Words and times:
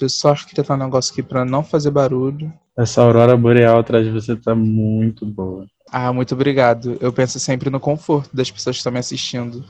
Deixa 0.00 0.04
eu 0.04 0.08
só 0.08 0.30
arquitetar 0.30 0.78
um 0.78 0.82
negócio 0.82 1.12
aqui 1.12 1.22
pra 1.22 1.44
não 1.44 1.62
fazer 1.62 1.90
barulho. 1.90 2.50
Essa 2.74 3.02
aurora 3.02 3.36
boreal 3.36 3.80
atrás 3.80 4.02
de 4.02 4.10
você 4.10 4.34
tá 4.34 4.54
muito 4.54 5.26
boa. 5.26 5.66
Ah, 5.92 6.10
muito 6.10 6.32
obrigado. 6.32 6.96
Eu 7.02 7.12
penso 7.12 7.38
sempre 7.38 7.68
no 7.68 7.78
conforto 7.78 8.34
das 8.34 8.50
pessoas 8.50 8.76
que 8.76 8.78
estão 8.78 8.92
me 8.92 8.98
assistindo. 8.98 9.62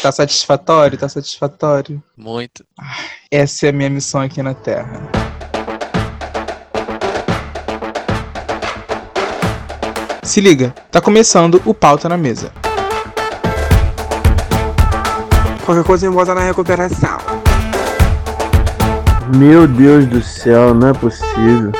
Tá 0.00 0.10
satisfatório? 0.10 0.96
Tá 0.96 1.10
satisfatório? 1.10 2.02
Muito. 2.16 2.64
Essa 3.30 3.66
é 3.66 3.68
a 3.68 3.72
minha 3.72 3.90
missão 3.90 4.22
aqui 4.22 4.42
na 4.42 4.54
Terra. 4.54 5.10
Se 10.22 10.40
liga, 10.40 10.74
tá 10.90 11.02
começando 11.02 11.60
o 11.66 11.74
Pauta 11.74 12.08
na 12.08 12.16
Mesa. 12.16 12.50
Qualquer 15.66 15.84
coisa 15.84 16.08
me 16.08 16.14
bota 16.14 16.34
na 16.34 16.40
recuperação. 16.40 17.25
Meu 19.34 19.66
Deus 19.66 20.06
do 20.06 20.22
céu, 20.22 20.72
não 20.72 20.90
é 20.90 20.92
possível. 20.92 21.72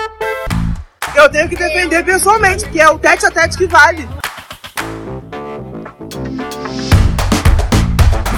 Eu 1.15 1.31
tenho 1.31 1.49
que 1.49 1.55
defender 1.55 2.05
pessoalmente, 2.05 2.69
que 2.69 2.81
é 2.81 2.89
o 2.91 2.99
tete 2.99 3.25
a 3.25 3.31
tete 3.31 3.57
que 3.57 3.67
vale. 3.67 4.09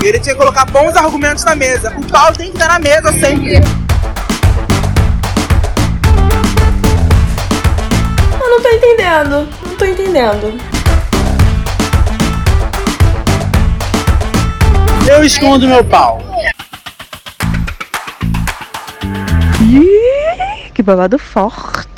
Ele 0.02 0.18
tinha 0.20 0.34
que 0.34 0.40
colocar 0.40 0.66
bons 0.66 0.94
argumentos 0.94 1.42
na 1.44 1.54
mesa. 1.56 1.92
O 1.96 2.04
pau 2.06 2.32
tem 2.32 2.50
que 2.50 2.58
estar 2.58 2.68
na 2.68 2.78
mesa 2.78 3.10
sempre. 3.12 3.56
Eu 8.40 8.50
não 8.50 8.62
tô 8.62 8.68
entendendo. 8.68 9.48
Não 9.66 9.76
tô 9.76 9.84
entendendo. 9.86 10.60
Eu 15.08 15.24
escondo 15.24 15.66
meu 15.66 15.82
pau. 15.82 16.22
Babado 20.88 21.18
forte. 21.18 21.97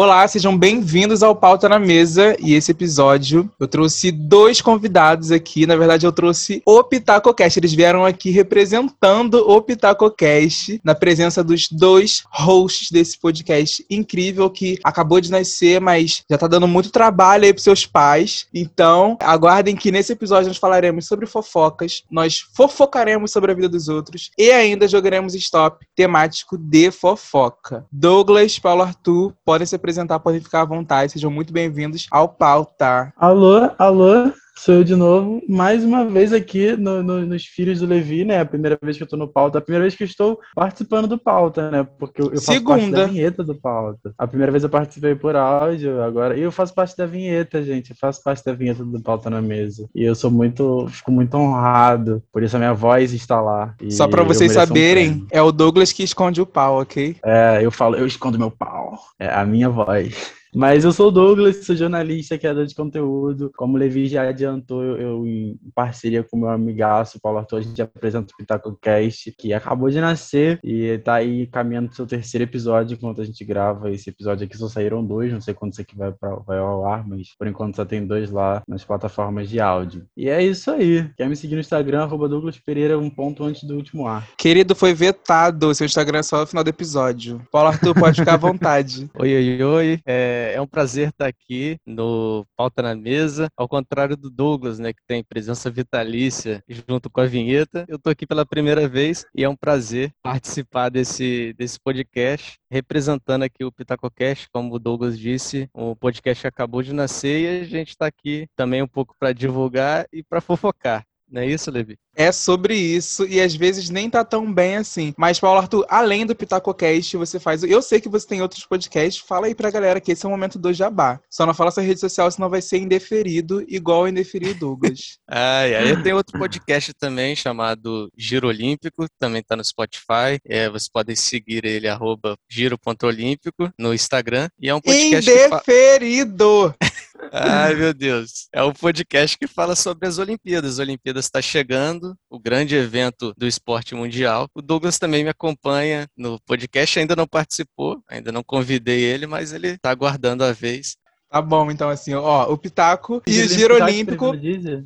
Olá, 0.00 0.28
sejam 0.28 0.56
bem-vindos 0.56 1.24
ao 1.24 1.34
Pauta 1.34 1.68
na 1.68 1.76
Mesa. 1.76 2.36
E 2.38 2.54
esse 2.54 2.70
episódio 2.70 3.50
eu 3.58 3.66
trouxe 3.66 4.12
dois 4.12 4.60
convidados 4.60 5.32
aqui. 5.32 5.66
Na 5.66 5.74
verdade, 5.74 6.06
eu 6.06 6.12
trouxe 6.12 6.62
o 6.64 6.84
PitacoCast. 6.84 7.58
Eles 7.58 7.74
vieram 7.74 8.04
aqui 8.04 8.30
representando 8.30 9.38
o 9.50 9.60
PitacoCast 9.60 10.80
na 10.84 10.94
presença 10.94 11.42
dos 11.42 11.68
dois 11.68 12.22
hosts 12.30 12.92
desse 12.92 13.18
podcast 13.18 13.84
incrível 13.90 14.48
que 14.48 14.78
acabou 14.84 15.20
de 15.20 15.32
nascer, 15.32 15.80
mas 15.80 16.22
já 16.30 16.38
tá 16.38 16.46
dando 16.46 16.68
muito 16.68 16.90
trabalho 16.90 17.46
aí 17.46 17.52
pros 17.52 17.64
seus 17.64 17.84
pais. 17.84 18.46
Então, 18.54 19.18
aguardem 19.20 19.74
que 19.74 19.90
nesse 19.90 20.12
episódio 20.12 20.46
nós 20.46 20.58
falaremos 20.58 21.08
sobre 21.08 21.26
fofocas, 21.26 22.04
nós 22.08 22.38
fofocaremos 22.54 23.32
sobre 23.32 23.50
a 23.50 23.54
vida 23.56 23.68
dos 23.68 23.88
outros 23.88 24.30
e 24.38 24.52
ainda 24.52 24.86
jogaremos 24.86 25.34
stop 25.34 25.84
temático 25.96 26.56
de 26.56 26.92
fofoca. 26.92 27.84
Douglas, 27.90 28.60
Paulo 28.60 28.82
Arthur, 28.82 29.34
podem 29.44 29.66
se 29.66 29.74
apresentar, 29.88 30.20
podem 30.20 30.40
ficar 30.40 30.60
à 30.60 30.64
vontade. 30.66 31.12
Sejam 31.12 31.30
muito 31.30 31.50
bem-vindos 31.50 32.06
ao 32.10 32.28
Pauta. 32.28 33.10
Alô, 33.16 33.70
alô, 33.78 34.30
sou 34.58 34.74
eu 34.74 34.84
de 34.84 34.96
novo, 34.96 35.40
mais 35.48 35.84
uma 35.84 36.04
vez 36.04 36.32
aqui 36.32 36.76
no- 36.76 37.02
no- 37.02 37.24
nos 37.24 37.44
Filhos 37.46 37.80
do 37.80 37.86
Levi, 37.86 38.24
né? 38.24 38.40
A 38.40 38.44
primeira 38.44 38.78
vez 38.82 38.96
que 38.96 39.02
eu 39.02 39.06
tô 39.08 39.16
no 39.16 39.28
pauta, 39.28 39.58
a 39.58 39.60
primeira 39.60 39.84
vez 39.84 39.94
que 39.94 40.02
eu 40.02 40.06
estou 40.06 40.38
participando 40.54 41.06
do 41.06 41.16
pauta, 41.18 41.70
né? 41.70 41.86
Porque 41.98 42.20
eu, 42.20 42.26
eu 42.26 42.40
faço 42.40 42.62
parte 42.64 42.80
Segunda. 42.80 42.96
da 42.98 43.06
vinheta 43.06 43.44
do 43.44 43.54
pauta. 43.54 44.12
A 44.18 44.26
primeira 44.26 44.50
vez 44.52 44.64
eu 44.64 44.70
participei 44.70 45.14
por 45.14 45.36
áudio, 45.36 46.02
agora. 46.02 46.36
E 46.36 46.42
eu 46.42 46.50
faço 46.52 46.74
parte 46.74 46.96
da 46.96 47.06
vinheta, 47.06 47.62
gente. 47.62 47.90
Eu 47.90 47.96
faço 47.96 48.22
parte 48.22 48.44
da 48.44 48.52
vinheta 48.52 48.84
do 48.84 49.00
pauta 49.00 49.30
na 49.30 49.40
mesa. 49.40 49.88
E 49.94 50.02
eu 50.02 50.14
sou 50.14 50.30
muito. 50.30 50.86
Fico 50.88 51.10
muito 51.12 51.34
honrado. 51.36 52.22
Por 52.32 52.42
isso 52.42 52.56
a 52.56 52.58
minha 52.58 52.74
voz 52.74 53.12
está 53.12 53.40
lá. 53.40 53.74
Só 53.90 54.08
pra 54.08 54.22
vocês 54.22 54.50
um 54.50 54.54
saberem, 54.54 55.08
prêmio. 55.10 55.26
é 55.30 55.40
o 55.40 55.52
Douglas 55.52 55.92
que 55.92 56.02
esconde 56.02 56.40
o 56.40 56.46
pau, 56.46 56.80
ok? 56.80 57.16
É, 57.24 57.60
eu 57.62 57.70
falo, 57.70 57.96
eu 57.96 58.06
escondo 58.06 58.38
meu 58.38 58.50
pau. 58.50 58.98
É 59.18 59.28
a 59.28 59.44
minha 59.46 59.68
voz. 59.68 60.36
Mas 60.58 60.84
eu 60.84 60.90
sou 60.90 61.06
o 61.06 61.10
Douglas, 61.12 61.64
sou 61.64 61.76
jornalista, 61.76 62.36
criador 62.36 62.66
de 62.66 62.74
conteúdo. 62.74 63.48
Como 63.56 63.76
o 63.76 63.78
Levi 63.78 64.08
já 64.08 64.28
adiantou, 64.28 64.82
eu, 64.82 64.96
eu, 64.96 65.24
em 65.24 65.56
parceria 65.72 66.24
com 66.24 66.36
o 66.36 66.40
meu 66.40 66.48
amigaço, 66.48 67.20
Paulo 67.20 67.38
Arthur, 67.38 67.58
a 67.58 67.60
gente 67.60 67.80
apresenta 67.80 68.32
o 68.32 68.36
PitacoCast, 68.36 69.36
que 69.38 69.52
acabou 69.52 69.88
de 69.88 70.00
nascer 70.00 70.58
e 70.64 70.98
tá 70.98 71.14
aí 71.14 71.46
caminhando 71.46 71.86
pro 71.86 71.94
seu 71.94 72.08
terceiro 72.08 72.42
episódio 72.42 72.96
enquanto 72.96 73.20
a 73.20 73.24
gente 73.24 73.44
grava 73.44 73.88
esse 73.92 74.10
episódio 74.10 74.46
aqui. 74.46 74.58
Só 74.58 74.68
saíram 74.68 75.04
dois, 75.04 75.32
não 75.32 75.40
sei 75.40 75.54
quando 75.54 75.74
isso 75.74 75.80
aqui 75.80 75.96
vai, 75.96 76.10
pra, 76.10 76.34
vai 76.44 76.58
ao 76.58 76.84
ar, 76.84 77.06
mas 77.06 77.28
por 77.38 77.46
enquanto 77.46 77.76
só 77.76 77.84
tem 77.84 78.04
dois 78.04 78.28
lá 78.28 78.60
nas 78.66 78.82
plataformas 78.82 79.48
de 79.48 79.60
áudio. 79.60 80.06
E 80.16 80.28
é 80.28 80.42
isso 80.42 80.72
aí. 80.72 81.08
Quer 81.16 81.28
me 81.28 81.36
seguir 81.36 81.54
no 81.54 81.60
Instagram, 81.60 82.02
arroba 82.02 82.28
Douglas 82.28 82.58
Pereira, 82.58 82.98
um 82.98 83.08
ponto 83.08 83.44
antes 83.44 83.62
do 83.62 83.76
último 83.76 84.08
ar. 84.08 84.26
Querido, 84.36 84.74
foi 84.74 84.92
vetado. 84.92 85.72
Seu 85.72 85.84
Instagram 85.84 86.18
é 86.18 86.22
só 86.24 86.40
no 86.40 86.48
final 86.48 86.64
do 86.64 86.70
episódio. 86.70 87.40
Paulo 87.52 87.68
Arthur, 87.68 87.94
pode 87.94 88.18
ficar 88.18 88.34
à 88.34 88.36
vontade. 88.36 89.08
Oi, 89.16 89.36
oi, 89.36 89.62
oi. 89.62 90.00
É, 90.04 90.47
é 90.52 90.60
um 90.60 90.66
prazer 90.66 91.08
estar 91.08 91.26
aqui 91.26 91.78
no 91.86 92.46
Pauta 92.56 92.82
na 92.82 92.94
Mesa. 92.94 93.48
Ao 93.56 93.68
contrário 93.68 94.16
do 94.16 94.30
Douglas, 94.30 94.78
né, 94.78 94.92
que 94.92 95.02
tem 95.06 95.22
presença 95.22 95.70
vitalícia 95.70 96.62
junto 96.68 97.10
com 97.10 97.20
a 97.20 97.26
vinheta, 97.26 97.84
eu 97.88 97.98
tô 97.98 98.10
aqui 98.10 98.26
pela 98.26 98.46
primeira 98.46 98.88
vez 98.88 99.24
e 99.34 99.44
é 99.44 99.48
um 99.48 99.56
prazer 99.56 100.12
participar 100.22 100.88
desse, 100.88 101.52
desse 101.54 101.78
podcast, 101.80 102.58
representando 102.70 103.42
aqui 103.42 103.64
o 103.64 103.72
PitacoCast, 103.72 104.48
como 104.52 104.74
o 104.74 104.78
Douglas 104.78 105.18
disse, 105.18 105.68
o 105.72 105.94
podcast 105.96 106.46
acabou 106.46 106.82
de 106.82 106.92
nascer 106.92 107.40
e 107.40 107.60
a 107.60 107.64
gente 107.64 107.90
está 107.90 108.06
aqui 108.06 108.46
também 108.56 108.82
um 108.82 108.88
pouco 108.88 109.14
para 109.18 109.32
divulgar 109.32 110.06
e 110.12 110.22
para 110.22 110.40
fofocar. 110.40 111.07
Não 111.30 111.42
é 111.42 111.46
isso, 111.46 111.70
Levi? 111.70 111.98
É 112.14 112.32
sobre 112.32 112.74
isso 112.74 113.24
e 113.26 113.40
às 113.40 113.54
vezes 113.54 113.90
nem 113.90 114.10
tá 114.10 114.24
tão 114.24 114.52
bem 114.52 114.76
assim. 114.76 115.14
Mas, 115.16 115.38
Paulo 115.38 115.60
Arthur, 115.60 115.86
além 115.88 116.26
do 116.26 116.34
PitacoCast, 116.34 117.16
você 117.16 117.38
faz. 117.38 117.62
Eu 117.62 117.80
sei 117.82 118.00
que 118.00 118.08
você 118.08 118.26
tem 118.26 118.42
outros 118.42 118.64
podcasts. 118.64 119.22
Fala 119.24 119.46
aí 119.46 119.54
pra 119.54 119.70
galera 119.70 120.00
que 120.00 120.12
esse 120.12 120.24
é 120.24 120.28
o 120.28 120.30
momento 120.30 120.58
do 120.58 120.72
jabá. 120.72 121.20
Só 121.30 121.46
não 121.46 121.54
fala 121.54 121.70
sua 121.70 121.82
rede 121.82 122.00
social, 122.00 122.30
senão 122.30 122.48
vai 122.48 122.62
ser 122.62 122.78
indeferido, 122.78 123.64
igual 123.68 124.02
eu 124.02 124.08
indeferi 124.08 124.50
o 124.50 124.54
Douglas. 124.54 125.18
Ah, 125.28 125.68
e 125.68 125.76
aí 125.76 125.90
eu 125.90 126.02
tenho 126.02 126.16
outro 126.16 126.38
podcast 126.38 126.92
também 126.94 127.36
chamado 127.36 128.10
Giro 128.16 128.48
Olímpico, 128.48 129.06
também 129.18 129.42
tá 129.42 129.54
no 129.54 129.64
Spotify. 129.64 130.40
É, 130.44 130.68
vocês 130.68 130.88
podem 130.88 131.14
seguir 131.14 131.64
ele, 131.64 131.86
arroba 131.86 132.36
giro.olímpico, 132.48 133.70
no 133.78 133.94
Instagram. 133.94 134.48
E 134.58 134.68
é 134.68 134.74
um 134.74 134.80
podcast 134.80 135.30
indeferido! 135.30 136.74
Ai, 137.32 137.74
meu 137.74 137.92
Deus. 137.92 138.48
É 138.52 138.62
um 138.62 138.72
podcast 138.72 139.36
que 139.36 139.46
fala 139.46 139.74
sobre 139.76 140.08
as 140.08 140.18
Olimpíadas. 140.18 140.72
As 140.74 140.78
Olimpíadas 140.78 141.26
está 141.26 141.42
chegando, 141.42 142.16
o 142.30 142.38
grande 142.38 142.74
evento 142.74 143.34
do 143.36 143.46
esporte 143.46 143.94
mundial. 143.94 144.48
O 144.54 144.62
Douglas 144.62 144.98
também 144.98 145.24
me 145.24 145.30
acompanha 145.30 146.08
no 146.16 146.40
podcast, 146.40 146.98
ainda 146.98 147.16
não 147.16 147.26
participou, 147.26 148.02
ainda 148.08 148.32
não 148.32 148.42
convidei 148.42 149.02
ele, 149.02 149.26
mas 149.26 149.52
ele 149.52 149.68
está 149.68 149.90
aguardando 149.90 150.44
a 150.44 150.52
vez. 150.52 150.96
Tá 151.30 151.42
bom, 151.42 151.70
então 151.70 151.90
assim, 151.90 152.14
ó, 152.14 152.50
o 152.50 152.56
Pitaco 152.56 153.22
e 153.26 153.38
o 153.38 153.42
Ele 153.42 153.48
Giro 153.48 153.74
Olímpico. 153.74 154.32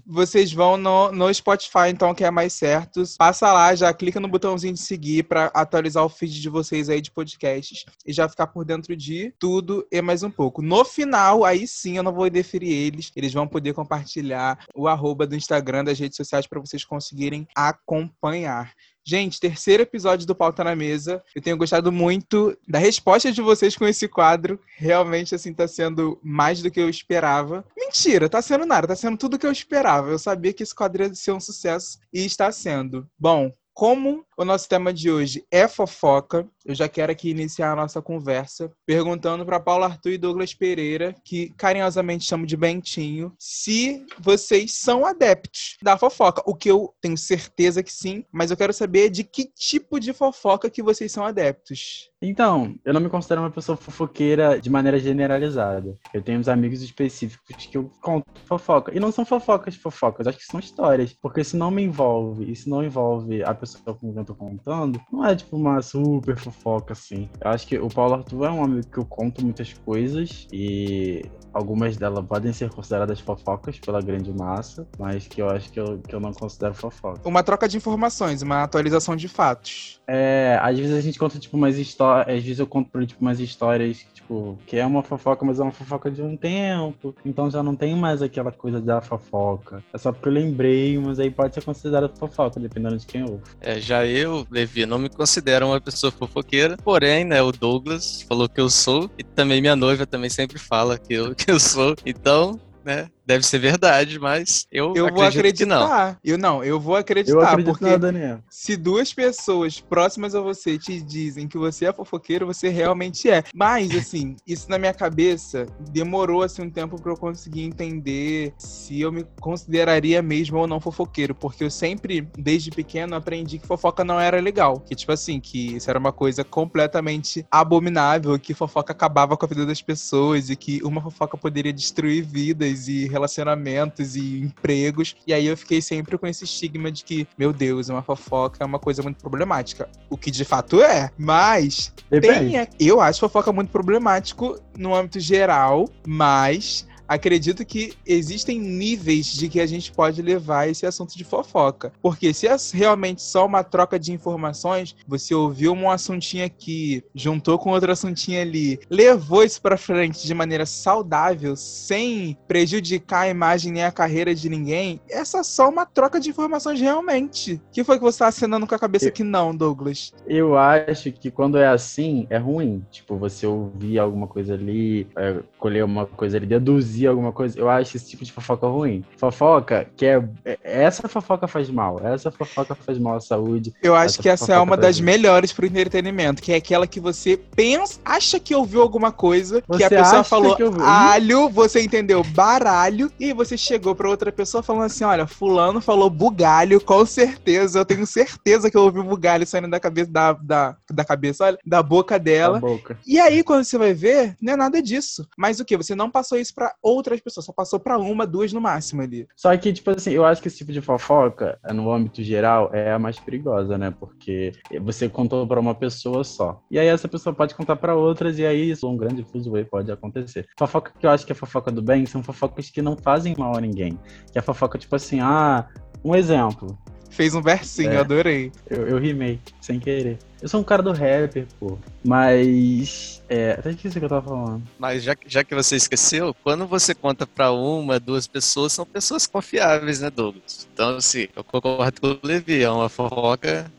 Vocês 0.04 0.52
vão 0.52 0.76
no, 0.76 1.12
no 1.12 1.32
Spotify, 1.32 1.88
então, 1.88 2.12
que 2.12 2.24
é 2.24 2.30
mais 2.32 2.52
certo. 2.52 3.04
Passa 3.16 3.52
lá, 3.52 3.72
já 3.76 3.94
clica 3.94 4.18
no 4.18 4.26
botãozinho 4.26 4.74
de 4.74 4.80
seguir 4.80 5.22
para 5.22 5.46
atualizar 5.54 6.04
o 6.04 6.08
feed 6.08 6.40
de 6.40 6.48
vocês 6.48 6.88
aí 6.88 7.00
de 7.00 7.12
podcasts 7.12 7.84
e 8.04 8.12
já 8.12 8.28
ficar 8.28 8.48
por 8.48 8.64
dentro 8.64 8.96
de 8.96 9.32
tudo 9.38 9.86
e 9.90 10.02
mais 10.02 10.24
um 10.24 10.30
pouco. 10.30 10.60
No 10.60 10.84
final, 10.84 11.44
aí 11.44 11.64
sim, 11.64 11.96
eu 11.96 12.02
não 12.02 12.12
vou 12.12 12.28
deferir 12.28 12.72
eles. 12.72 13.12
Eles 13.14 13.32
vão 13.32 13.46
poder 13.46 13.72
compartilhar 13.72 14.58
o 14.74 14.88
arroba 14.88 15.26
do 15.28 15.36
Instagram, 15.36 15.84
das 15.84 15.98
redes 15.98 16.16
sociais, 16.16 16.48
para 16.48 16.58
vocês 16.58 16.84
conseguirem 16.84 17.46
acompanhar. 17.54 18.72
Gente, 19.04 19.40
terceiro 19.40 19.82
episódio 19.82 20.26
do 20.26 20.34
Pauta 20.34 20.62
na 20.62 20.76
Mesa. 20.76 21.22
Eu 21.34 21.42
tenho 21.42 21.56
gostado 21.56 21.90
muito 21.90 22.56
da 22.68 22.78
resposta 22.78 23.32
de 23.32 23.42
vocês 23.42 23.76
com 23.76 23.84
esse 23.84 24.06
quadro. 24.06 24.60
Realmente, 24.76 25.34
assim, 25.34 25.52
tá 25.52 25.66
sendo 25.66 26.20
mais 26.22 26.62
do 26.62 26.70
que 26.70 26.80
eu 26.80 26.88
esperava. 26.88 27.64
Mentira, 27.76 28.28
tá 28.28 28.40
sendo 28.40 28.64
nada, 28.64 28.86
tá 28.86 28.94
sendo 28.94 29.16
tudo 29.16 29.38
que 29.38 29.46
eu 29.46 29.50
esperava. 29.50 30.10
Eu 30.10 30.18
sabia 30.18 30.52
que 30.52 30.62
esse 30.62 30.74
quadro 30.74 31.02
ia 31.02 31.14
ser 31.14 31.32
um 31.32 31.40
sucesso 31.40 31.98
e 32.12 32.24
está 32.24 32.52
sendo. 32.52 33.08
Bom, 33.18 33.52
como 33.74 34.24
o 34.36 34.44
nosso 34.44 34.68
tema 34.68 34.92
de 34.92 35.10
hoje 35.10 35.44
é 35.50 35.66
fofoca, 35.66 36.48
eu 36.64 36.74
já 36.74 36.88
quero 36.88 37.10
aqui 37.10 37.30
iniciar 37.30 37.72
a 37.72 37.76
nossa 37.76 38.02
conversa 38.02 38.70
perguntando 38.86 39.44
para 39.44 39.60
Paulo 39.60 39.84
Arthur 39.84 40.12
e 40.12 40.18
Douglas 40.18 40.54
Pereira, 40.54 41.14
que 41.24 41.50
carinhosamente 41.56 42.24
chamo 42.24 42.46
de 42.46 42.56
Bentinho, 42.56 43.34
se 43.38 44.06
vocês 44.18 44.74
são 44.74 45.06
adeptos 45.06 45.76
da 45.82 45.96
fofoca. 45.96 46.42
O 46.46 46.54
que 46.54 46.70
eu 46.70 46.94
tenho 47.00 47.16
certeza 47.16 47.82
que 47.82 47.92
sim, 47.92 48.24
mas 48.30 48.50
eu 48.50 48.56
quero 48.56 48.72
saber 48.72 49.10
de 49.10 49.24
que 49.24 49.46
tipo 49.46 49.98
de 49.98 50.12
fofoca 50.12 50.70
que 50.70 50.82
vocês 50.82 51.10
são 51.10 51.24
adeptos. 51.24 52.11
Então, 52.22 52.76
eu 52.84 52.94
não 52.94 53.00
me 53.00 53.08
considero 53.08 53.40
uma 53.40 53.50
pessoa 53.50 53.76
fofoqueira 53.76 54.60
de 54.60 54.70
maneira 54.70 54.98
generalizada. 54.98 55.98
Eu 56.14 56.22
tenho 56.22 56.38
uns 56.38 56.48
amigos 56.48 56.80
específicos 56.80 57.66
que 57.66 57.76
eu 57.76 57.90
conto 58.00 58.26
fofoca. 58.46 58.94
E 58.94 59.00
não 59.00 59.10
são 59.10 59.24
fofocas 59.24 59.74
fofocas, 59.74 60.28
acho 60.28 60.38
que 60.38 60.44
são 60.44 60.60
histórias. 60.60 61.12
Porque 61.12 61.42
se 61.42 61.56
não 61.56 61.70
me 61.70 61.82
envolve, 61.82 62.50
e 62.50 62.54
se 62.54 62.70
não 62.70 62.84
envolve 62.84 63.42
a 63.42 63.52
pessoa 63.52 63.94
com 63.96 64.12
quem 64.12 64.18
eu 64.18 64.24
tô 64.24 64.34
contando, 64.36 65.00
não 65.12 65.26
é 65.26 65.34
tipo 65.34 65.56
uma 65.56 65.82
super 65.82 66.38
fofoca 66.38 66.92
assim. 66.92 67.28
Eu 67.40 67.50
acho 67.50 67.66
que 67.66 67.76
o 67.76 67.88
Paulo 67.88 68.14
Arthur 68.14 68.44
é 68.44 68.50
um 68.50 68.62
amigo 68.62 68.86
que 68.86 68.98
eu 68.98 69.04
conto 69.04 69.42
muitas 69.42 69.72
coisas 69.72 70.46
e 70.52 71.22
algumas 71.52 71.96
delas 71.96 72.24
podem 72.24 72.52
ser 72.52 72.70
consideradas 72.70 73.18
fofocas 73.18 73.78
pela 73.80 74.00
grande 74.00 74.32
massa, 74.32 74.86
mas 74.98 75.26
que 75.26 75.42
eu 75.42 75.50
acho 75.50 75.70
que 75.70 75.80
eu, 75.80 75.98
que 75.98 76.14
eu 76.14 76.20
não 76.20 76.32
considero 76.32 76.74
fofoca. 76.74 77.28
Uma 77.28 77.42
troca 77.42 77.68
de 77.68 77.76
informações, 77.76 78.42
uma 78.42 78.62
atualização 78.62 79.16
de 79.16 79.28
fatos. 79.28 80.00
É, 80.06 80.58
às 80.62 80.78
vezes 80.78 80.96
a 80.96 81.00
gente 81.00 81.18
conta, 81.18 81.38
tipo, 81.38 81.56
umas 81.56 81.78
histórias. 81.78 82.11
Às 82.20 82.42
vezes 82.42 82.58
eu 82.58 82.66
conto, 82.66 83.06
tipo, 83.06 83.20
umas 83.20 83.40
histórias, 83.40 84.06
tipo, 84.12 84.58
que 84.66 84.76
é 84.76 84.86
uma 84.86 85.02
fofoca, 85.02 85.44
mas 85.44 85.58
é 85.58 85.62
uma 85.62 85.72
fofoca 85.72 86.10
de 86.10 86.22
um 86.22 86.36
tempo. 86.36 87.14
Então 87.24 87.50
já 87.50 87.62
não 87.62 87.74
tem 87.74 87.94
mais 87.96 88.22
aquela 88.22 88.52
coisa 88.52 88.80
da 88.80 89.00
fofoca. 89.00 89.82
É 89.92 89.98
só 89.98 90.12
porque 90.12 90.28
eu 90.28 90.32
lembrei, 90.32 90.98
mas 90.98 91.18
aí 91.18 91.30
pode 91.30 91.54
ser 91.54 91.64
considerado 91.64 92.16
fofoca, 92.16 92.60
dependendo 92.60 92.96
de 92.96 93.06
quem 93.06 93.22
ouve. 93.22 93.42
É, 93.60 93.80
já 93.80 94.06
eu, 94.06 94.46
Levi, 94.50 94.86
não 94.86 94.98
me 94.98 95.08
considero 95.08 95.66
uma 95.66 95.80
pessoa 95.80 96.12
fofoqueira, 96.12 96.76
porém, 96.76 97.24
né, 97.24 97.42
o 97.42 97.52
Douglas 97.52 98.22
falou 98.22 98.48
que 98.48 98.60
eu 98.60 98.68
sou, 98.68 99.10
e 99.18 99.22
também 99.22 99.60
minha 99.60 99.76
noiva 99.76 100.06
também 100.06 100.30
sempre 100.30 100.58
fala 100.58 100.98
que 100.98 101.14
eu, 101.14 101.34
que 101.36 101.50
eu 101.50 101.58
sou. 101.58 101.94
Então, 102.04 102.58
né? 102.84 103.08
Deve 103.32 103.46
ser 103.46 103.58
verdade, 103.58 104.18
mas 104.18 104.66
eu, 104.70 104.92
Eu 104.94 105.08
vou 105.08 105.22
acredito 105.24 105.56
que 105.56 105.64
não. 105.64 105.84
acreditar. 105.84 106.18
Eu 106.22 106.36
não, 106.36 106.62
eu 106.62 106.78
vou 106.78 106.96
acreditar, 106.96 107.32
Eu 107.38 107.40
acredito 107.40 107.72
porque 107.72 107.84
na 107.86 107.96
Daniel. 107.96 108.40
se 108.50 108.76
duas 108.76 109.14
pessoas 109.14 109.80
próximas 109.80 110.34
a 110.34 110.40
você 110.42 110.76
te 110.78 111.00
dizem 111.00 111.48
que 111.48 111.56
você 111.56 111.86
é 111.86 111.92
fofoqueiro, 111.94 112.44
você 112.46 112.68
realmente 112.68 113.30
é. 113.30 113.42
Mas, 113.54 113.90
assim, 113.96 114.36
isso 114.46 114.68
na 114.68 114.76
minha 114.76 114.92
cabeça 114.92 115.64
demorou 115.90 116.42
assim, 116.42 116.60
um 116.60 116.68
tempo 116.70 117.00
pra 117.00 117.12
eu 117.12 117.16
conseguir 117.16 117.62
entender 117.62 118.52
se 118.58 119.00
eu 119.00 119.10
me 119.10 119.24
consideraria 119.40 120.20
mesmo 120.20 120.58
ou 120.58 120.66
não 120.66 120.78
fofoqueiro. 120.78 121.34
Porque 121.34 121.64
eu 121.64 121.70
sempre, 121.70 122.28
desde 122.36 122.70
pequeno, 122.70 123.16
aprendi 123.16 123.58
que 123.58 123.66
fofoca 123.66 124.04
não 124.04 124.20
era 124.20 124.38
legal. 124.42 124.78
Que, 124.80 124.94
tipo 124.94 125.10
assim, 125.10 125.40
que 125.40 125.76
isso 125.76 125.88
era 125.88 125.98
uma 125.98 126.12
coisa 126.12 126.44
completamente 126.44 127.46
abominável, 127.50 128.38
que 128.38 128.52
fofoca 128.52 128.92
acabava 128.92 129.38
com 129.38 129.46
a 129.46 129.48
vida 129.48 129.64
das 129.64 129.80
pessoas 129.80 130.50
e 130.50 130.56
que 130.56 130.82
uma 130.84 131.00
fofoca 131.00 131.38
poderia 131.38 131.72
destruir 131.72 132.22
vidas 132.22 132.88
e 132.88 133.06
relacionamentos 133.22 134.16
e 134.16 134.40
empregos. 134.40 135.14
E 135.26 135.32
aí 135.32 135.46
eu 135.46 135.56
fiquei 135.56 135.80
sempre 135.80 136.18
com 136.18 136.26
esse 136.26 136.44
estigma 136.44 136.90
de 136.90 137.04
que, 137.04 137.26
meu 137.38 137.52
Deus, 137.52 137.88
uma 137.88 138.02
fofoca 138.02 138.58
é 138.60 138.66
uma 138.66 138.78
coisa 138.78 139.02
muito 139.02 139.18
problemática. 139.18 139.88
O 140.10 140.16
que 140.16 140.30
de 140.30 140.44
fato 140.44 140.82
é. 140.82 141.10
Mas 141.16 141.92
Depende. 142.10 142.52
tem, 142.52 142.68
eu 142.80 143.00
acho 143.00 143.20
fofoca 143.20 143.52
muito 143.52 143.70
problemático 143.70 144.58
no 144.76 144.94
âmbito 144.94 145.20
geral, 145.20 145.88
mas 146.06 146.86
acredito 147.12 147.64
que 147.64 147.92
existem 148.06 148.58
níveis 148.58 149.26
de 149.26 149.48
que 149.48 149.60
a 149.60 149.66
gente 149.66 149.92
pode 149.92 150.22
levar 150.22 150.68
esse 150.68 150.86
assunto 150.86 151.16
de 151.16 151.24
fofoca. 151.24 151.92
Porque 152.00 152.32
se 152.32 152.46
é 152.48 152.56
realmente 152.72 153.22
só 153.22 153.46
uma 153.46 153.62
troca 153.62 153.98
de 153.98 154.12
informações, 154.12 154.96
você 155.06 155.34
ouviu 155.34 155.72
um 155.72 155.90
assuntinho 155.90 156.44
aqui, 156.44 157.02
juntou 157.14 157.58
com 157.58 157.70
outro 157.70 157.92
assuntinho 157.92 158.40
ali, 158.40 158.78
levou 158.88 159.44
isso 159.44 159.60
pra 159.60 159.76
frente 159.76 160.26
de 160.26 160.34
maneira 160.34 160.64
saudável, 160.66 161.54
sem 161.56 162.36
prejudicar 162.48 163.22
a 163.22 163.28
imagem 163.28 163.72
nem 163.72 163.84
a 163.84 163.92
carreira 163.92 164.34
de 164.34 164.48
ninguém, 164.48 165.00
essa 165.10 165.38
é 165.38 165.42
só 165.42 165.68
uma 165.68 165.84
troca 165.84 166.18
de 166.18 166.30
informações 166.30 166.80
realmente. 166.80 167.54
O 167.54 167.60
que 167.72 167.84
foi 167.84 167.96
que 167.98 168.04
você 168.04 168.20
tá 168.20 168.28
acenando 168.28 168.66
com 168.66 168.74
a 168.74 168.78
cabeça 168.78 169.06
Eu- 169.06 169.12
que 169.12 169.22
não, 169.24 169.54
Douglas? 169.54 170.12
Eu 170.26 170.56
acho 170.56 171.12
que 171.12 171.30
quando 171.30 171.58
é 171.58 171.66
assim, 171.66 172.26
é 172.30 172.38
ruim. 172.38 172.84
Tipo, 172.90 173.16
você 173.16 173.46
ouvir 173.46 173.98
alguma 173.98 174.26
coisa 174.26 174.54
ali, 174.54 175.06
é, 175.16 175.40
colher 175.58 175.84
uma 175.84 176.06
coisa 176.06 176.36
ali, 176.36 176.46
deduzir 176.46 177.01
alguma 177.06 177.32
coisa. 177.32 177.58
Eu 177.58 177.68
acho 177.68 177.96
esse 177.96 178.08
tipo 178.08 178.24
de 178.24 178.32
fofoca 178.32 178.66
ruim. 178.66 179.04
Fofoca, 179.16 179.86
que 179.96 180.06
é. 180.06 180.22
é- 180.44 180.58
Essa 180.62 181.08
fofoca 181.08 181.46
faz 181.46 181.68
mal. 181.70 182.00
Essa 182.02 182.30
fofoca 182.30 182.74
faz 182.74 182.98
mal 182.98 183.16
à 183.16 183.20
saúde. 183.20 183.72
Eu 183.82 183.94
acho 183.94 184.14
Essa 184.14 184.22
que 184.22 184.28
essa 184.28 184.54
é 184.54 184.58
uma 184.58 184.76
das 184.76 184.96
gente. 184.96 185.04
melhores 185.04 185.52
pro 185.52 185.66
entretenimento, 185.66 186.42
que 186.42 186.52
é 186.52 186.56
aquela 186.56 186.86
que 186.86 187.00
você 187.00 187.36
pensa, 187.36 187.98
acha 188.04 188.38
que 188.40 188.54
ouviu 188.54 188.82
alguma 188.82 189.12
coisa, 189.12 189.60
que 189.62 189.68
Você 189.68 189.84
a 189.84 189.90
pessoa 189.90 190.24
falou 190.24 190.56
que 190.56 190.62
alho, 190.80 191.48
você 191.48 191.82
entendeu 191.82 192.22
baralho, 192.24 193.10
e 193.18 193.32
você 193.32 193.56
chegou 193.56 193.94
pra 193.94 194.08
outra 194.08 194.30
pessoa 194.32 194.62
falando 194.62 194.84
assim: 194.84 195.04
olha, 195.04 195.26
fulano 195.26 195.80
falou 195.80 196.08
bugalho, 196.10 196.80
com 196.80 197.04
certeza, 197.06 197.78
eu 197.78 197.84
tenho 197.84 198.06
certeza 198.06 198.70
que 198.70 198.76
eu 198.76 198.82
ouvi 198.82 199.02
bugalho 199.02 199.46
saindo 199.46 199.68
da 199.68 199.80
cabeça, 199.80 200.10
da, 200.10 200.32
da, 200.32 200.76
da 200.90 201.04
cabeça, 201.04 201.44
olha, 201.44 201.58
da 201.64 201.82
boca 201.82 202.18
Da 202.18 202.24
dela. 202.24 202.60
boca. 202.60 202.98
E 203.06 203.18
aí, 203.20 203.42
quando 203.42 203.64
você 203.64 203.78
vai 203.78 203.94
ver, 203.94 204.36
não 204.40 204.52
é 204.52 204.56
nada 204.56 204.82
disso. 204.82 205.26
Mas 205.36 205.60
o 205.60 205.64
que? 205.64 205.76
Você 205.76 205.94
não 205.94 206.10
passou 206.10 206.38
isso 206.38 206.54
pra 206.54 206.72
outras 206.94 207.20
pessoas, 207.20 207.46
só 207.46 207.52
passou 207.52 207.80
pra 207.80 207.98
uma, 207.98 208.26
duas 208.26 208.52
no 208.52 208.60
máximo 208.60 209.02
ali. 209.02 209.26
Só 209.36 209.56
que, 209.56 209.72
tipo 209.72 209.90
assim, 209.90 210.12
eu 210.12 210.24
acho 210.24 210.40
que 210.40 210.48
esse 210.48 210.58
tipo 210.58 210.72
de 210.72 210.80
fofoca, 210.80 211.58
no 211.72 211.92
âmbito 211.92 212.22
geral, 212.22 212.70
é 212.72 212.92
a 212.92 212.98
mais 212.98 213.18
perigosa, 213.18 213.76
né? 213.78 213.90
Porque 213.98 214.52
você 214.80 215.08
contou 215.08 215.46
pra 215.46 215.60
uma 215.60 215.74
pessoa 215.74 216.24
só. 216.24 216.60
E 216.70 216.78
aí 216.78 216.86
essa 216.86 217.08
pessoa 217.08 217.34
pode 217.34 217.54
contar 217.54 217.76
pra 217.76 217.94
outras, 217.94 218.38
e 218.38 218.46
aí 218.46 218.70
isso, 218.70 218.88
um 218.88 218.96
grande 218.96 219.24
fuzuê 219.24 219.64
pode 219.64 219.90
acontecer. 219.90 220.46
Fofoca 220.58 220.92
que 220.98 221.06
eu 221.06 221.10
acho 221.10 221.26
que 221.26 221.32
é 221.32 221.34
fofoca 221.34 221.70
do 221.70 221.82
bem 221.82 222.06
são 222.06 222.22
fofocas 222.22 222.70
que 222.70 222.82
não 222.82 222.96
fazem 222.96 223.34
mal 223.36 223.56
a 223.56 223.60
ninguém. 223.60 223.98
Que 224.32 224.38
é 224.38 224.42
fofoca, 224.42 224.78
tipo 224.78 224.94
assim, 224.96 225.20
ah, 225.20 225.68
um 226.04 226.14
exemplo. 226.14 226.78
Fez 227.12 227.34
um 227.34 227.42
versinho, 227.42 227.90
É. 227.92 227.96
eu 227.96 228.00
adorei. 228.00 228.50
Eu, 228.68 228.88
eu 228.88 228.98
rimei, 228.98 229.38
sem 229.60 229.78
querer. 229.78 230.18
Eu 230.40 230.48
sou 230.48 230.60
um 230.60 230.64
cara 230.64 230.82
do 230.82 230.92
rapper, 230.92 231.46
pô. 231.60 231.78
Mas. 232.02 233.22
É, 233.28 233.52
até 233.52 233.70
esqueci 233.70 233.96
o 233.96 234.00
que 234.00 234.04
eu 234.06 234.08
tava 234.08 234.28
falando. 234.28 234.62
Mas 234.78 235.02
já, 235.02 235.14
que- 235.14 235.28
já 235.28 235.44
que 235.44 235.54
você 235.54 235.76
esqueceu, 235.76 236.34
quando 236.42 236.66
você 236.66 236.94
conta 236.94 237.26
pra 237.26 237.52
uma, 237.52 238.00
duas 238.00 238.26
pessoas, 238.26 238.72
são 238.72 238.84
pessoas 238.86 239.26
confiáveis, 239.26 240.00
né, 240.00 240.10
Douglas? 240.10 240.66
Então, 240.72 240.96
assim, 240.96 241.28
eu 241.36 241.44
concordo 241.44 242.00
com 242.00 242.08
o 242.08 242.18
Levi, 242.22 242.62
é 242.62 242.70
uma 242.70 242.88
fofoca 242.88 243.70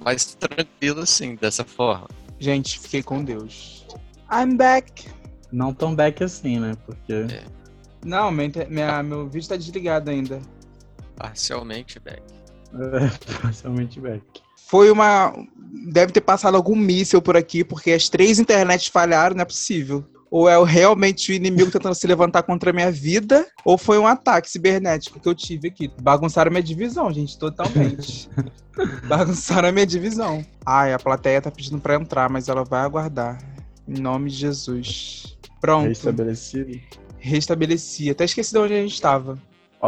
mais 0.00 0.24
tranquila, 0.34 1.02
assim, 1.04 1.34
dessa 1.36 1.64
forma. 1.64 2.08
Gente, 2.38 2.78
fiquei 2.80 3.02
com 3.02 3.22
Deus. 3.22 3.86
I'm 4.32 4.56
back. 4.56 5.06
Não 5.52 5.72
tão 5.74 5.94
back 5.94 6.24
assim, 6.24 6.58
né? 6.58 6.72
Porque. 6.86 7.26
Não, 8.04 8.30
minha, 8.32 8.50
minha- 8.68 9.02
meu 9.02 9.28
vídeo 9.28 9.48
tá 9.48 9.56
desligado 9.56 10.10
ainda. 10.10 10.40
Parcialmente, 11.16 12.00
Beck. 12.00 12.22
É, 12.94 13.38
parcialmente 13.42 14.00
back. 14.00 14.22
Foi 14.72 14.90
uma. 14.90 15.34
Deve 15.92 16.12
ter 16.12 16.22
passado 16.22 16.56
algum 16.56 16.74
míssil 16.74 17.20
por 17.20 17.36
aqui, 17.36 17.62
porque 17.62 17.92
as 17.92 18.08
três 18.08 18.38
internets 18.38 18.86
falharam, 18.86 19.36
não 19.36 19.42
é 19.42 19.44
possível. 19.44 20.04
Ou 20.30 20.48
é 20.48 20.64
realmente 20.64 21.30
o 21.30 21.34
inimigo 21.34 21.70
tentando 21.70 21.94
se 21.94 22.06
levantar 22.06 22.42
contra 22.42 22.70
a 22.70 22.72
minha 22.72 22.90
vida, 22.90 23.46
ou 23.66 23.76
foi 23.76 23.98
um 23.98 24.06
ataque 24.06 24.50
cibernético 24.50 25.20
que 25.20 25.28
eu 25.28 25.34
tive 25.34 25.68
aqui. 25.68 25.90
Bagunçaram 26.00 26.50
minha 26.50 26.62
divisão, 26.62 27.12
gente, 27.12 27.38
totalmente. 27.38 28.30
Bagunçaram 29.06 29.68
a 29.68 29.72
minha 29.72 29.84
divisão. 29.84 30.42
Ai, 30.64 30.94
a 30.94 30.98
plateia 30.98 31.42
tá 31.42 31.50
pedindo 31.50 31.78
pra 31.78 31.96
entrar, 31.96 32.30
mas 32.30 32.48
ela 32.48 32.64
vai 32.64 32.80
aguardar. 32.80 33.38
Em 33.86 34.00
nome 34.00 34.30
de 34.30 34.36
Jesus. 34.36 35.36
Pronto. 35.60 35.88
Restabelecido. 35.88 36.80
Restabeleci. 37.18 38.08
Até 38.08 38.24
esqueci 38.24 38.52
de 38.52 38.58
onde 38.58 38.72
a 38.72 38.80
gente 38.80 38.94
estava. 38.94 39.38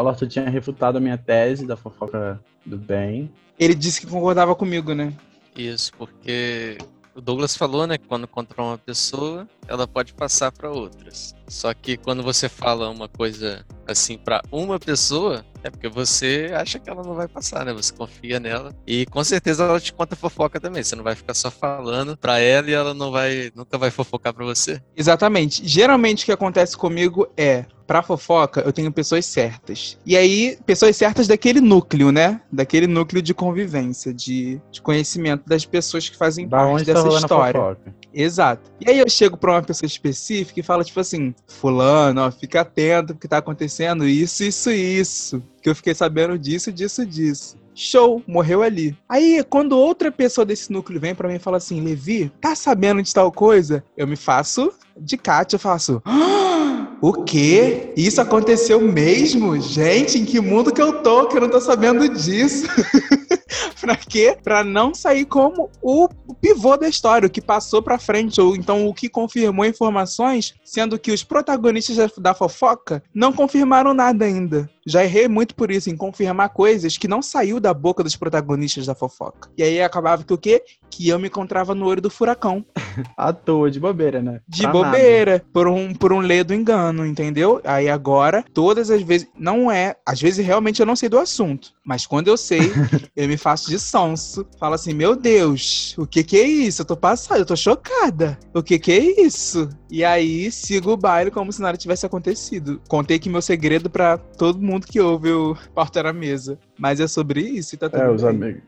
O 0.03 0.09
Arthur 0.09 0.27
tinha 0.27 0.51
refutado 0.51 0.99
a 0.99 1.01
minha 1.01 1.17
tese 1.17 1.65
da 1.65 1.77
fofoca 1.77 2.41
do 2.67 2.77
bem. 2.77 3.31
Ele 3.59 3.75
disse 3.75 4.01
que 4.01 4.07
concordava 4.09 4.55
comigo, 4.55 4.93
né? 4.93 5.13
Isso, 5.57 5.93
porque 5.97 6.79
o 7.15 7.21
Douglas 7.21 7.57
falou, 7.57 7.87
né, 7.87 7.97
que 7.97 8.07
quando 8.07 8.27
contra 8.27 8.61
uma 8.61 8.77
pessoa, 8.77 9.49
ela 9.69 9.87
pode 9.87 10.13
passar 10.13 10.51
para 10.51 10.71
outras. 10.71 11.35
Só 11.49 11.73
que 11.75 11.97
quando 11.97 12.23
você 12.23 12.49
fala 12.49 12.89
uma 12.91 13.09
coisa 13.09 13.65
assim 13.87 14.17
para 14.17 14.43
uma 14.51 14.79
pessoa, 14.79 15.45
é 15.63 15.71
porque 15.71 15.89
você 15.89 16.51
acha 16.55 16.79
que 16.79 16.89
ela 16.89 17.03
não 17.03 17.15
vai 17.15 17.29
passar, 17.29 17.65
né? 17.65 17.73
Você 17.73 17.93
confia 17.93 18.41
nela 18.41 18.75
e 18.87 19.07
com 19.07 19.23
certeza 19.23 19.65
ela 19.65 19.81
te 19.81 19.93
conta 19.93 20.17
fofoca 20.17 20.61
também. 20.61 20.83
Você 20.83 20.97
não 20.97 21.05
vai 21.05 21.15
ficar 21.15 21.35
só 21.35 21.51
falando 21.51 22.17
para 22.17 22.39
ela 22.39 22.71
e 22.71 22.75
ela 22.75 22.95
não 22.95 23.11
vai 23.11 23.51
nunca 23.55 23.79
vai 23.79 23.91
fofocar 23.91 24.33
para 24.33 24.45
você. 24.45 24.81
Exatamente. 24.97 25.67
Geralmente 25.67 26.23
o 26.23 26.27
que 26.27 26.33
acontece 26.33 26.77
comigo 26.77 27.27
é, 27.37 27.65
pra 27.87 28.03
fofoca, 28.03 28.61
eu 28.61 28.73
tenho 28.73 28.93
pessoas 28.93 29.27
certas. 29.27 29.99
E 30.05 30.17
aí, 30.17 30.59
pessoas 30.67 30.97
certas 30.97 31.27
daquele 31.27 31.61
núcleo, 31.61 32.11
né? 32.11 32.41
Daquele 32.51 32.87
núcleo 32.87 33.23
de 33.23 33.35
convivência, 33.35 34.13
de, 34.13 34.61
de 34.71 34.81
conhecimento 34.83 35.45
das 35.47 35.65
pessoas 35.65 36.09
que 36.09 36.17
fazem 36.17 36.49
Da 36.49 36.59
parte 36.59 36.73
onde 36.73 36.85
tá 36.85 37.03
dessa 37.03 37.17
história. 37.17 37.61
fofoca. 37.61 37.95
Exato. 38.15 38.71
E 38.81 38.89
aí 38.91 38.99
eu 38.99 39.09
chego 39.09 39.37
pra 39.37 39.53
uma 39.53 39.63
pessoa 39.63 39.87
específica 39.87 40.61
e 40.61 40.63
falo, 40.63 40.85
tipo 40.85 41.01
assim, 41.01 41.35
fulano, 41.49 42.21
ó, 42.23 42.31
fica 42.31 42.61
atento 42.61 43.15
porque 43.15 43.27
tá 43.29 43.39
acontecendo 43.39 44.07
isso, 44.07 44.45
isso 44.45 44.71
isso. 44.71 45.43
Que 45.61 45.69
eu 45.69 45.75
fiquei 45.75 45.95
sabendo 45.95 46.39
disso, 46.39 46.73
disso, 46.73 47.05
disso. 47.05 47.57
Show, 47.75 48.23
morreu 48.27 48.63
ali. 48.63 48.97
Aí, 49.09 49.43
quando 49.51 49.77
outra 49.77 50.13
pessoa 50.13 50.45
desse 50.45 50.71
núcleo 50.71 51.01
vem 51.01 51.13
pra 51.15 51.29
mim 51.29 51.35
e 51.35 51.41
fala 51.41 51.57
assim, 51.57 51.81
Levi, 51.81 52.31
tá 52.41 52.55
sabendo 52.55 53.03
de 53.03 53.13
tal 53.13 53.33
coisa? 53.33 53.83
Eu 53.97 54.07
me 54.07 54.15
faço 54.15 54.73
de 54.97 55.17
Kátia, 55.17 55.57
eu 55.57 55.61
faço. 55.61 56.01
"Ah, 56.05 56.87
O 57.03 57.13
quê? 57.25 57.93
Isso 57.97 58.21
aconteceu 58.21 58.81
mesmo? 58.81 59.61
Gente, 59.61 60.19
em 60.19 60.25
que 60.25 60.41
mundo 60.41 60.73
que 60.73 60.81
eu 60.81 61.03
tô 61.03 61.27
que 61.27 61.37
eu 61.37 61.41
não 61.41 61.51
tô 61.51 61.61
sabendo 61.61 62.09
disso? 62.09 62.65
pra 63.85 63.97
quê? 63.97 64.37
Pra 64.43 64.65
não 64.65 64.95
sair 64.95 65.27
como 65.27 65.71
o 65.83 66.09
pivô 66.41 66.77
da 66.77 66.89
história, 66.89 67.27
o 67.27 67.31
que 67.31 67.43
passou 67.43 67.83
pra 67.83 67.99
frente, 67.99 68.41
ou 68.41 68.57
então 68.57 68.89
o 68.89 68.95
que 68.95 69.09
confirmou 69.09 69.67
informações, 69.67 70.55
sendo 70.65 70.99
que 70.99 71.13
os 71.13 71.23
protagonistas 71.23 72.13
da 72.17 72.35
fofoca 72.35 73.03
não 73.15 73.33
confirmaram 73.33 73.93
nada 73.93 74.25
ainda. 74.25 74.71
Já 74.87 75.05
errei 75.05 75.29
muito 75.29 75.55
por 75.55 75.71
isso, 75.71 75.91
em 75.91 75.97
confirmar 75.97 76.51
coisas 76.51 76.99
que 76.99 77.09
não 77.09 77.23
saiu 77.23 77.59
da 77.59 77.73
boca 77.73 78.03
dos 78.03 78.17
protagonistas 78.17 78.87
da 78.87 78.95
fofoca. 78.95 79.49
E 79.57 79.63
aí 79.63 79.81
acabava 79.81 80.25
que 80.25 80.33
o 80.33 80.39
quê? 80.39 80.63
Que 80.91 81.09
eu 81.09 81.19
me 81.19 81.29
encontrava 81.29 81.75
no 81.75 81.87
olho 81.87 82.03
do 82.03 82.11
furacão. 82.11 82.65
À 83.17 83.33
toa, 83.33 83.71
de 83.71 83.81
bobeira, 83.81 84.23
né? 84.23 84.41
De 84.47 84.63
Pra 84.63 84.73
bobeira, 84.73 85.45
por 85.53 85.67
um, 85.67 85.93
por 85.93 86.13
um 86.13 86.21
ledo 86.21 86.55
engano, 86.55 87.05
entendeu? 87.05 87.61
Aí 87.65 87.89
agora, 87.89 88.45
todas 88.53 88.91
as 88.91 89.03
vezes, 89.03 89.29
não 89.39 89.71
é, 89.71 89.97
às 90.07 90.21
vezes 90.21 90.45
realmente 90.45 90.81
eu 90.81 90.87
não 90.87 90.95
sei 90.95 91.09
do 91.09 91.19
assunto, 91.19 91.73
mas 91.85 92.07
quando 92.07 92.29
eu 92.29 92.37
sei, 92.37 92.61
eu 93.17 93.27
me 93.27 93.37
faço 93.37 93.69
de 93.69 93.79
sonso, 93.79 94.47
falo 94.59 94.75
assim, 94.75 94.95
meu 94.95 95.17
Deus, 95.17 95.95
o 95.99 96.07
que 96.07 96.23
que 96.23 96.37
é 96.37 96.47
isso? 96.47 96.83
Eu 96.83 96.87
tô 96.87 96.97
passada, 96.97 97.41
eu 97.41 97.47
tô 97.47 97.57
chocada, 97.57 98.39
o 98.55 98.63
que 98.63 98.79
que 98.79 98.93
é 98.93 99.23
isso? 99.23 99.69
E 99.91 100.05
aí, 100.05 100.51
sigo 100.51 100.93
o 100.93 100.97
baile 100.97 101.31
como 101.31 101.53
se 101.53 101.63
nada 101.63 101.79
tivesse 101.79 102.05
acontecido. 102.05 102.81
Contei 102.89 103.17
que 103.19 103.31
meu 103.31 103.41
segredo 103.41 103.89
pra 103.89 104.19
todo 104.19 104.61
mundo 104.61 104.74
que 104.81 105.01
ouve 105.01 105.31
o 105.31 105.57
Porta 105.75 106.03
na 106.03 106.13
Mesa, 106.13 106.59
mas 106.79 107.01
é 107.01 107.07
sobre 107.07 107.41
isso 107.41 107.75
e 107.75 107.79
tá 107.79 107.89
tudo 107.89 108.03
É, 108.03 108.11
os, 108.11 108.23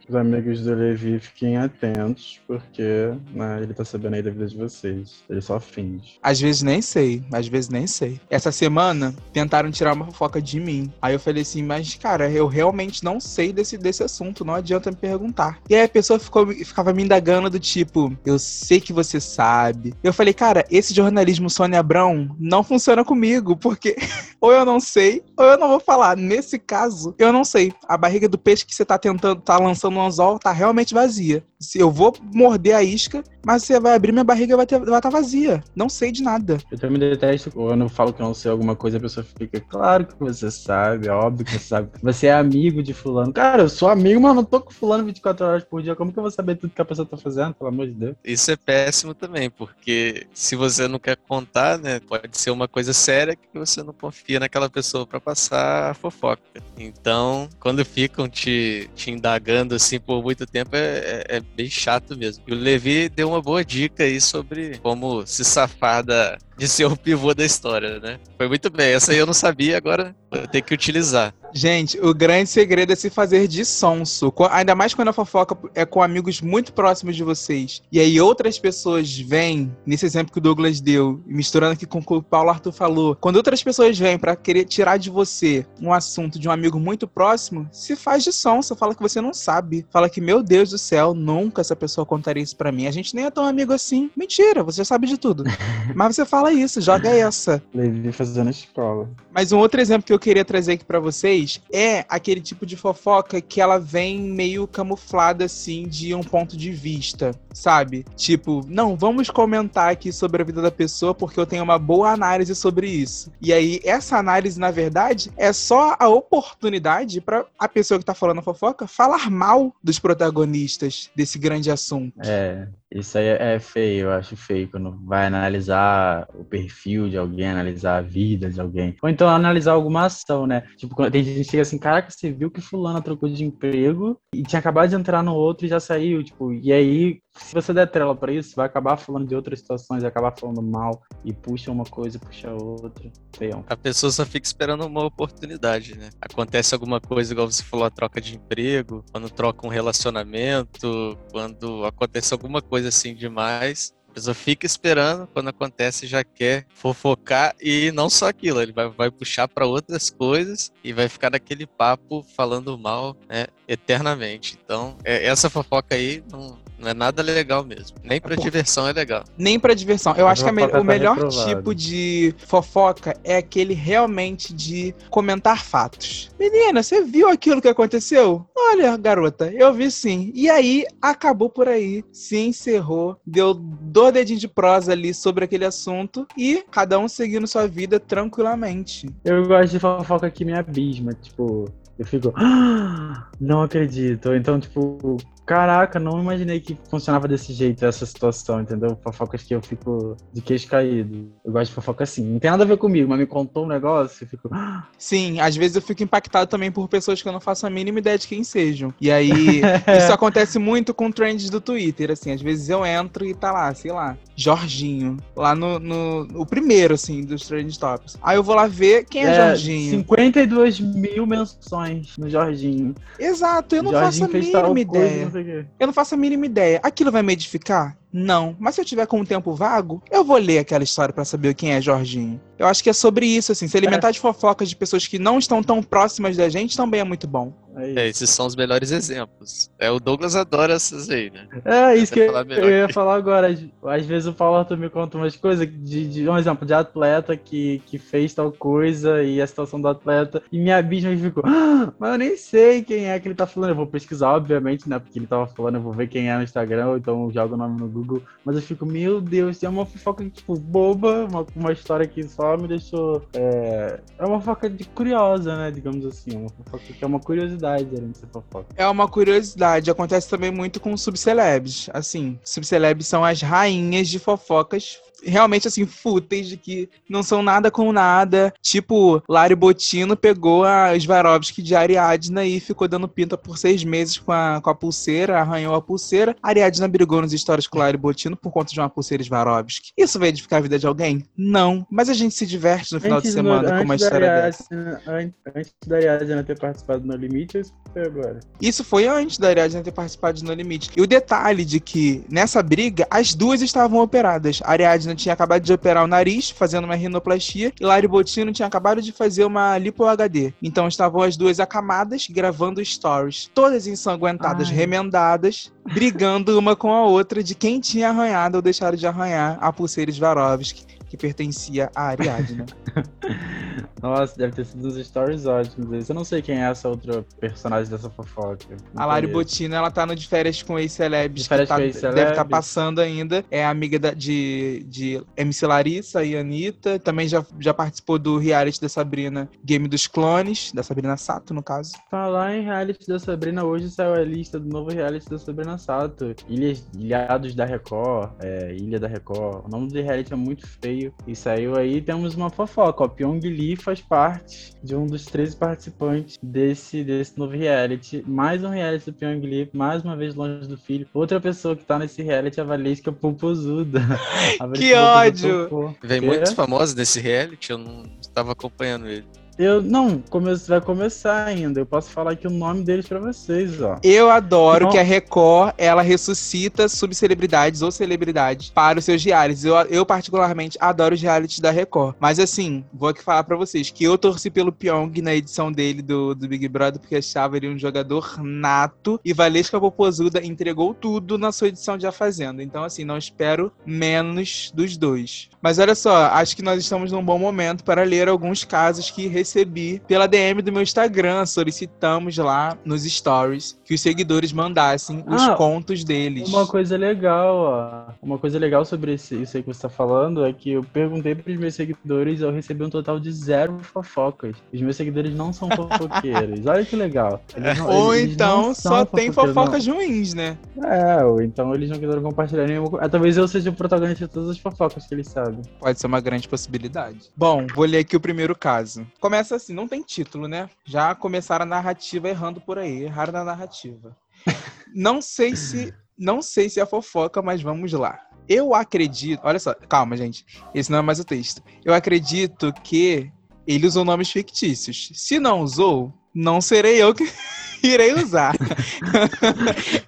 os 0.09 0.15
amigos 0.15 0.61
do 0.61 0.75
Levi 0.75 1.19
fiquem 1.19 1.57
atentos, 1.57 2.41
porque 2.47 3.13
né, 3.33 3.61
ele 3.63 3.75
tá 3.75 3.85
sabendo 3.85 4.15
aí 4.15 4.23
da 4.23 4.31
vida 4.31 4.47
de 4.47 4.57
vocês. 4.57 5.23
Ele 5.29 5.41
só 5.41 5.59
finge. 5.59 6.19
Às 6.23 6.41
vezes 6.41 6.63
nem 6.63 6.81
sei, 6.81 7.25
às 7.33 7.49
vezes 7.49 7.69
nem 7.69 7.87
sei. 7.87 8.21
Essa 8.31 8.53
semana 8.53 9.15
tentaram 9.33 9.71
tirar 9.71 9.95
uma 9.95 10.07
fofoca 10.07 10.41
de 10.41 10.61
mim. 10.61 10.93
Aí 11.01 11.15
eu 11.15 11.21
falei 11.21 11.43
assim, 11.43 11.63
mas 11.63 11.95
cara, 11.95 12.31
eu 12.31 12.47
realmente 12.47 13.05
não 13.05 13.19
sei 13.21 13.53
desse, 13.53 13.77
desse 13.77 14.03
assunto, 14.03 14.45
não 14.45 14.55
adianta 14.55 14.91
me 14.91 14.97
perguntar. 14.97 15.59
E 15.69 15.75
aí 15.75 15.83
a 15.83 15.89
pessoa 15.89 16.19
ficou, 16.19 16.47
ficava 16.49 16.93
me 16.93 17.03
indagando 17.03 17.51
do 17.51 17.59
tipo, 17.59 18.17
eu 18.25 18.39
sei 18.39 18.81
que 18.81 18.93
você 18.93 19.21
sabe. 19.21 19.95
Eu 20.03 20.13
falei, 20.13 20.33
cara, 20.33 20.65
esse 20.71 20.95
jornalismo 20.95 21.51
Sônia 21.51 21.81
Abrão 21.81 22.35
não 22.39 22.63
funciona 22.63 23.05
comigo, 23.05 23.57
porque 23.57 23.97
ou 24.41 24.53
eu 24.53 24.65
não 24.65 24.79
sei, 24.79 25.23
ou 25.37 25.45
eu 25.45 25.59
não 25.59 25.69
vou 25.69 25.81
falar. 25.81 26.17
Nesse 26.17 26.59
caso, 26.59 27.15
eu 27.19 27.33
não 27.33 27.45
sei. 27.45 27.73
A 27.89 27.96
barriga 27.97 28.29
do 28.29 28.38
peixe 28.38 28.65
que 28.65 28.75
você 28.75 28.85
tá 28.85 28.99
tentando, 28.99 29.41
tá 29.41 29.59
lançando 29.59 29.95
no 29.95 30.03
anzol, 30.03 30.38
tá 30.38 30.53
realmente 30.53 30.95
vazia. 30.95 31.43
Se 31.59 31.79
eu 31.79 31.91
vou 31.91 32.15
morder 32.33 32.76
a 32.76 32.83
isca, 32.83 33.25
mas 33.45 33.62
você 33.62 33.79
vai 33.79 33.95
abrir 33.95 34.12
minha 34.12 34.25
barriga 34.25 34.55
e 34.55 34.57
vai 34.57 34.65
estar 34.65 34.79
vai 34.79 35.00
tá 35.00 35.09
vazia. 35.09 35.62
Não 35.75 35.88
sei 35.88 36.11
de 36.11 36.23
nada. 36.23 36.59
Eu 36.71 36.79
também 36.79 36.99
detesto 36.99 37.50
quando 37.50 37.83
eu 37.83 37.88
falo 37.88 38.12
que 38.12 38.21
eu 38.21 38.26
não 38.26 38.35
sei 38.35 38.50
alguma 38.50 38.75
coisa, 38.75 38.99
a 38.99 39.00
pessoa 39.00 39.25
fica, 39.25 39.61
claro 39.61 40.07
que 40.07 40.15
você 40.19 40.50
sabe, 40.50 41.09
é 41.09 41.12
óbvio 41.12 41.45
que 41.45 41.53
você 41.53 41.59
sabe. 41.61 41.88
Você 42.03 42.26
é 42.26 42.35
amigo 42.35 42.83
de 42.83 42.93
fulano. 42.93 43.33
Cara, 43.33 43.62
eu 43.62 43.69
sou 43.69 43.88
amigo, 43.88 44.21
mas 44.21 44.35
não 44.35 44.45
tô 44.45 44.61
com 44.61 44.73
fulano 44.73 45.05
24 45.05 45.47
horas 45.47 45.65
por 45.65 45.83
dia. 45.83 45.95
Como 45.95 46.12
que 46.12 46.19
eu 46.19 46.23
vou 46.23 46.31
saber 46.31 46.57
tudo 46.57 46.73
que 46.73 46.83
a 46.83 46.85
pessoa 46.85 47.07
tá 47.07 47.17
fazendo, 47.17 47.55
pelo 47.55 47.69
amor 47.69 47.87
de 47.87 47.95
Deus? 47.95 48.17
Isso 48.25 48.50
é 48.50 48.57
péssimo 48.57 49.15
também, 49.15 49.49
porque 49.49 50.26
se 50.35 50.57
você 50.57 50.88
não 50.88 50.99
quer 50.99 51.17
contar, 51.17 51.79
né, 51.79 52.00
pode 52.00 52.37
ser 52.37 52.50
uma 52.50 52.67
coisa 52.67 52.93
séria 52.93 53.37
que 53.37 53.59
você 53.59 53.83
não 53.83 53.93
confia 53.93 54.41
naquela 54.41 54.69
pessoa 54.69 55.07
pra 55.07 55.21
passar 55.21 55.91
a 55.91 55.95
fofoca. 55.95 56.43
Então, 56.76 57.49
quando 57.61 57.85
ficam 57.87 58.28
te, 58.28 58.90
te 58.95 59.11
indagando 59.11 59.75
assim 59.75 60.00
por 60.00 60.23
muito 60.23 60.47
tempo, 60.47 60.76
é, 60.76 61.25
é- 61.31 61.37
é 61.38 61.40
bem 61.40 61.71
chato 61.71 62.16
mesmo. 62.19 62.45
E 62.47 62.52
o 62.52 62.57
Levi 62.57 63.09
deu 63.09 63.28
uma 63.31 63.43
boa 63.43 63.64
dica 63.64 64.05
aí 64.05 64.21
sobre 64.21 64.78
como 64.81 65.26
se 65.26 65.45
safar 65.45 66.05
da, 66.05 66.37
de 66.57 66.69
ser 66.69 66.87
o 66.87 66.97
pivô 66.97 67.35
da 67.35 67.45
história, 67.45 68.01
né? 68.01 68.19
Foi 68.37 68.49
muito 68.49 68.71
bem. 68.71 68.93
Essa 68.93 69.13
aí 69.13 69.19
eu 69.19 69.27
não 69.27 69.35
sabia, 69.35 69.77
agora 69.77 70.15
vou 70.31 70.47
ter 70.47 70.63
que 70.63 70.75
utilizar. 70.75 71.35
Gente, 71.53 71.99
o 72.01 72.13
grande 72.13 72.51
segredo 72.51 72.93
é 72.93 72.97
se 72.97 73.09
fazer 73.09 73.49
de 73.49 73.65
sonso. 73.65 74.33
Ainda 74.51 74.75
mais 74.75 74.93
quando 74.93 75.09
a 75.09 75.13
fofoca 75.13 75.57
é 75.75 75.87
com 75.87 76.03
amigos 76.03 76.43
muito 76.43 76.73
próximos 76.73 77.17
de 77.17 77.25
vocês. 77.25 77.83
E 77.91 77.99
aí 77.99 78.21
outras 78.21 78.59
pessoas 78.59 79.17
vêm, 79.19 79.75
nesse 79.87 80.05
exemplo 80.05 80.33
que 80.33 80.39
o 80.39 80.43
Douglas 80.43 80.81
deu, 80.81 81.23
misturando 81.27 81.73
aqui 81.73 81.87
com 81.87 81.99
o 81.99 82.05
que 82.05 82.13
o 82.13 82.23
Paulo 82.23 82.51
Arthur 82.51 82.73
falou. 82.73 83.17
Quando 83.17 83.37
outras 83.37 83.63
pessoas 83.63 83.99
vêm 83.99 84.19
pra 84.19 84.37
querer 84.37 84.65
tirar 84.67 84.99
de 84.99 85.09
você 85.09 85.65
um 85.81 85.93
assunto 85.93 86.39
de 86.39 86.47
um 86.47 86.53
amigo 86.53 86.79
muito 86.79 87.09
próximo, 87.09 87.67
se 87.73 87.97
faz 87.97 88.23
de 88.23 88.33
sonso, 88.33 88.77
fala 88.77 88.95
que 88.95 89.03
você 89.03 89.21
não 89.21 89.33
sabe. 89.33 89.87
Fala 89.91 90.11
que, 90.11 90.21
meu 90.21 90.43
Deus 90.43 90.71
do 90.71 90.79
céu, 90.79 91.15
nunca 91.15 91.63
essa 91.63 91.77
pessoa 91.77 92.05
contaria 92.05 92.43
isso 92.43 92.57
pra 92.57 92.71
mim. 92.73 92.87
A 92.87 92.91
gente 92.91 93.15
nem 93.15 93.25
é 93.25 93.31
tão 93.31 93.47
amigo 93.47 93.73
assim. 93.73 94.11
Mentira, 94.15 94.63
você 94.63 94.79
já 94.79 94.85
sabe 94.85 95.07
de 95.07 95.17
tudo. 95.17 95.45
Mas 95.95 96.17
você 96.17 96.27
fala 96.27 96.46
isso, 96.53 96.81
joga 96.81 97.09
essa. 97.09 97.62
Levi 97.75 98.12
fazendo 98.12 98.50
escola. 98.50 99.09
Mas 99.37 99.52
um 99.52 99.59
outro 99.59 99.78
exemplo 99.78 100.07
que 100.07 100.14
eu 100.14 100.19
queria 100.19 100.47
trazer 100.47 100.73
aqui 100.73 100.85
pra 100.87 100.99
vocês 100.99 101.61
é 101.71 102.07
aquele 102.09 102.40
tipo 102.40 102.64
de 102.64 102.75
fofoca 102.75 103.38
que 103.38 103.61
ela 103.61 103.78
vem 103.78 104.19
meio 104.19 104.66
camuflada 104.66 105.45
assim 105.45 105.87
de 105.87 106.14
um 106.14 106.23
ponto 106.23 106.57
de 106.57 106.73
vista, 106.73 107.33
sabe? 107.52 108.07
Tipo, 108.16 108.64
não, 108.66 108.97
vamos 108.97 109.28
comentar 109.28 109.93
aqui 109.93 110.11
sobre 110.11 110.40
a 110.40 110.45
vida 110.47 110.62
da 110.62 110.71
pessoa 110.71 111.14
porque 111.14 111.38
eu 111.38 111.45
tenho 111.45 111.62
uma 111.62 111.78
boa 111.78 112.12
análise 112.12 112.55
sobre 112.55 112.88
isso. 112.88 113.31
E 113.38 113.52
aí 113.52 113.78
essa 113.85 114.16
análise, 114.16 114.59
na 114.59 114.71
verdade, 114.71 115.31
é 115.37 115.52
só 115.52 115.95
a 115.99 116.09
oportunidade 116.09 117.21
pra 117.21 117.45
a 117.59 117.69
pessoa 117.69 117.99
que 117.99 118.07
tá 118.07 118.14
falando 118.14 118.40
fofoca 118.40 118.87
falar 118.87 119.31
mal 119.31 119.71
dos 119.85 119.99
protagonistas 119.99 121.11
desse 121.14 121.38
grande 121.38 121.71
assunto. 121.71 122.14
É, 122.25 122.69
isso 122.90 123.19
aí 123.19 123.26
é 123.26 123.59
feio, 123.59 124.07
eu 124.07 124.12
acho 124.12 124.35
feio 124.35 124.69
quando 124.69 124.93
vai 125.05 125.26
analisar 125.26 126.26
o 126.33 126.43
perfil 126.43 127.11
de 127.11 127.19
alguém, 127.19 127.49
analisar 127.49 127.99
a 127.99 128.00
vida 128.00 128.49
de 128.49 128.61
alguém. 128.61 128.97
Ou 129.02 129.11
então 129.11 129.25
analisar 129.35 129.73
alguma 129.73 130.06
ação, 130.06 130.47
né? 130.47 130.62
Tipo, 130.76 131.11
tem 131.11 131.23
gente 131.25 131.38
que 131.38 131.50
chega 131.50 131.62
assim, 131.62 131.78
caraca, 131.78 132.11
você 132.11 132.30
viu 132.30 132.50
que 132.50 132.61
fulano 132.61 133.00
trocou 133.02 133.28
de 133.28 133.45
emprego 133.45 134.18
e 134.35 134.42
tinha 134.42 134.59
acabado 134.59 134.88
de 134.88 134.97
entrar 134.97 135.23
no 135.23 135.35
outro 135.35 135.66
e 135.66 135.68
já 135.68 135.80
saiu, 135.80 136.23
tipo, 136.23 136.52
e 136.52 136.73
aí, 136.73 137.21
se 137.37 137.54
você 137.54 137.73
der 137.73 137.90
trela 137.90 138.14
pra 138.14 138.33
isso, 138.33 138.54
vai 138.56 138.66
acabar 138.66 138.97
falando 138.97 139.26
de 139.26 139.35
outras 139.35 139.61
situações, 139.61 140.02
vai 140.02 140.09
acabar 140.09 140.35
falando 140.38 140.62
mal 140.62 141.02
e 141.25 141.33
puxa 141.33 141.71
uma 141.71 141.85
coisa, 141.85 142.18
puxa 142.18 142.52
outra. 142.52 143.11
Feião. 143.37 143.64
A 143.68 143.76
pessoa 143.76 144.11
só 144.11 144.25
fica 144.25 144.47
esperando 144.47 144.87
uma 144.87 145.04
oportunidade, 145.04 145.97
né? 145.99 146.09
Acontece 146.21 146.75
alguma 146.75 147.00
coisa, 147.00 147.33
igual 147.33 147.50
você 147.50 147.62
falou, 147.62 147.85
a 147.85 147.90
troca 147.90 148.21
de 148.21 148.37
emprego, 148.37 149.04
quando 149.12 149.30
troca 149.30 149.66
um 149.66 149.71
relacionamento, 149.71 151.18
quando 151.30 151.85
acontece 151.85 152.33
alguma 152.33 152.62
coisa 152.62 152.88
assim 152.88 153.14
demais. 153.14 153.96
Pessoa 154.17 154.35
fica 154.35 154.65
esperando, 154.65 155.27
quando 155.27 155.49
acontece 155.49 156.07
já 156.07 156.25
quer 156.25 156.65
fofocar 156.75 157.55
e 157.61 157.93
não 157.93 158.09
só 158.09 158.29
aquilo, 158.29 158.63
ele 158.63 158.73
vai, 158.73 158.89
vai 158.89 159.11
puxar 159.11 159.47
para 159.47 159.67
outras 159.67 160.09
coisas 160.09 160.73
e 160.83 160.91
vai 160.91 161.07
ficar 161.07 161.29
naquele 161.29 161.67
papo 161.67 162.25
falando 162.35 162.79
mal, 162.79 163.15
né, 163.29 163.47
eternamente. 163.69 164.59
Então, 164.65 164.97
é- 165.05 165.27
essa 165.27 165.51
fofoca 165.51 165.95
aí 165.95 166.25
não, 166.33 166.59
não 166.78 166.88
é 166.88 166.95
nada 166.95 167.23
legal 167.23 167.64
mesmo. 167.64 167.97
Nem 168.04 168.21
para 168.21 168.37
Pô. 168.37 168.42
diversão 168.42 168.87
é 168.88 168.92
legal. 168.92 169.25
Nem 169.37 169.59
pra 169.59 169.75
diversão. 169.75 170.14
Eu 170.16 170.26
A 170.28 170.30
acho 170.33 170.42
que 170.45 170.50
a 170.50 170.52
me- 170.52 170.62
fofoca 170.62 170.78
o 170.78 170.80
tá 170.80 170.87
melhor 170.87 171.14
reprovada. 171.16 171.54
tipo 171.54 171.75
de 171.75 172.35
fofoca 172.47 173.16
é 173.25 173.37
aquele 173.37 173.75
realmente 173.75 174.52
de 174.54 174.95
comentar 175.11 175.62
fatos. 175.64 176.30
Menina, 176.38 176.83
você 176.83 177.02
viu 177.02 177.28
aquilo 177.28 177.61
que 177.62 177.68
aconteceu? 177.68 178.47
Olha, 178.56 178.97
garota, 178.97 179.50
eu 179.52 179.73
vi 179.73 179.90
sim. 179.90 180.30
E 180.35 180.50
aí, 180.50 180.85
acabou 181.00 181.49
por 181.49 181.68
aí. 181.68 182.04
Se 182.12 182.37
encerrou. 182.37 183.16
Deu 183.26 183.54
dois 183.54 184.12
dedinhos 184.12 184.40
de 184.40 184.49
prosa 184.49 184.92
ali 184.92 185.14
sobre 185.14 185.45
aquele 185.45 185.64
assunto. 185.64 186.26
E 186.37 186.64
cada 186.71 186.99
um 186.99 187.09
seguindo 187.09 187.47
sua 187.47 187.66
vida 187.66 187.99
tranquilamente. 188.00 189.09
Eu 189.25 189.47
gosto 189.47 189.73
de 189.73 189.78
fofoca 189.78 190.30
que 190.30 190.45
me 190.45 190.52
abisma, 190.52 191.12
tipo, 191.14 191.66
eu 191.99 192.04
fico, 192.06 192.33
"Ah, 192.37 193.28
não 193.40 193.62
acredito. 193.62 194.35
Então, 194.35 194.61
tipo, 194.61 195.16
caraca, 195.47 196.00
não 196.00 196.21
imaginei 196.21 196.59
que 196.61 196.76
funcionava 196.91 197.29
desse 197.29 197.53
jeito 197.53 197.87
essa 197.87 198.05
situação, 198.05 198.61
entendeu? 198.61 198.99
Fofocas 199.03 199.43
que 199.45 199.55
eu 199.55 199.62
fico 199.62 200.17
de 200.33 200.43
queixo 200.43 200.67
caído. 200.67 201.33
Eu 201.45 201.53
gosto 201.53 201.69
de 201.69 201.75
fofoca 201.75 202.03
assim. 202.05 202.25
Não 202.25 202.38
tem 202.41 202.50
nada 202.50 202.65
a 202.65 202.67
ver 202.67 202.76
comigo, 202.76 203.09
mas 203.09 203.19
me 203.19 203.26
contou 203.26 203.65
um 203.65 203.69
negócio, 203.69 204.25
eu 204.25 204.29
fico, 204.29 204.49
"Ah, 204.53 204.85
Sim, 204.99 205.38
às 205.41 205.57
vezes 205.57 205.76
eu 205.76 205.83
fico 205.83 206.03
impactado 206.03 206.50
também 206.50 206.73
por 206.73 206.88
pessoas 206.88 207.23
que 207.23 207.29
eu 207.29 207.33
não 207.33 207.41
faço 207.41 207.67
a 207.67 207.71
mínima 207.71 208.00
ideia 208.00 208.19
de 208.19 208.26
quem 208.26 208.43
sejam. 208.43 208.93
E 209.00 209.11
aí, 209.11 209.61
isso 209.97 210.12
acontece 210.12 210.59
muito 210.59 210.93
com 210.93 211.11
trends 211.12 211.49
do 211.49 211.61
Twitter, 211.61 212.11
assim. 212.11 212.33
Às 212.33 212.43
vezes 212.43 212.69
eu 212.69 212.85
entro 212.85 213.25
e 213.25 213.33
tá 213.33 213.53
lá, 213.53 213.73
sei 213.75 213.93
lá, 213.93 214.17
Jorginho. 214.35 215.17
Lá 215.37 215.55
no, 215.55 215.79
no 215.79 216.26
o 216.35 216.45
primeiro, 216.45 216.95
assim, 216.95 217.23
dos 217.23 217.47
trend 217.47 217.79
tops. 217.79 218.19
Aí 218.23 218.37
eu 218.37 218.43
vou 218.43 218.55
lá 218.55 218.67
ver 218.67 219.05
quem 219.05 219.25
é, 219.25 219.35
Jorginho. 219.35 219.91
52 219.91 220.81
mil 220.81 221.26
menções 221.26 222.17
no 222.19 222.29
Jorginho. 222.29 222.95
Exato, 223.19 223.76
eu 223.76 223.83
não 223.83 223.93
Jorginho 223.93 224.29
faço 224.29 224.57
a 224.57 224.69
mínima 224.69 224.81
ideia. 224.81 225.36
Eu 225.78 225.87
não 225.87 225.95
faço 225.95 226.14
a 226.14 226.19
mínima 226.19 226.47
ideia. 226.47 226.81
Aquilo 226.83 227.12
vai 227.12 227.23
me 227.23 227.33
edificar? 227.33 227.97
Não. 228.13 228.57
Mas 228.59 228.75
se 228.75 228.81
eu 228.81 228.85
tiver 228.85 229.07
com 229.07 229.21
um 229.21 229.25
tempo 229.25 229.55
vago, 229.55 230.03
eu 230.11 230.25
vou 230.25 230.39
ler 230.39 230.59
aquela 230.59 230.85
história 230.85 231.13
pra 231.13 231.25
saber 231.25 231.55
quem 231.55 231.73
é 231.73 231.81
Jorginho. 231.81 232.41
Eu 232.59 232.67
acho 232.67 232.83
que 232.83 232.89
é 232.89 232.93
sobre 232.93 233.27
isso, 233.27 233.53
assim. 233.53 233.69
Se 233.69 233.77
alimentar 233.77 234.11
de 234.11 234.21
fofocas 234.21 234.69
de 234.69 234.77
pessoas 234.77 235.07
que 235.07 235.19
não 235.19 235.39
estão 235.39 235.63
tão 235.63 235.83
próximas 235.83 236.37
da 236.37 236.49
gente 236.49 236.77
também 236.77 237.01
é 237.01 237.05
muito 237.05 237.27
bom. 237.27 237.53
É 237.77 238.07
É, 238.07 238.09
esses 238.09 238.31
são 238.31 238.47
os 238.47 238.57
melhores 238.57 238.91
exemplos. 238.91 239.71
É, 239.79 239.91
o 239.91 240.01
Douglas 240.01 240.35
adora 240.35 240.73
essas 240.73 241.11
aí, 241.11 241.31
né? 241.31 241.47
É, 241.65 241.95
isso 241.95 242.13
que 242.13 242.21
eu, 242.21 242.33
eu 242.33 242.71
ia 242.71 242.89
falar 242.89 243.17
agora. 243.17 243.49
Às, 243.85 244.07
vezes 244.07 244.27
o 244.27 244.33
Paulo 244.33 244.57
Arthur 244.57 244.79
me 244.79 244.89
conta 244.89 245.19
umas 245.19 245.37
coisas 245.37 245.69
de, 245.69 246.09
de 246.09 246.29
um 246.29 246.39
exemplo 246.39 246.67
de 246.67 246.73
atleta 246.73 247.37
que, 247.37 247.83
que 247.85 247.99
fez 247.99 248.33
tal 248.33 248.51
coisa 248.51 249.23
e 249.23 249.43
a 249.43 249.47
situação 249.47 249.79
do 249.79 249.89
atleta 249.89 250.43
e 250.51 250.59
me 250.59 250.73
abisma 250.73 251.11
e 251.11 251.19
fico, 251.19 251.43
"Ah, 251.45 251.93
mas 251.99 252.13
eu 252.13 252.19
nem 252.19 252.37
sei 252.37 252.83
quem 252.83 253.11
é 253.11 253.21
que 253.21 253.29
ele 253.29 253.35
tá 253.35 253.47
falando. 253.47 253.71
Eu 253.71 253.77
vou 253.77 253.87
pesquisar, 253.87 254.33
obviamente, 254.35 254.89
né? 254.89 254.99
Porque 254.99 255.19
ele 255.19 255.27
tava 255.27 255.47
falando, 255.47 255.75
eu 255.75 255.83
vou 255.83 255.93
ver 255.93 256.09
quem 256.09 256.31
é 256.31 256.37
no 256.37 256.43
Instagram, 256.43 256.89
ou 256.89 256.97
então 256.97 257.31
jogo 257.31 257.55
o 257.55 257.59
nome 257.59 257.79
no 257.79 257.89
Google. 257.89 258.06
Google, 258.07 258.23
mas 258.45 258.57
eu 258.57 258.63
fico, 258.63 258.87
meu 258.87 259.21
Deus, 259.21 259.63
é 259.63 259.69
uma 259.69 259.85
fofoca, 259.85 260.25
tipo, 260.29 260.57
boba, 260.59 261.27
uma, 261.27 261.47
uma 261.55 261.73
história 261.73 262.07
que 262.07 262.23
só 262.23 262.57
me 262.57 262.69
deixou. 262.69 263.23
É, 263.35 264.01
é 264.19 264.25
uma 264.25 264.41
fofoca 264.41 264.71
de 264.71 264.85
curiosa, 264.85 265.57
né? 265.57 265.71
Digamos 265.71 266.05
assim. 266.07 266.37
Uma 266.37 266.51
fofoca 266.51 266.93
que 266.93 267.05
é 267.05 267.07
uma 267.07 267.21
curiosidade 267.21 267.89
além 267.97 268.11
de 268.11 268.19
ser 268.19 268.27
fofoca. 268.29 268.67
É 268.77 268.87
uma 268.87 269.09
curiosidade, 269.09 269.91
acontece 269.91 270.29
também 270.29 270.51
muito 270.51 270.81
com 270.81 270.97
subcelebs. 270.97 271.91
Assim, 271.93 272.39
subcelebs 272.45 273.07
são 273.07 273.25
as 273.25 273.43
rainhas 273.43 274.09
de 274.09 274.19
fofocas 274.19 275.01
realmente, 275.26 275.68
assim, 275.68 275.87
fúteis, 275.87 276.49
de 276.49 276.56
que 276.56 276.88
não 277.09 277.23
são 277.23 277.42
nada 277.42 277.71
com 277.71 277.92
nada. 277.92 278.52
Tipo, 278.62 279.23
Lari 279.28 279.54
Botino 279.54 280.16
pegou 280.16 280.64
a 280.64 280.99
Swarovski 280.99 281.62
de 281.62 281.75
Ariadna 281.75 282.45
e 282.45 282.61
ficou 282.61 282.88
dando 282.88 283.09
pinta 283.09 283.37
por 283.37 283.59
seis 283.59 283.83
meses 283.85 284.18
com 284.18 284.33
a, 284.33 284.61
com 284.62 284.71
a 284.71 284.75
pulseira, 284.75 285.40
arranhou 285.40 285.75
a 285.75 285.83
pulseira. 285.83 286.37
Ariadna 286.42 286.88
brigou 286.88 287.21
nos 287.21 287.33
histórias 287.33 287.66
com 287.66 287.78
Lari 287.78 287.97
Botino 287.97 288.37
por 288.37 288.50
conta 288.52 288.73
de 288.73 288.80
uma 288.80 288.88
pulseira 288.88 289.23
Swarovski. 289.23 289.90
Isso 289.97 290.18
vai 290.18 290.28
edificar 290.28 290.59
a 290.59 290.62
vida 290.62 290.78
de 290.78 290.87
alguém? 290.87 291.25
Não. 291.37 291.87
Mas 291.90 292.09
a 292.09 292.14
gente 292.14 292.35
se 292.35 292.47
diverte 292.47 292.92
no 292.92 293.00
final 293.00 293.18
Antes 293.18 293.30
de 293.30 293.37
do- 293.37 293.42
semana 293.42 293.68
com 293.68 293.75
antes 293.75 293.85
uma 293.85 293.95
história 293.97 294.28
dessa. 294.42 294.64
Ariadna- 294.71 295.02
an- 295.06 295.33
Antes 295.56 295.73
da 295.87 295.97
Ariadna 295.97 296.45
ter 296.45 296.59
participado 296.59 297.00
do 297.00 297.06
No 297.06 297.16
Limite, 297.16 297.59
isso 297.59 297.73
foi 297.92 298.02
agora. 298.06 298.40
Isso 298.61 298.85
foi 298.85 299.06
antes 299.06 299.38
da 299.38 299.49
Ariadna 299.49 299.83
ter 299.83 299.92
participado 299.92 300.42
No 300.42 300.52
Limite. 300.52 300.90
E 300.97 301.00
o 301.00 301.06
detalhe 301.06 301.64
de 301.64 301.80
que 301.80 302.25
nessa 302.30 302.62
briga, 302.62 303.06
as 303.11 303.35
duas 303.35 303.62
estavam 303.62 304.00
operadas. 304.00 304.61
A 304.64 304.73
Ariadna 304.73 305.14
tinha 305.17 305.33
acabado 305.33 305.63
de 305.63 305.73
operar 305.73 306.05
o 306.05 306.07
nariz, 306.07 306.51
fazendo 306.51 306.85
uma 306.85 306.95
rinoplastia, 306.95 307.73
e 307.81 307.85
Lari 307.85 308.07
Botino 308.07 308.53
tinha 308.53 308.69
acabado 308.69 309.03
de 309.03 309.13
fazer 309.13 309.45
uma 309.45 309.77
lipo 309.79 310.05
HD. 310.05 310.53
Então 310.63 310.87
estavam 310.87 311.23
as 311.23 311.37
duas 311.37 311.59
acamadas, 311.59 312.29
gravando 312.29 312.85
stories, 312.85 313.51
todas 313.55 313.87
ensanguentadas, 313.87 314.69
Ai. 314.69 314.75
remendadas, 314.75 315.73
brigando 315.93 316.59
uma 316.59 316.77
com 316.77 316.93
a 316.93 317.05
outra 317.05 317.43
de 317.43 317.55
quem 317.55 317.81
tinha 317.81 318.11
arranhado 318.11 318.57
ou 318.57 318.63
deixado 318.63 318.97
de 318.97 319.07
arranhar 319.07 319.59
a 319.61 319.73
pulseira 319.73 320.13
Swarovski, 320.13 320.96
que 321.09 321.17
pertencia 321.17 321.91
a 321.95 322.09
Ariadna. 322.09 322.67
Nossa, 324.03 324.37
deve 324.37 324.53
ter 324.55 324.65
sido 324.67 324.87
uns 324.87 325.07
stories 325.07 325.47
ótimos. 325.47 326.09
Eu 326.09 326.15
não 326.15 326.25
sei 326.25 326.43
quem 326.43 326.63
é 326.63 326.69
essa 326.71 326.89
outra 326.89 327.25
personagem 327.41 327.91
dessa 327.91 328.11
fofoca. 328.11 328.67
A 328.95 329.07
Lari. 329.07 329.27
Botino, 329.27 329.75
ela 329.75 329.91
tá 329.91 330.07
no 330.07 330.15
de 330.15 330.27
férias 330.29 330.63
com 330.63 330.79
ex-celebs. 330.79 331.43
De 331.43 331.49
férias 331.49 331.69
tá- 331.69 331.77
com 331.77 331.83
ex-celebs. 331.83 332.15
Deve 332.17 332.31
estar 332.31 332.45
passando 332.45 333.01
ainda. 333.01 333.45
É 333.51 333.65
amiga 333.65 333.99
da- 333.99 334.13
de, 334.13 334.85
de 334.89 335.23
MC 335.37 335.67
Larissa 335.67 336.25
e 336.25 336.37
Anitta. 336.37 336.99
Também 336.99 337.27
já, 337.29 337.45
já 337.59 337.73
participou 337.75 338.19
do 338.19 338.39
reality 338.39 338.81
da 338.81 338.89
Sabrina 338.89 339.49
Game 339.65 339.89
dos 339.89 340.07
Clones, 340.07 340.73
da 340.73 340.83
Sabrina 340.83 341.17
Sato, 341.17 341.53
no 341.55 341.63
caso. 341.63 341.93
Falar 342.11 342.55
em 342.57 342.63
reality 342.65 343.07
da 343.09 343.19
Sabrina, 343.19 343.65
hoje 343.65 343.91
saiu 343.91 344.15
a 344.15 344.23
lista 344.23 344.59
do 344.61 344.69
novo 344.69 344.91
reality 344.91 345.29
da 345.29 345.39
Sabrina 345.39 345.79
Sato. 345.79 346.35
Ilhas, 346.49 346.87
Ilhados 346.97 347.55
da 347.55 347.65
Record, 347.65 348.31
é, 348.41 348.73
Ilha 348.75 349.01
da 349.01 349.09
Record. 349.09 349.65
O 349.67 349.69
nome 349.69 349.89
do 349.89 350.01
reality 350.01 350.33
é 350.33 350.37
muito 350.37 350.67
feio. 350.67 350.96
E 351.26 351.35
saiu 351.35 351.76
aí, 351.76 352.00
temos 352.00 352.35
uma 352.35 352.50
fofoca. 352.50 353.05
Ó, 353.05 353.09
Pyong 353.09 353.41
Lee 353.41 353.76
faz 353.76 354.00
parte 354.00 354.73
de 354.83 354.95
um 354.95 355.07
dos 355.07 355.25
13 355.26 355.57
participantes 355.57 356.38
desse, 356.43 357.03
desse 357.05 357.38
novo 357.38 357.57
reality. 357.57 358.23
Mais 358.26 358.62
um 358.65 358.69
reality 358.69 359.11
do 359.11 359.12
Pyong 359.12 359.41
Lee, 359.41 359.71
mais 359.73 360.03
uma 360.03 360.17
vez 360.17 360.35
longe 360.35 360.69
do 360.69 360.76
filho. 360.76 361.07
Outra 361.12 361.41
pessoa 361.41 361.76
que 361.76 361.85
tá 361.85 361.99
nesse 361.99 362.23
reality 362.23 362.61
é 362.61 362.62
a 362.62 362.67
Valesca 362.67 363.12
Popozuda. 363.12 364.00
A 364.61 364.67
Valesca 364.67 364.87
Que 364.87 364.95
ódio! 364.95 365.97
Vem 366.03 366.21
muitos 366.21 366.53
famosos 366.53 366.95
nesse 366.95 367.21
reality, 367.21 367.71
eu 367.71 367.79
não 367.79 368.05
estava 368.21 368.53
acompanhando 368.53 369.09
ele. 369.09 369.26
Eu 369.59 369.81
não, 369.81 370.23
come, 370.29 370.55
vai 370.55 370.81
começar 370.81 371.47
ainda. 371.47 371.81
Eu 371.81 371.87
posso 371.87 372.11
falar 372.11 372.33
aqui 372.33 372.47
o 372.47 372.51
nome 372.51 372.83
deles 372.83 373.09
pra 373.09 373.19
vocês, 373.19 373.81
ó. 373.81 373.99
Eu 374.03 374.31
adoro 374.31 374.85
Não. 374.85 374.93
que 374.93 374.99
a 374.99 375.03
Record, 375.03 375.73
ela 375.79 376.03
ressuscita 376.03 376.89
subcelebridades 376.89 377.81
ou 377.81 377.91
celebridades 377.91 378.69
para 378.69 378.99
os 378.99 379.05
seus 379.05 379.25
realities. 379.25 379.65
Eu, 379.65 379.75
eu 379.87 380.05
particularmente, 380.05 380.77
adoro 380.81 381.15
os 381.15 381.23
realities 381.23 381.61
da 381.61 381.71
Record. 381.71 382.17
Mas 382.21 382.39
assim, 382.39 382.85
vou 382.93 383.09
aqui 383.09 383.23
falar 383.23 383.45
pra 383.45 383.57
vocês 383.57 383.91
que 383.91 384.05
eu 384.05 384.19
torci 384.19 384.51
pelo 384.51 384.73
Pyong 384.73 385.23
na 385.23 385.35
edição 385.35 385.73
dele 385.73 386.03
do, 386.03 386.35
do 386.35 386.47
Big 386.47 386.69
Brother, 386.69 387.01
porque 387.01 387.17
achava 387.17 387.57
ele 387.57 387.69
um 387.69 387.79
jogador 387.79 388.43
nato. 388.43 389.19
E 389.25 389.33
Valesca 389.33 389.81
Popozuda 389.81 390.45
entregou 390.45 390.93
tudo 390.93 391.39
na 391.39 391.51
sua 391.51 391.69
edição 391.69 391.97
de 391.97 392.07
A 392.07 392.13
Fazenda. 392.13 392.63
Então, 392.63 392.85
assim, 392.85 393.05
não 393.05 393.17
espero 393.17 393.73
menos 393.87 394.71
dos 394.75 394.97
dois. 394.97 395.49
Mas 395.63 395.79
olha 395.79 395.95
só, 395.95 396.27
acho 396.27 396.55
que 396.55 396.63
nós 396.63 396.79
estamos 396.81 397.11
num 397.11 397.25
bom 397.25 397.39
momento 397.39 397.83
para 397.85 398.03
ler 398.05 398.29
alguns 398.29 398.65
casos 398.65 399.11
que 399.11 399.27
recebi 399.47 400.03
pela 400.09 400.26
DM 400.26 400.61
do 400.61 400.73
meu 400.73 400.83
Instagram. 400.83 401.47
Solicitamos 401.47 402.37
lá 402.37 402.76
nos 402.85 403.05
stories 403.05 403.79
que 403.85 403.95
os 403.95 404.00
seguidores 404.00 404.53
mandassem 404.53 405.23
os 405.29 405.43
Ah, 405.43 405.55
contos 405.55 406.03
deles. 406.03 406.49
Uma 406.49 406.67
coisa 406.67 406.97
legal, 406.97 407.57
ó. 407.57 408.12
Uma 408.21 408.38
coisa 408.38 408.59
legal 408.59 408.85
sobre 408.85 409.15
esse, 409.15 409.37
isso 409.37 409.57
aí 409.57 409.62
que 409.62 409.69
você 409.73 409.83
tá 409.83 409.88
falando 409.88 410.45
é 410.45 410.53
que 410.53 410.73
eu 410.73 410.83
perguntei 410.83 411.35
pros 411.35 411.57
meus 411.57 411.75
seguidores 411.75 412.41
eu 412.41 412.50
recebi 412.50 412.82
um 412.85 412.91
total 412.91 413.21
de 413.21 413.30
zero 413.30 413.78
fofocas. 413.80 414.56
Os 414.73 414.80
meus 414.80 414.97
seguidores 414.97 415.32
não 415.35 415.52
são 415.52 415.69
fofoqueiros. 415.71 416.65
Olha 416.67 416.85
que 416.85 416.97
legal. 416.97 417.41
Não- 417.56 417.89
Ou 417.91 418.15
eles 418.15 418.35
então 418.35 418.63
não 418.63 418.75
só 418.75 419.04
tem 419.04 419.30
fofocas 419.30 419.87
ruins, 419.87 420.35
né? 420.35 420.59
não. 420.75 420.87
É, 420.89 421.25
ou 421.25 421.41
então 421.43 421.75
eles 421.75 421.89
não 421.91 421.99
quiseram 421.99 422.23
compartilhar 422.23 422.67
nenhuma. 422.67 422.91
co- 422.91 423.00
É, 423.00 423.09
talvez 423.09 423.37
eu 423.37 423.47
seja 423.47 423.71
o 423.71 423.73
protagonista 423.73 424.26
de 424.26 424.32
todas 424.32 424.50
as 424.50 424.59
fofocas 424.59 425.06
que 425.06 425.15
eles 425.15 425.28
sabem. 425.28 425.61
Pode 425.78 426.00
ser 426.00 426.06
uma 426.06 426.21
grande 426.21 426.49
possibilidade. 426.49 427.30
Bom, 427.37 427.67
vou 427.75 427.85
ler 427.85 427.99
aqui 427.99 428.17
o 428.17 428.21
primeiro 428.21 428.54
caso. 428.56 429.06
Começa 429.37 429.57
assim, 429.57 429.75
não 429.75 429.87
tem 429.87 430.01
título, 430.01 430.49
né? 430.49 430.71
Já 430.83 431.15
começaram 431.15 431.65
a 431.65 431.69
narrativa 431.69 432.27
errando 432.27 432.59
por 432.59 432.79
aí, 432.79 433.03
erraram 433.03 433.35
na 433.35 433.45
narrativa. 433.45 434.17
não 434.97 435.21
sei 435.21 435.55
se, 435.55 435.93
não 436.17 436.41
sei 436.41 436.71
se 436.71 436.81
é 436.81 436.87
fofoca, 436.87 437.43
mas 437.43 437.61
vamos 437.61 437.93
lá. 437.93 438.19
Eu 438.49 438.75
acredito, 438.75 439.43
olha 439.45 439.59
só, 439.59 439.75
calma, 439.75 440.17
gente. 440.17 440.47
Esse 440.75 440.91
não 440.91 441.01
é 441.01 441.03
mais 441.03 441.21
o 441.21 441.25
texto. 441.25 441.63
Eu 441.85 441.93
acredito 441.93 442.73
que 442.83 443.31
ele 443.67 443.87
usou 443.87 444.07
nomes 444.07 444.31
fictícios. 444.31 445.11
Se 445.13 445.39
não 445.39 445.61
usou, 445.61 446.15
não 446.37 446.61
serei 446.61 447.03
eu 447.03 447.15
que 447.15 447.27
irei 447.83 448.13
usar. 448.13 448.55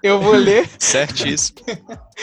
eu 0.02 0.20
vou 0.20 0.34
ler 0.34 0.68
Certíssimo. 0.78 1.58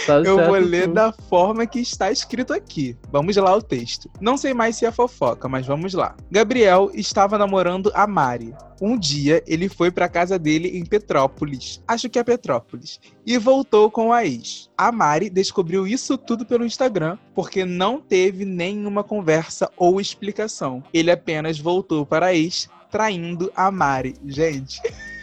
Tá 0.06 0.18
eu 0.18 0.36
certo 0.36 0.48
vou 0.48 0.60
ler 0.60 0.88
tu. 0.88 0.94
da 0.94 1.12
forma 1.12 1.65
que 1.65 1.80
está 1.80 2.12
escrito 2.12 2.54
aqui. 2.54 2.96
Vamos 3.12 3.36
lá 3.38 3.56
o 3.56 3.62
texto. 3.62 4.10
Não 4.20 4.38
sei 4.38 4.54
mais 4.54 4.76
se 4.76 4.86
é 4.86 4.91
fofoca, 4.91 5.48
mas 5.48 5.65
vamos 5.65 5.94
lá. 5.94 6.15
Gabriel 6.30 6.91
estava 6.94 7.38
namorando 7.38 7.91
a 7.96 8.06
Mari. 8.06 8.54
Um 8.82 8.98
dia 8.98 9.41
ele 9.48 9.70
foi 9.70 9.89
para 9.89 10.10
casa 10.10 10.38
dele 10.38 10.78
em 10.78 10.86
Petrópolis. 10.86 11.82
Acho 11.88 12.10
que 12.10 12.20
é 12.20 12.24
Petrópolis. 12.24 13.00
E 13.26 13.38
voltou 13.38 13.89
com 13.89 14.12
a 14.12 14.26
ex. 14.26 14.70
A 14.78 14.91
Mari 14.91 15.30
descobriu 15.30 15.88
isso 15.88 16.18
tudo 16.18 16.46
pelo 16.46 16.65
Instagram, 16.65 17.18
porque 17.34 17.63
não 17.63 18.02
teve 18.02 18.44
nenhuma 18.44 19.04
conversa 19.04 19.72
ou 19.78 20.02
explicação. 20.02 20.84
Ele 20.94 21.10
apenas 21.10 21.58
voltou 21.58 22.06
para 22.06 22.28
a 22.28 22.36
ex, 22.36 22.68
traindo 22.95 23.51
a 23.55 23.69
Mari. 23.69 24.15
Gente. 24.25 24.81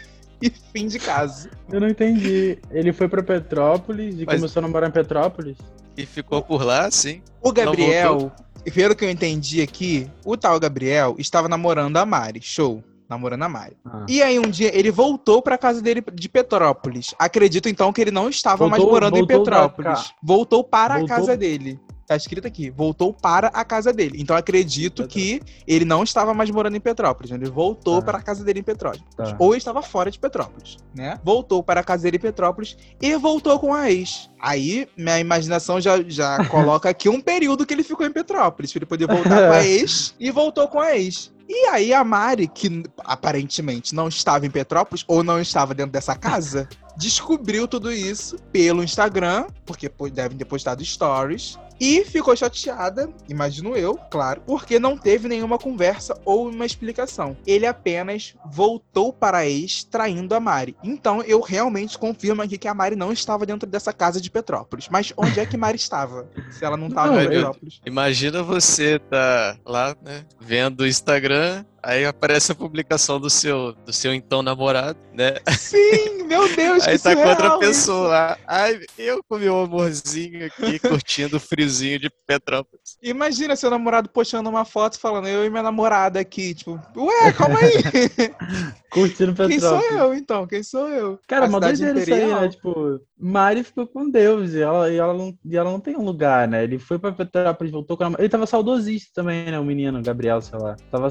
E 0.45 0.51
fim 0.73 0.87
de 0.87 0.99
caso. 0.99 1.47
Eu 1.71 1.79
não 1.79 1.87
entendi. 1.87 2.57
Ele 2.69 2.91
foi 2.91 3.07
pra 3.07 3.23
Petrópolis 3.23 4.13
e 4.19 4.25
Mas- 4.25 4.35
começou 4.35 4.59
a 4.59 4.63
namorar 4.63 4.89
em 4.89 4.91
Petrópolis? 4.91 5.55
E 5.95 6.05
ficou 6.05 6.41
por 6.41 6.65
lá, 6.65 6.91
sim. 6.91 7.21
O 7.41 7.49
Gabriel, 7.53 8.29
pelo 8.73 8.93
que 8.93 9.05
eu 9.05 9.09
entendi 9.09 9.61
aqui, 9.61 10.05
o 10.25 10.35
tal 10.35 10.59
Gabriel 10.59 11.15
estava 11.17 11.47
namorando 11.47 11.95
a 11.95 12.05
Mari. 12.05 12.41
Show. 12.41 12.83
Namorando 13.07 13.43
a 13.43 13.47
Mari. 13.47 13.77
Ah. 13.85 14.05
E 14.09 14.21
aí 14.21 14.37
um 14.37 14.49
dia 14.49 14.77
ele 14.77 14.91
voltou 14.91 15.41
pra 15.41 15.57
casa 15.57 15.81
dele 15.81 16.03
de 16.13 16.27
Petrópolis. 16.27 17.15
Acredito 17.17 17.69
então 17.69 17.93
que 17.93 18.01
ele 18.01 18.11
não 18.11 18.27
estava 18.27 18.67
mais 18.67 18.81
Voltou- 18.83 18.93
morando 18.99 19.17
em 19.17 19.25
Petrópolis. 19.25 20.11
Voltou 20.21 20.61
para 20.61 20.97
Voltou- 20.97 21.15
a 21.15 21.19
casa 21.19 21.37
dele. 21.37 21.79
Tá 22.05 22.15
escrito 22.15 22.45
aqui, 22.45 22.69
voltou 22.69 23.13
para 23.13 23.47
a 23.47 23.63
casa 23.63 23.93
dele. 23.93 24.17
Então 24.21 24.35
acredito 24.35 25.07
que 25.07 25.41
ele 25.65 25.85
não 25.85 26.03
estava 26.03 26.33
mais 26.33 26.49
morando 26.49 26.75
em 26.75 26.79
Petrópolis. 26.79 27.31
né? 27.31 27.37
Ele 27.37 27.49
voltou 27.49 27.99
Tá. 27.99 28.05
para 28.07 28.17
a 28.17 28.21
casa 28.21 28.43
dele 28.43 28.59
em 28.59 28.63
Petrópolis. 28.63 29.03
Tá. 29.15 29.35
Ou 29.39 29.55
estava 29.55 29.81
fora 29.81 30.11
de 30.11 30.19
Petrópolis, 30.19 30.77
né? 30.93 31.19
Voltou 31.23 31.63
para 31.63 31.79
a 31.79 31.83
casa 31.83 32.03
dele 32.03 32.17
em 32.17 32.19
Petrópolis 32.19 32.75
e 33.01 33.15
voltou 33.15 33.57
com 33.59 33.73
a 33.73 33.89
ex. 33.89 34.29
Aí, 34.39 34.87
minha 34.97 35.19
imaginação 35.19 35.79
já, 35.79 36.01
já 36.07 36.43
coloca 36.49 36.89
aqui 36.89 37.07
um 37.07 37.21
período 37.21 37.65
que 37.65 37.73
ele 37.73 37.83
ficou 37.83 38.05
em 38.05 38.11
Petrópolis, 38.11 38.71
pra 38.73 38.79
ele 38.79 38.85
poder 38.85 39.07
voltar 39.07 39.47
com 39.47 39.53
a 39.53 39.63
ex 39.65 40.13
e 40.19 40.29
voltou 40.31 40.67
com 40.67 40.79
a 40.81 40.95
ex. 40.97 41.31
E 41.47 41.67
aí 41.67 41.93
a 41.93 42.03
Mari, 42.03 42.47
que 42.47 42.83
aparentemente 43.03 43.93
não 43.93 44.07
estava 44.07 44.45
em 44.45 44.49
Petrópolis 44.49 45.03
ou 45.07 45.23
não 45.23 45.39
estava 45.39 45.73
dentro 45.73 45.91
dessa 45.91 46.15
casa, 46.15 46.67
descobriu 46.97 47.67
tudo 47.67 47.91
isso 47.91 48.37
pelo 48.51 48.83
Instagram, 48.83 49.47
porque 49.65 49.89
devem 50.11 50.37
ter 50.37 50.45
postado 50.45 50.83
stories, 50.83 51.57
e 51.79 52.03
ficou 52.05 52.35
chateada, 52.35 53.09
imagino 53.27 53.75
eu, 53.75 53.95
claro, 54.09 54.41
porque 54.45 54.79
não 54.79 54.97
teve 54.97 55.27
nenhuma 55.27 55.57
conversa 55.57 56.19
ou 56.25 56.49
uma 56.49 56.65
explicação. 56.65 57.35
Ele 57.45 57.65
apenas 57.65 58.35
voltou 58.45 59.11
para 59.11 59.39
a 59.39 59.47
ex 59.47 59.83
traindo 59.83 60.35
a 60.35 60.39
Mari. 60.39 60.75
Então 60.83 61.21
eu 61.21 61.41
realmente 61.41 61.97
confirmo 61.97 62.41
aqui 62.41 62.57
que 62.57 62.67
a 62.67 62.73
Mari 62.73 62.95
não 62.95 63.11
estava 63.11 63.45
dentro 63.45 63.67
dessa 63.67 63.91
casa 63.93 64.21
de 64.21 64.29
Petrópolis. 64.29 64.87
Mas 64.89 65.13
onde 65.17 65.39
é 65.39 65.45
que 65.45 65.57
Mari 65.57 65.77
estava? 65.77 66.27
Se 66.51 66.63
ela 66.63 66.77
não 66.77 66.87
estava 66.87 67.23
em 67.23 67.27
Petrópolis. 67.27 67.81
Imagina 67.85 68.43
você 68.43 68.99
tá 68.99 69.57
lá, 69.65 69.95
né, 70.01 70.25
vendo 70.39 70.81
o 70.81 70.87
Instagram, 70.87 71.65
Aí 71.83 72.05
aparece 72.05 72.51
a 72.51 72.55
publicação 72.55 73.19
do 73.19 73.29
seu, 73.29 73.73
do 73.73 73.91
seu 73.91 74.13
então 74.13 74.41
namorado, 74.41 74.97
né? 75.11 75.35
Sim, 75.57 76.23
meu 76.23 76.47
Deus, 76.55 76.83
Aí 76.87 76.97
que 76.97 77.03
tá 77.03 77.13
com 77.13 77.27
outra 77.27 77.59
pessoa 77.59 78.07
lá. 78.07 78.37
Ai, 78.47 78.79
eu 78.97 79.21
com 79.27 79.37
meu 79.37 79.59
amorzinho 79.59 80.45
aqui, 80.45 80.79
curtindo 80.79 81.35
o 81.37 81.39
friozinho 81.41 81.99
de 81.99 82.09
Petrópolis. 82.25 82.97
Imagina 83.01 83.55
seu 83.57 83.69
namorado 83.69 84.07
postando 84.09 84.49
uma 84.49 84.63
foto 84.63 84.97
falando, 84.97 85.27
eu 85.27 85.43
e 85.45 85.49
minha 85.49 85.61
namorada 85.63 86.19
aqui, 86.21 86.53
tipo, 86.53 86.79
ué, 86.95 87.33
calma 87.33 87.59
aí. 87.59 87.73
Curtindo 88.89 89.33
Quem 89.33 89.59
sou 89.59 89.79
Petrópolis. 89.79 89.99
eu, 89.99 90.13
então? 90.13 90.47
Quem 90.47 90.63
sou 90.63 90.87
eu? 90.87 91.19
Cara, 91.27 91.45
A 91.45 91.49
uma 91.49 91.59
doideira 91.59 91.99
isso 91.99 92.13
aí, 92.13 92.27
né? 92.27 92.47
Tipo, 92.47 93.01
Mari 93.17 93.63
ficou 93.63 93.87
com 93.87 94.09
Deus 94.09 94.53
e 94.53 94.61
ela, 94.61 94.89
e, 94.91 94.97
ela 94.97 95.13
não, 95.13 95.35
e 95.43 95.57
ela 95.57 95.71
não 95.71 95.79
tem 95.79 95.97
um 95.97 96.03
lugar, 96.05 96.47
né? 96.47 96.63
Ele 96.63 96.77
foi 96.77 96.99
pra 96.99 97.11
Petrópolis, 97.11 97.71
voltou 97.73 97.97
com 97.97 98.03
a... 98.03 98.11
Ele 98.19 98.29
tava 98.29 98.45
saudosista 98.45 99.09
também, 99.15 99.45
né? 99.49 99.59
O 99.59 99.65
menino, 99.65 100.01
Gabriel, 100.03 100.41
sei 100.41 100.59
lá. 100.59 100.75
Tava 100.91 101.07
Ah, 101.07 101.09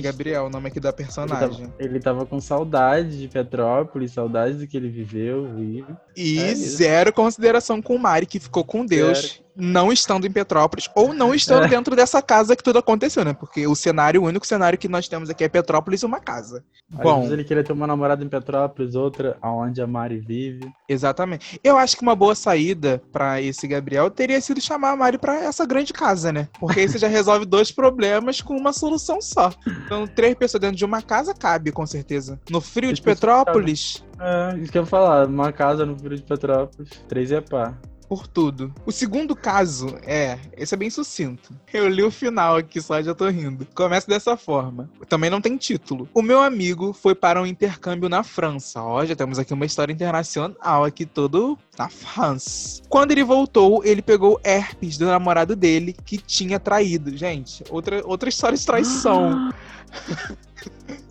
é. 0.00 0.02
Gabriel, 0.02 0.46
o 0.46 0.50
nome 0.50 0.68
aqui 0.68 0.80
da 0.80 0.88
ele, 0.88 0.96
personagem. 0.96 1.66
tava, 1.66 1.74
ele 1.78 2.00
tava 2.00 2.26
com 2.26 2.40
saudade 2.40 3.18
de 3.18 3.28
Petrópolis, 3.28 4.12
saudade 4.12 4.54
do 4.54 4.66
que 4.66 4.76
ele 4.76 4.88
viveu, 4.88 5.48
vive. 5.54 5.86
E 6.16 6.38
É 6.38 6.54
zero 6.54 7.12
consideração 7.12 7.80
com 7.80 7.94
o 7.94 7.98
Mari, 7.98 8.26
que 8.26 8.38
ficou 8.38 8.64
com 8.64 8.84
Deus, 8.84 9.42
não 9.60 9.92
estando 9.92 10.26
em 10.26 10.30
Petrópolis, 10.32 10.88
ou 10.94 11.12
não 11.12 11.34
estando 11.34 11.64
É. 11.64 11.68
dentro 11.68 11.94
dessa 11.94 12.20
casa 12.22 12.56
que 12.56 12.62
tudo 12.62 12.78
aconteceu, 12.78 13.24
né? 13.24 13.32
Porque 13.34 13.66
o 13.66 13.74
cenário, 13.74 14.22
o 14.22 14.26
único 14.26 14.46
cenário 14.46 14.78
que 14.78 14.88
nós 14.88 15.06
temos 15.08 15.30
aqui 15.30 15.44
é 15.44 15.48
Petrópolis 15.48 16.02
e 16.02 16.06
uma 16.06 16.18
casa. 16.20 16.64
Às 16.92 17.00
Bom, 17.02 17.16
vezes 17.20 17.32
ele 17.32 17.44
queria 17.44 17.62
ter 17.62 17.72
uma 17.72 17.86
namorada 17.86 18.24
em 18.24 18.28
Petrópolis, 18.28 18.94
outra 18.94 19.36
aonde 19.40 19.80
a 19.80 19.86
Mari 19.86 20.18
vive. 20.18 20.70
exatamente. 20.88 21.60
Eu 21.62 21.76
acho 21.76 21.96
que 21.96 22.02
uma 22.02 22.16
boa 22.16 22.34
saída 22.34 23.02
pra 23.12 23.40
esse 23.40 23.66
Gabriel 23.68 24.10
teria 24.10 24.40
sido 24.40 24.60
chamar 24.60 24.90
a 24.92 24.96
Mari 24.96 25.18
pra 25.18 25.36
essa 25.44 25.64
grande 25.66 25.92
casa, 25.92 26.32
né? 26.32 26.48
Porque 26.58 26.80
aí 26.80 26.88
você 26.88 26.98
já 26.98 27.08
resolve 27.08 27.44
dois 27.46 27.70
problemas 27.70 28.40
com 28.40 28.56
uma 28.56 28.72
solução 28.72 29.20
só. 29.20 29.52
Então, 29.84 30.06
três 30.06 30.34
pessoas 30.34 30.60
dentro 30.60 30.76
de 30.76 30.84
uma 30.84 31.02
casa 31.02 31.34
cabe, 31.34 31.70
com 31.72 31.86
certeza. 31.86 32.40
No 32.50 32.60
frio 32.60 32.92
de 32.92 33.00
Petrópolis, 33.02 34.04
É, 34.18 34.58
isso 34.58 34.70
que 34.72 34.78
eu 34.78 34.82
ia 34.82 34.86
falar, 34.86 35.26
uma 35.26 35.50
casa 35.52 35.86
no 35.86 35.98
Frio 35.98 36.16
de 36.16 36.22
Petrópolis, 36.22 36.90
três 37.08 37.32
é 37.32 37.40
pá. 37.40 37.74
Por 38.10 38.26
tudo. 38.26 38.74
O 38.84 38.90
segundo 38.90 39.36
caso 39.36 39.96
é, 40.02 40.36
esse 40.56 40.74
é 40.74 40.76
bem 40.76 40.90
sucinto. 40.90 41.54
Eu 41.72 41.88
li 41.88 42.02
o 42.02 42.10
final 42.10 42.56
aqui 42.56 42.80
só, 42.80 43.00
já 43.00 43.14
tô 43.14 43.28
rindo. 43.28 43.64
Começa 43.72 44.08
dessa 44.08 44.36
forma. 44.36 44.90
Também 45.08 45.30
não 45.30 45.40
tem 45.40 45.56
título. 45.56 46.08
O 46.12 46.20
meu 46.20 46.42
amigo 46.42 46.92
foi 46.92 47.14
para 47.14 47.40
um 47.40 47.46
intercâmbio 47.46 48.08
na 48.08 48.24
França. 48.24 48.82
Ó, 48.82 49.04
já 49.04 49.14
temos 49.14 49.38
aqui 49.38 49.54
uma 49.54 49.64
história 49.64 49.92
internacional 49.92 50.84
aqui 50.84 51.06
todo 51.06 51.56
na 51.78 51.88
France. 51.88 52.82
Quando 52.88 53.12
ele 53.12 53.22
voltou, 53.22 53.84
ele 53.84 54.02
pegou 54.02 54.40
herpes 54.42 54.98
do 54.98 55.06
namorado 55.06 55.54
dele 55.54 55.94
que 56.04 56.18
tinha 56.18 56.58
traído. 56.58 57.16
Gente, 57.16 57.62
outra, 57.70 58.04
outra 58.04 58.28
história 58.28 58.58
de 58.58 58.66
traição. 58.66 59.50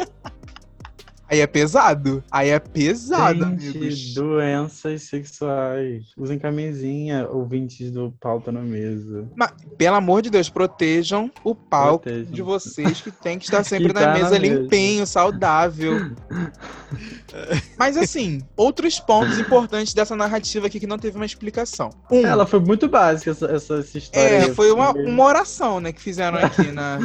Aí 1.30 1.42
é 1.42 1.48
pesado. 1.48 2.24
Aí 2.32 2.50
é 2.50 2.58
pesado, 2.60 3.46
Gente, 3.46 3.78
amigos. 3.78 4.14
doenças 4.16 5.04
sexuais. 5.04 6.06
Usem 6.18 6.40
camisinha, 6.40 7.28
ouvintes 7.30 7.92
do 7.92 8.12
Pauta 8.20 8.52
na 8.52 8.62
Mesa. 8.62 9.28
Pelo 9.78 9.96
amor 9.96 10.22
de 10.24 10.30
Deus, 10.32 10.50
protejam 10.50 11.30
o 11.44 11.54
palco 11.54 12.04
Protejam. 12.06 12.32
de 12.34 12.42
vocês 12.42 13.00
que 13.02 13.12
tem 13.12 13.38
que 13.38 13.46
estar 13.46 13.64
sempre 13.66 13.90
Que 13.90 13.94
na 13.94 14.02
tá 14.08 14.14
mesa. 14.14 14.38
limpinho, 14.40 15.06
saudável. 15.06 16.12
Mas 17.78 17.98
assim, 17.98 18.42
outros 18.56 19.00
pontos 19.00 19.38
importantes 19.40 19.94
dessa 19.94 20.16
narrativa 20.16 20.68
aqui 20.68 20.80
que 20.80 20.88
não 20.88 20.98
teve 20.98 21.16
uma 21.16 21.26
explicação. 21.26 21.90
Um, 22.12 22.26
Ela 22.26 22.46
foi 22.46 22.60
muito 22.60 22.88
básica, 22.88 23.32
essa, 23.32 23.46
essa, 23.48 23.76
essa 23.76 23.98
história. 23.98 24.28
é, 24.28 24.54
foi 24.54 24.72
uma, 24.72 24.92
uma 24.92 25.24
oração, 25.24 25.80
né, 25.80 25.92
que 25.92 26.02
fizeram 26.02 26.38
aqui 26.38 26.72
na, 26.72 27.00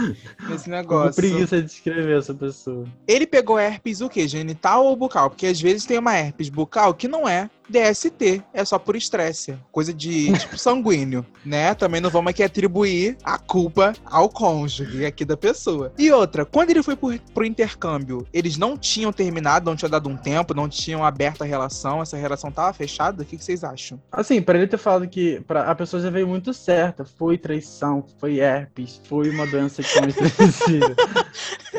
nesse 0.48 0.68
negócio. 0.70 1.14
preguiça 1.14 1.60
de 1.60 1.70
escrever 1.70 2.18
essa 2.18 2.34
pessoa. 2.34 2.86
Ele 3.06 3.26
pegou 3.26 3.58
herpes 3.58 4.00
o 4.00 4.08
quê? 4.08 4.26
Genital 4.26 4.84
ou 4.84 4.96
bucal? 4.96 5.30
Porque 5.30 5.46
às 5.46 5.60
vezes 5.60 5.84
tem 5.84 5.98
uma 5.98 6.16
herpes 6.16 6.48
bucal 6.48 6.94
que 6.94 7.08
não 7.08 7.28
é 7.28 7.48
DST, 7.68 8.42
é 8.52 8.64
só 8.64 8.78
por 8.78 8.96
estresse. 8.96 9.56
Coisa 9.72 9.92
de 9.92 10.32
tipo 10.38 10.56
sanguíneo, 10.58 11.24
né? 11.44 11.74
Também 11.74 12.00
não 12.00 12.10
vamos 12.10 12.30
aqui 12.30 12.42
atribuir 12.42 13.16
a 13.24 13.38
culpa 13.38 13.92
ao 14.04 14.28
cônjuge 14.28 15.04
aqui 15.04 15.24
da 15.24 15.36
pessoa. 15.36 15.92
E 15.98 16.10
outra, 16.10 16.44
quando 16.44 16.70
ele 16.70 16.82
foi 16.82 16.96
por, 16.96 17.18
pro 17.32 17.44
intercâmbio, 17.44 18.26
eles 18.32 18.56
não 18.56 18.76
tinham 18.76 19.12
terminado, 19.12 19.66
não 19.68 19.76
tinham 19.76 19.90
dado 19.90 20.08
um 20.08 20.16
tempo, 20.16 20.54
não 20.54 20.68
tinham 20.68 21.04
aberto 21.04 21.42
a 21.42 21.46
relação, 21.46 22.02
essa 22.02 22.16
relação 22.16 22.50
tava 22.50 22.72
fechada? 22.72 23.22
O 23.22 23.26
que, 23.26 23.36
que 23.36 23.44
vocês 23.44 23.64
acham? 23.64 24.00
Assim, 24.12 24.42
pra 24.42 24.58
ele 24.58 24.66
ter 24.66 24.78
falado 24.78 25.08
que 25.08 25.40
pra, 25.46 25.70
a 25.70 25.74
pessoa 25.74 26.02
já 26.02 26.10
veio 26.10 26.28
muito 26.28 26.52
certa. 26.52 27.04
Foi 27.04 27.38
traição, 27.38 28.04
foi 28.18 28.38
herpes, 28.38 29.00
foi 29.04 29.30
uma 29.30 29.46
doença 29.46 29.82
sexualmente 29.82 30.18
transmissível. 30.18 30.94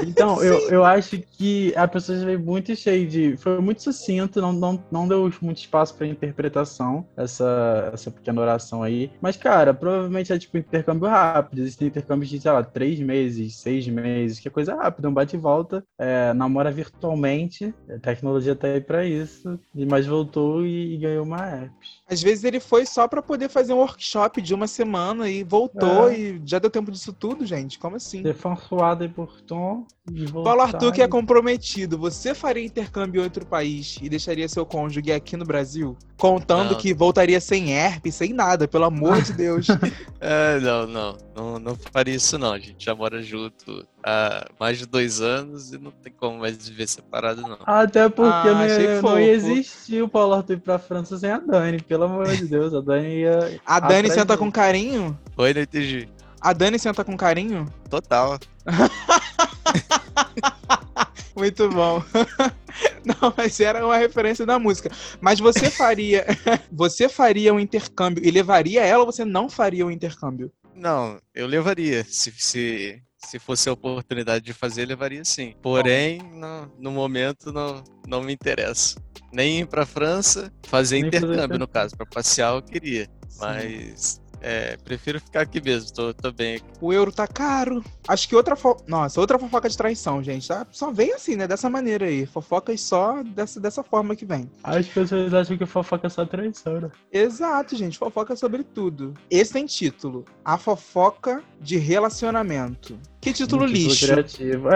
Então, 0.05 0.43
eu, 0.43 0.69
eu 0.69 0.83
acho 0.83 1.17
que 1.17 1.73
a 1.73 1.87
pessoa 1.87 2.19
já 2.19 2.25
veio 2.25 2.39
muito 2.39 2.75
cheia 2.75 3.07
de. 3.07 3.37
Foi 3.37 3.61
muito 3.61 3.81
sucinto, 3.81 4.41
não, 4.41 4.51
não, 4.51 4.83
não 4.91 5.07
deu 5.07 5.31
muito 5.41 5.59
espaço 5.59 5.74
pra 5.91 6.07
interpretação, 6.07 7.05
essa, 7.17 7.91
essa 7.93 8.11
pequena 8.11 8.41
oração 8.41 8.83
aí. 8.83 9.11
Mas, 9.21 9.37
cara, 9.37 9.73
provavelmente 9.73 10.31
é 10.33 10.37
tipo 10.39 10.57
intercâmbio 10.57 11.07
rápido. 11.09 11.59
Existem 11.59 11.87
intercâmbios 11.87 12.29
de, 12.29 12.39
sei 12.39 12.51
lá, 12.51 12.63
três 12.63 12.99
meses, 12.99 13.55
seis 13.57 13.87
meses, 13.87 14.39
que 14.39 14.47
é 14.47 14.51
coisa 14.51 14.75
rápida, 14.75 15.09
um 15.09 15.13
bate 15.13 15.35
e 15.35 15.39
volta. 15.39 15.83
É, 15.99 16.33
namora 16.33 16.71
virtualmente, 16.71 17.73
a 17.89 17.99
tecnologia 17.99 18.55
tá 18.55 18.67
aí 18.67 18.81
pra 18.81 19.05
isso. 19.05 19.59
e- 19.73 19.85
Mas 19.85 20.05
voltou 20.05 20.65
e, 20.65 20.95
e 20.95 20.97
ganhou 20.97 21.23
uma 21.25 21.37
herpes. 21.47 22.04
Às 22.07 22.21
vezes 22.21 22.43
ele 22.43 22.59
foi 22.59 22.85
só 22.85 23.07
pra 23.07 23.21
poder 23.21 23.49
fazer 23.49 23.73
um 23.73 23.77
workshop 23.77 24.39
de 24.41 24.53
uma 24.53 24.67
semana 24.67 25.27
e 25.27 25.43
voltou 25.43 26.09
É. 26.09 26.19
e 26.19 26.41
já 26.45 26.59
deu 26.59 26.69
tempo 26.69 26.91
disso 26.91 27.11
tudo, 27.11 27.45
gente. 27.45 27.79
Como 27.79 27.95
assim? 27.95 28.21
François 28.33 28.97
de 28.97 29.05
e 29.05 30.25
voltar. 30.27 30.49
Paulo 30.49 30.61
Arthur, 30.61 30.91
que 30.93 31.01
é 31.01 31.07
comprometido, 31.07 31.97
você 31.97 32.35
faria 32.35 32.63
intercâmbio 32.63 33.21
em 33.21 33.23
outro 33.23 33.43
país 33.45 33.97
e 34.01 34.07
deixaria 34.07 34.47
seu 34.47 34.65
cônjuge 34.65 35.11
aqui 35.11 35.35
no 35.35 35.45
Brasil? 35.45 35.97
Contando 36.15 36.71
Não. 36.71 36.77
que 36.77 36.93
voltaria 36.93 37.41
sem 37.41 37.71
herpes, 37.71 38.13
sem 38.13 38.31
nada, 38.33 38.67
pelo 38.67 38.85
amor 38.85 39.21
de 39.21 39.33
Deus. 39.33 39.67
É, 40.27 40.59
não, 40.59 40.87
não, 40.87 41.17
não, 41.35 41.59
não 41.59 41.75
faria 41.91 42.15
isso 42.15 42.39
não. 42.39 42.53
A 42.53 42.57
gente 42.57 42.83
já 42.83 42.95
mora 42.95 43.21
junto 43.21 43.85
há 44.05 44.47
mais 44.59 44.77
de 44.77 44.85
dois 44.85 45.19
anos 45.19 45.73
e 45.73 45.79
não 45.79 45.89
tem 45.89 46.13
como 46.13 46.39
mais 46.39 46.69
viver 46.69 46.87
separado, 46.87 47.41
não. 47.41 47.57
Até 47.65 48.07
porque 48.07 48.31
Ah, 48.31 49.01
não, 49.01 49.01
não 49.01 49.19
ia 49.19 49.31
existir 49.31 50.03
o 50.03 50.07
Paulo 50.07 50.35
Arthur 50.35 50.53
ir 50.53 50.59
pra 50.59 50.77
França 50.77 51.17
sem 51.17 51.31
a 51.31 51.39
Dani, 51.39 51.81
pelo 51.81 52.03
amor 52.03 52.27
de 52.27 52.45
Deus. 52.45 52.73
A 52.73 52.81
Dani 52.81 53.21
ia. 53.21 53.59
A 53.65 53.79
Dani 53.79 54.09
senta 54.09 54.25
dele. 54.25 54.37
com 54.37 54.51
carinho? 54.51 55.19
Oi, 55.35 55.53
não 55.53 55.61
entendi. 55.61 56.07
A 56.39 56.53
Dani 56.53 56.77
senta 56.77 57.03
com 57.03 57.17
carinho? 57.17 57.65
Total. 57.89 58.37
Muito 61.35 61.67
bom. 61.69 62.01
Não, 63.03 63.33
mas 63.35 63.59
era 63.59 63.85
uma 63.85 63.97
referência 63.97 64.45
da 64.45 64.57
música. 64.57 64.89
Mas 65.21 65.39
você 65.39 65.69
faria, 65.69 66.25
você 66.71 67.09
faria 67.09 67.53
um 67.53 67.59
intercâmbio 67.59 68.25
e 68.25 68.31
levaria 68.31 68.83
ela 68.83 69.03
ou 69.03 69.11
você 69.11 69.23
não 69.23 69.49
faria 69.49 69.85
o 69.85 69.91
intercâmbio? 69.91 70.51
Não, 70.73 71.19
eu 71.33 71.47
levaria. 71.47 72.03
Se, 72.03 72.31
se, 72.31 73.01
se 73.25 73.39
fosse 73.39 73.67
a 73.69 73.73
oportunidade 73.73 74.45
de 74.45 74.53
fazer, 74.53 74.85
levaria 74.85 75.23
sim. 75.25 75.53
Porém, 75.61 76.19
no, 76.33 76.71
no 76.79 76.91
momento 76.91 77.51
não, 77.51 77.83
não 78.07 78.21
me 78.21 78.33
interessa. 78.33 78.95
Nem 79.31 79.59
ir 79.61 79.67
pra 79.67 79.85
França, 79.85 80.51
fazer 80.67 81.01
Nem 81.01 81.05
fazer 81.05 81.17
intercâmbio, 81.17 81.33
intercâmbio. 81.33 81.59
no 81.59 81.67
caso. 81.67 81.95
Pra 81.95 82.05
passear 82.05 82.53
eu 82.55 82.61
queria. 82.61 83.07
Mas 83.37 84.21
é, 84.47 84.77
prefiro 84.77 85.19
ficar 85.19 85.41
aqui 85.41 85.59
mesmo. 85.59 85.91
Tô, 85.91 86.13
tô 86.13 86.31
bem 86.31 86.57
aqui. 86.57 86.65
O 86.79 86.93
euro 86.93 87.11
tá 87.11 87.25
caro. 87.25 87.83
Acho 88.07 88.29
que 88.29 88.35
outra 88.35 88.55
fo... 88.55 88.77
Nossa, 88.87 89.19
outra 89.19 89.39
fofoca 89.39 89.67
de 89.67 89.75
traição, 89.75 90.21
gente. 90.21 90.47
Tá? 90.47 90.67
Só 90.71 90.91
vem 90.91 91.13
assim, 91.13 91.35
né? 91.35 91.47
Dessa 91.47 91.67
maneira 91.67 92.05
aí. 92.05 92.27
Fofocas 92.27 92.79
só 92.81 93.23
dessa, 93.23 93.59
dessa 93.59 93.81
forma 93.81 94.15
que 94.15 94.23
vem. 94.23 94.47
As 94.63 94.85
pessoas 94.85 95.33
acham 95.33 95.57
que 95.57 95.65
fofoca 95.65 96.05
é 96.05 96.09
só 96.11 96.23
traição, 96.25 96.79
né? 96.79 96.91
Exato, 97.11 97.75
gente. 97.75 97.97
Fofoca 97.97 98.35
sobre 98.35 98.63
tudo. 98.63 99.15
Esse 99.31 99.53
tem 99.53 99.65
título. 99.65 100.23
A 100.43 100.59
fofoca 100.59 101.43
de 101.59 101.77
relacionamento. 101.77 102.99
Que 103.19 103.33
título 103.33 103.63
Um 103.63 103.67
título 103.67 103.87
lixo. 103.89 104.05
criativo. 104.05 104.69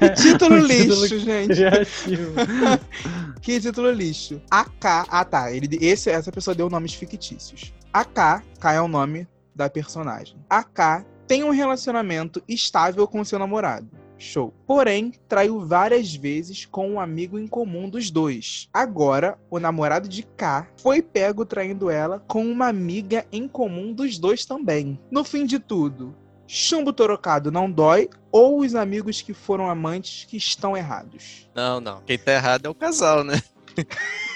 Que 0.00 0.10
título 0.20 0.54
Um 0.56 0.66
lixo, 0.66 1.18
gente. 1.20 1.54
Criativo. 1.54 2.32
Que 3.40 3.60
título 3.60 3.90
lixo. 3.90 4.40
AK. 4.50 4.84
Ah, 5.08 5.24
tá. 5.24 5.52
Ele, 5.52 5.68
esse, 5.80 6.08
essa 6.10 6.30
pessoa 6.30 6.54
deu 6.54 6.70
nomes 6.70 6.94
fictícios. 6.94 7.72
AK, 7.92 8.42
K 8.58 8.72
é 8.72 8.80
o 8.80 8.88
nome 8.88 9.28
da 9.54 9.68
personagem. 9.68 10.38
AK 10.48 11.04
tem 11.26 11.44
um 11.44 11.50
relacionamento 11.50 12.42
estável 12.48 13.06
com 13.06 13.22
seu 13.22 13.38
namorado. 13.38 13.86
Show. 14.16 14.54
Porém, 14.66 15.12
traiu 15.28 15.60
várias 15.66 16.14
vezes 16.14 16.64
com 16.64 16.92
um 16.92 17.00
amigo 17.00 17.38
em 17.38 17.46
comum 17.46 17.90
dos 17.90 18.10
dois. 18.10 18.68
Agora, 18.72 19.38
o 19.50 19.58
namorado 19.58 20.08
de 20.08 20.22
K 20.22 20.66
foi 20.80 21.02
pego 21.02 21.44
traindo 21.44 21.90
ela 21.90 22.20
com 22.26 22.46
uma 22.46 22.68
amiga 22.68 23.26
em 23.30 23.46
comum 23.46 23.92
dos 23.92 24.18
dois 24.18 24.46
também. 24.46 24.98
No 25.10 25.22
fim 25.22 25.44
de 25.44 25.58
tudo, 25.58 26.14
chumbo 26.46 26.94
torocado 26.94 27.50
não 27.50 27.70
dói 27.70 28.08
ou 28.30 28.60
os 28.60 28.74
amigos 28.74 29.20
que 29.20 29.34
foram 29.34 29.68
amantes 29.68 30.24
que 30.24 30.38
estão 30.38 30.74
errados? 30.74 31.46
Não, 31.54 31.78
não. 31.78 32.00
Quem 32.06 32.16
tá 32.16 32.32
errado 32.32 32.64
é 32.64 32.68
o 32.70 32.74
casal, 32.74 33.22
né? 33.22 33.42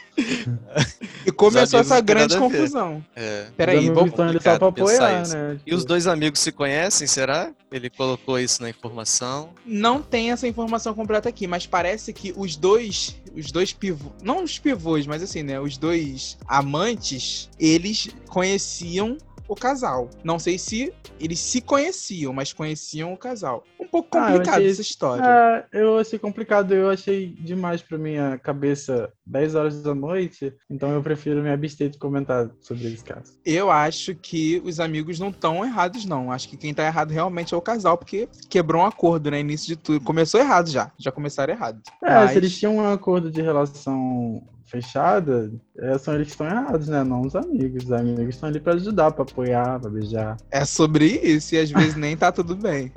E 1.26 1.33
começou 1.33 1.81
essa 1.81 2.00
grande 2.00 2.38
confusão. 2.38 3.05
É. 3.14 3.46
Peraí, 3.57 3.90
vamos. 3.90 4.12
só 4.42 4.59
pra 4.59 4.68
apoiar, 4.68 5.29
né? 5.29 5.59
E 5.66 5.74
os 5.74 5.85
dois 5.85 6.07
amigos 6.07 6.40
se 6.40 6.52
conhecem, 6.52 7.07
será? 7.07 7.52
Ele 7.70 7.90
colocou 7.90 8.38
isso 8.38 8.62
na 8.62 8.70
informação. 8.70 9.50
Não 9.64 10.00
tem 10.00 10.31
essa 10.31 10.46
informação 10.46 10.94
completa 10.94 11.29
aqui, 11.29 11.46
mas 11.46 11.66
parece 11.66 12.12
que 12.12 12.33
os 12.37 12.57
dois, 12.57 13.16
os 13.35 13.50
dois 13.50 13.72
pivôs, 13.72 14.12
não 14.22 14.44
os 14.44 14.59
pivôs, 14.59 15.07
mas 15.07 15.22
assim, 15.22 15.42
né, 15.42 15.61
os 15.61 15.76
dois 15.76 16.38
amantes, 16.46 17.50
eles 17.59 18.09
conheciam 18.29 19.18
o 19.48 19.54
casal. 19.54 20.09
Não 20.24 20.38
sei 20.38 20.59
se 20.59 20.92
eles 21.20 21.38
se 21.38 21.61
conheciam, 21.61 22.32
mas 22.32 22.52
conheciam 22.52 23.12
o 23.12 23.16
casal. 23.16 23.64
Um 23.80 23.87
pouco 23.87 24.16
Ah, 24.18 24.26
complicado 24.32 24.56
achei- 24.56 24.70
essa 24.70 24.80
história. 24.80 25.24
É, 25.72 25.80
eu 25.80 25.98
achei 25.98 26.18
complicado, 26.18 26.72
eu 26.74 26.90
achei 26.90 27.28
demais 27.40 27.80
pra 27.82 27.96
minha 27.96 28.38
cabeça 28.38 29.12
10 29.24 29.54
horas 29.54 29.82
da 29.82 29.94
noite, 29.94 30.52
então 30.68 30.90
eu 30.90 31.02
prefiro 31.02 31.42
me 31.42 31.50
abster 31.50 31.88
de 31.88 31.98
comentar 31.98 32.50
sobre 32.61 32.87
esse 32.92 33.04
caso. 33.04 33.32
Eu 33.44 33.70
acho 33.70 34.14
que 34.14 34.61
os 34.64 34.80
amigos 34.80 35.18
não 35.18 35.28
estão 35.30 35.64
errados, 35.64 36.04
não. 36.04 36.30
Acho 36.32 36.48
que 36.48 36.56
quem 36.56 36.74
tá 36.74 36.85
errado 36.85 37.11
realmente 37.11 37.54
é 37.54 37.56
o 37.56 37.62
casal, 37.62 37.96
porque 37.96 38.28
quebrou 38.48 38.82
um 38.82 38.87
acordo, 38.87 39.30
né? 39.30 39.40
Início 39.40 39.68
de 39.68 39.76
tudo. 39.76 40.00
Começou 40.00 40.40
errado 40.40 40.68
já. 40.68 40.90
Já 40.98 41.12
começaram 41.12 41.52
errado. 41.54 41.80
É, 42.02 42.11
Mas- 42.14 42.30
se 42.32 42.37
eles 42.37 42.56
tinham 42.59 42.76
um 42.76 42.92
acordo 42.92 43.30
de 43.30 43.40
relação 43.42 44.42
fechada, 44.66 45.50
é, 45.79 45.96
são 45.98 46.14
eles 46.14 46.26
que 46.26 46.33
estão 46.33 46.46
errados, 46.46 46.88
né? 46.88 47.02
Não 47.05 47.22
os 47.22 47.35
amigos. 47.35 47.85
Os 47.85 47.92
amigos 47.92 48.35
estão 48.35 48.48
ali 48.48 48.61
pra 48.61 48.74
ajudar, 48.74 49.12
pra 49.12 49.22
apoiar, 49.22 49.81
pra 49.81 49.90
beijar. 49.90 50.37
É 50.50 50.64
sobre 50.64 51.07
isso 51.07 51.55
e 51.55 51.59
às 51.59 51.70
vezes 51.70 51.94
nem 51.96 52.16
tá 52.16 52.31
tudo 52.33 52.55
bem. 52.57 52.92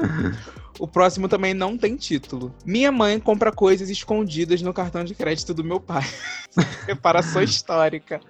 O 0.79 0.87
próximo 0.87 1.27
também 1.27 1.53
não 1.53 1.77
tem 1.77 1.97
título. 1.97 2.53
Minha 2.65 2.89
mãe 2.89 3.19
compra 3.19 3.51
coisas 3.51 3.89
escondidas 3.89 4.61
no 4.61 4.73
cartão 4.73 5.03
de 5.03 5.13
crédito 5.13 5.53
do 5.53 5.61
meu 5.61 5.77
pai. 5.77 6.03
Reparação 6.87 7.43
histórica. 7.43 8.21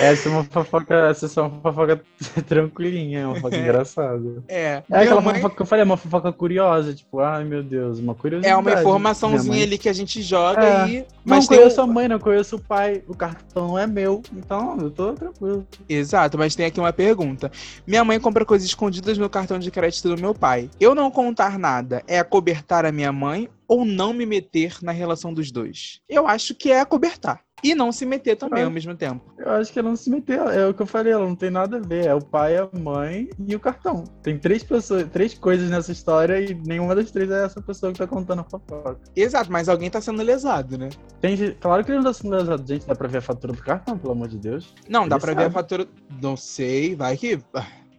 Essa 0.00 0.28
é 0.28 0.32
uma 0.32 0.44
fofoca, 0.44 0.94
essa 1.10 1.26
é 1.26 1.28
só 1.28 1.48
uma 1.48 1.60
fofoca 1.60 2.00
tranquilinha, 2.46 3.20
é 3.20 3.26
uma 3.26 3.34
fofoca 3.34 3.56
engraçada. 3.56 4.42
É. 4.46 4.82
É 4.88 4.98
aquela 4.98 5.20
mãe 5.20 5.34
fofoca 5.34 5.56
que 5.56 5.62
eu 5.62 5.66
falei, 5.66 5.82
é 5.82 5.84
uma 5.84 5.96
fofoca 5.96 6.32
curiosa, 6.32 6.94
tipo, 6.94 7.18
ai 7.18 7.42
meu 7.44 7.62
Deus, 7.62 7.98
uma 7.98 8.14
curiosidade. 8.14 8.54
é 8.54 8.56
uma 8.56 8.72
informaçãozinha 8.80 9.64
ali 9.64 9.76
que 9.76 9.88
a 9.88 9.92
gente 9.92 10.22
joga 10.22 10.62
É. 10.64 10.88
e. 10.88 10.98
Não 11.00 11.06
Mas 11.24 11.48
tem 11.48 11.58
conheço 11.58 11.80
a 11.80 11.86
mãe, 11.88 12.06
não 12.06 12.20
conheço 12.20 12.54
o 12.54 12.60
pai, 12.60 12.85
o 13.06 13.14
cartão 13.14 13.68
não 13.68 13.78
é 13.78 13.86
meu, 13.86 14.22
então 14.32 14.78
eu 14.78 14.90
tô 14.90 15.12
tranquilo. 15.12 15.66
Exato, 15.88 16.38
mas 16.38 16.54
tem 16.54 16.66
aqui 16.66 16.80
uma 16.80 16.92
pergunta. 16.92 17.50
Minha 17.86 18.04
mãe 18.04 18.20
compra 18.20 18.44
coisas 18.44 18.66
escondidas 18.66 19.18
no 19.18 19.28
cartão 19.28 19.58
de 19.58 19.70
crédito 19.70 20.14
do 20.14 20.20
meu 20.20 20.34
pai. 20.34 20.70
Eu 20.80 20.94
não 20.94 21.10
contar 21.10 21.58
nada 21.58 22.02
é 22.06 22.18
acobertar 22.18 22.84
a 22.84 22.92
minha 22.92 23.12
mãe 23.12 23.48
ou 23.68 23.84
não 23.84 24.12
me 24.12 24.24
meter 24.24 24.76
na 24.82 24.92
relação 24.92 25.34
dos 25.34 25.50
dois? 25.50 26.00
Eu 26.08 26.26
acho 26.26 26.54
que 26.54 26.70
é 26.70 26.80
acobertar. 26.80 27.45
E 27.70 27.74
não 27.74 27.90
se 27.92 28.04
meter 28.06 28.36
também 28.36 28.62
Ah. 28.62 28.66
ao 28.66 28.70
mesmo 28.70 28.94
tempo. 28.94 29.24
Eu 29.38 29.50
acho 29.52 29.72
que 29.72 29.78
ela 29.78 29.88
não 29.88 29.96
se 29.96 30.08
meteu, 30.10 30.48
é 30.48 30.66
o 30.68 30.74
que 30.74 30.82
eu 30.82 30.86
falei, 30.86 31.12
ela 31.12 31.24
não 31.24 31.34
tem 31.34 31.50
nada 31.50 31.76
a 31.76 31.80
ver, 31.80 32.06
é 32.06 32.14
o 32.14 32.20
pai, 32.20 32.56
a 32.56 32.68
mãe 32.78 33.28
e 33.46 33.54
o 33.54 33.60
cartão. 33.60 34.04
Tem 34.22 34.38
três 34.38 34.62
pessoas, 34.62 35.04
três 35.10 35.34
coisas 35.34 35.68
nessa 35.70 35.92
história 35.92 36.40
e 36.40 36.54
nenhuma 36.54 36.94
das 36.94 37.10
três 37.10 37.30
é 37.30 37.44
essa 37.44 37.60
pessoa 37.60 37.92
que 37.92 37.98
tá 37.98 38.06
contando 38.06 38.40
a 38.40 38.44
fofoca. 38.44 38.98
Exato, 39.14 39.50
mas 39.50 39.68
alguém 39.68 39.90
tá 39.90 40.00
sendo 40.00 40.22
lesado, 40.22 40.78
né? 40.78 40.88
Tem, 41.20 41.36
gente- 41.36 41.56
claro 41.60 41.84
que 41.84 41.90
ele 41.90 41.98
não 41.98 42.04
tá 42.04 42.12
sendo 42.12 42.34
lesado, 42.36 42.66
gente, 42.66 42.86
dá 42.86 42.94
pra 42.94 43.08
ver 43.08 43.18
a 43.18 43.22
fatura 43.22 43.52
do 43.52 43.62
cartão, 43.62 43.96
pelo 43.98 44.12
amor 44.12 44.28
de 44.28 44.38
Deus. 44.38 44.74
Não, 44.88 45.08
dá 45.08 45.16
Ele 45.16 45.20
pra 45.24 45.34
ver 45.34 45.40
a 45.40 45.42
sabe. 45.44 45.54
fatura. 45.54 45.86
Não 46.22 46.36
sei, 46.36 46.94
vai 46.94 47.16
que. 47.16 47.38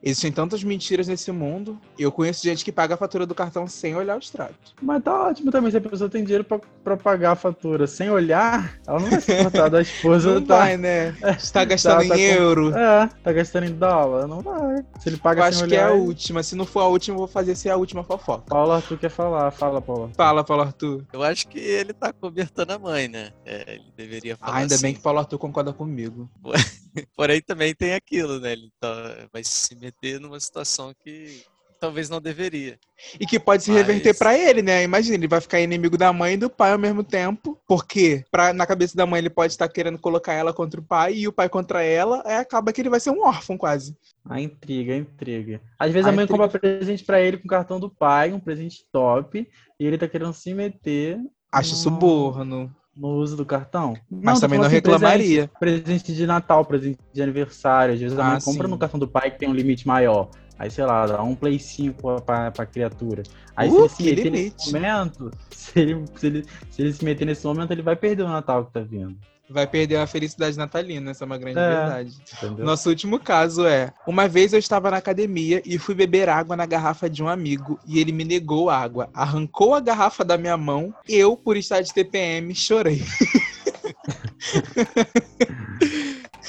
Existem 0.04 0.32
tantas 0.32 0.64
mentiras 0.64 1.08
nesse 1.08 1.32
mundo. 1.32 1.80
Eu 1.98 2.12
conheço 2.12 2.44
gente 2.44 2.64
que 2.64 2.72
paga 2.72 2.94
a 2.94 2.98
fatura 2.98 3.26
do 3.26 3.34
cartão 3.36 3.68
sem 3.68 3.96
olhar 3.96 4.16
o 4.16 4.20
extrato. 4.20 4.54
Mas 4.82 5.04
tá 5.04 5.28
ótimo 5.30 5.52
também, 5.52 5.72
se 5.72 5.78
a 5.78 5.82
pessoa 5.82 6.10
tem 6.10 6.24
dinheiro 6.24 6.44
pra, 6.44 6.60
pra 6.84 6.96
pagar 6.96 7.32
a 7.32 7.36
fatura 7.36 7.88
sem 7.88 8.10
olhar, 8.10 8.78
ela 8.88 9.00
não 9.00 9.10
vai 9.10 9.20
se 9.20 9.34
importar 9.34 9.70
da 9.70 9.82
esposa, 9.82 10.34
Não 10.40 10.42
tá? 10.46 10.58
vai, 10.60 10.78
né? 10.78 11.16
Está 11.38 11.66
gastando 11.66 12.00
tá 12.00 12.06
em 12.06 12.10
com- 12.10 12.42
euro. 12.42 12.76
É, 12.78 13.10
tá 13.24 13.34
gastando 13.34 13.66
em 13.66 13.74
dólar, 13.74 14.28
não 14.28 14.42
vai. 14.42 14.78
Se 15.00 15.10
ele 15.10 15.16
Eu 15.16 15.20
paga 15.22 15.46
acho 15.46 15.60
sem 15.60 15.68
que 15.70 15.76
é 15.76 15.82
a 15.84 15.88
olhar... 15.92 16.00
última. 16.00 16.44
Se 16.44 16.56
não 16.56 16.66
for 16.66 16.82
a 16.82 16.88
última, 16.88 17.16
eu 17.16 17.20
vou 17.20 17.28
fazer 17.28 17.56
ser 17.56 17.70
a 17.72 17.76
última 17.78 18.04
fofoca. 18.04 18.44
Paulo 18.48 18.72
Arthur 18.74 18.98
quer 18.98 19.10
falar, 19.10 19.50
fala, 19.52 19.82
Paulo. 19.82 20.12
Fala, 20.16 20.44
Paulo 20.44 20.64
Arthur. 20.64 21.04
Eu 21.12 21.24
acho 21.24 21.48
que 21.48 21.58
ele 21.60 21.92
tá 21.94 22.14
cobertando 22.14 22.72
a 22.74 22.80
mãe, 22.80 23.08
né? 23.08 23.32
É, 23.46 23.74
ele 23.76 23.86
deveria 23.98 24.38
falar 24.38 24.54
Ah, 24.54 24.58
ainda 24.58 24.78
bem 24.78 24.92
assim. 24.92 24.94
que 24.98 25.02
Paulo 25.02 25.20
Arthur 25.20 25.38
concorda 25.40 25.74
comigo. 25.74 26.30
Porém, 27.16 27.42
também 27.42 27.74
tem 27.76 27.94
aquilo, 27.94 28.40
né? 28.40 28.54
Ele 28.54 28.70
tá- 28.80 29.28
vai 29.32 29.44
se 29.44 29.76
meter 29.76 30.20
numa 30.20 30.40
situação 30.40 30.94
que 31.04 31.44
talvez 31.80 32.10
não 32.10 32.20
deveria. 32.20 32.80
E 33.20 33.26
que 33.28 33.40
pode 33.40 33.64
se 33.64 33.70
Mas- 33.70 33.86
reverter 33.86 34.18
pra 34.18 34.36
ele, 34.36 34.64
né? 34.64 34.82
Imagina, 34.84 35.14
ele 35.16 35.28
vai 35.28 35.40
ficar 35.40 35.60
inimigo 35.62 35.96
da 35.96 36.12
mãe 36.12 36.34
e 36.34 36.38
do 36.38 36.50
pai 36.50 36.72
ao 36.72 36.80
mesmo 36.80 37.04
tempo. 37.04 37.56
Porque 37.68 38.24
pra, 38.32 38.52
na 38.52 38.66
cabeça 38.66 38.98
da 38.98 39.06
mãe 39.06 39.20
ele 39.20 39.30
pode 39.30 39.54
estar 39.54 39.68
querendo 39.70 40.00
colocar 40.00 40.34
ela 40.34 40.52
contra 40.52 40.80
o 40.80 40.84
pai 40.84 41.14
e 41.14 41.28
o 41.28 41.32
pai 41.32 41.48
contra 41.48 41.84
ela. 41.84 42.24
Aí 42.26 42.36
acaba 42.38 42.74
que 42.74 42.82
ele 42.82 42.90
vai 42.90 43.00
ser 43.00 43.12
um 43.12 43.22
órfão 43.24 43.56
quase. 43.58 43.96
A 44.28 44.42
intriga, 44.42 44.94
a 44.94 44.98
intriga. 44.98 45.62
Às 45.78 45.92
vezes 45.92 46.08
A 46.08 46.10
a 46.10 46.14
mãe 46.14 46.26
intriga. 46.26 46.44
compra 46.44 46.60
presente 46.60 47.04
pra 47.04 47.22
ele 47.22 47.38
com 47.38 47.46
o 47.46 47.50
cartão 47.50 47.80
do 47.80 47.92
pai, 47.92 48.34
um 48.34 48.40
presente 48.40 48.84
top, 48.92 49.48
e 49.80 49.86
ele 49.86 49.98
tá 50.00 50.08
querendo 50.08 50.34
se 50.34 50.54
meter 50.54 51.20
Acho 51.50 51.72
Não. 51.72 51.78
suborno. 51.78 52.76
No 52.98 53.10
uso 53.10 53.36
do 53.38 53.46
cartão. 53.46 53.94
Mas 54.10 54.36
tô 54.36 54.42
também 54.42 54.60
não 54.60 54.66
assim, 54.66 54.76
reclamaria. 54.76 55.50
Presente, 55.60 55.84
presente 55.84 56.16
de 56.16 56.26
Natal, 56.26 56.66
presente 56.66 57.00
de 57.14 57.22
aniversário. 57.22 57.94
Às 57.94 58.00
vezes 58.00 58.18
a 58.18 58.26
Ah, 58.26 58.32
mãe 58.32 58.42
compra 58.42 58.66
sim. 58.68 58.72
no 58.72 58.78
cartão 58.78 59.00
do 59.00 59.08
pai 59.08 59.32
que 59.32 59.40
tem 59.40 59.48
um 59.50 59.54
limite 59.54 59.88
maior. 59.88 60.30
Aí, 60.60 60.72
sei 60.72 60.86
lá, 60.86 61.06
dá 61.06 61.22
um 61.22 61.36
Play 61.36 61.60
5 61.60 62.22
pra, 62.24 62.50
pra 62.50 62.66
criatura. 62.66 63.22
Aí, 63.56 63.70
Uh, 63.70 63.74
se 63.74 63.78
ele 63.80 63.90
se 63.90 64.04
meter 64.04 64.24
limite. 64.32 64.56
nesse 64.58 64.74
momento, 64.74 65.32
se 65.52 65.80
ele, 65.80 66.04
se, 66.16 66.28
ele, 66.28 66.46
se 66.72 66.82
ele 66.82 66.94
se 66.94 67.06
meter 67.06 67.26
nesse 67.26 67.46
momento, 67.46 67.72
ele 67.72 67.84
vai 67.84 67.96
perder 67.96 68.24
o 68.24 68.28
Natal 68.28 68.66
que 68.66 68.74
tá 68.74 68.80
vindo. 68.80 69.16
Vai 69.50 69.66
perder 69.66 69.96
a 69.98 70.08
felicidade 70.08 70.58
natalina, 70.58 71.12
essa 71.12 71.24
é 71.24 71.26
uma 71.26 71.38
grande 71.38 71.58
É. 71.58 71.70
verdade. 71.70 72.14
Entendeu? 72.38 72.66
Nosso 72.66 72.90
último 72.90 73.18
caso 73.20 73.66
é: 73.66 73.94
uma 74.06 74.28
vez 74.28 74.52
eu 74.52 74.60
estava 74.60 74.92
na 74.92 74.98
academia 74.98 75.62
e 75.66 75.78
fui 75.78 75.96
beber 75.96 76.28
água 76.28 76.56
na 76.56 76.66
garrafa 76.66 77.10
de 77.10 77.24
um 77.24 77.30
amigo 77.30 77.80
e 77.88 78.00
ele 78.00 78.12
me 78.12 78.26
negou 78.26 78.70
água, 78.70 79.10
arrancou 79.14 79.74
a 79.74 79.80
garrafa 79.80 80.26
da 80.26 80.38
minha 80.38 80.58
mão. 80.58 80.94
Eu, 81.08 81.38
por 81.38 81.56
estar 81.56 81.82
de 81.82 81.94
TPM, 81.94 82.54
chorei. 82.54 83.02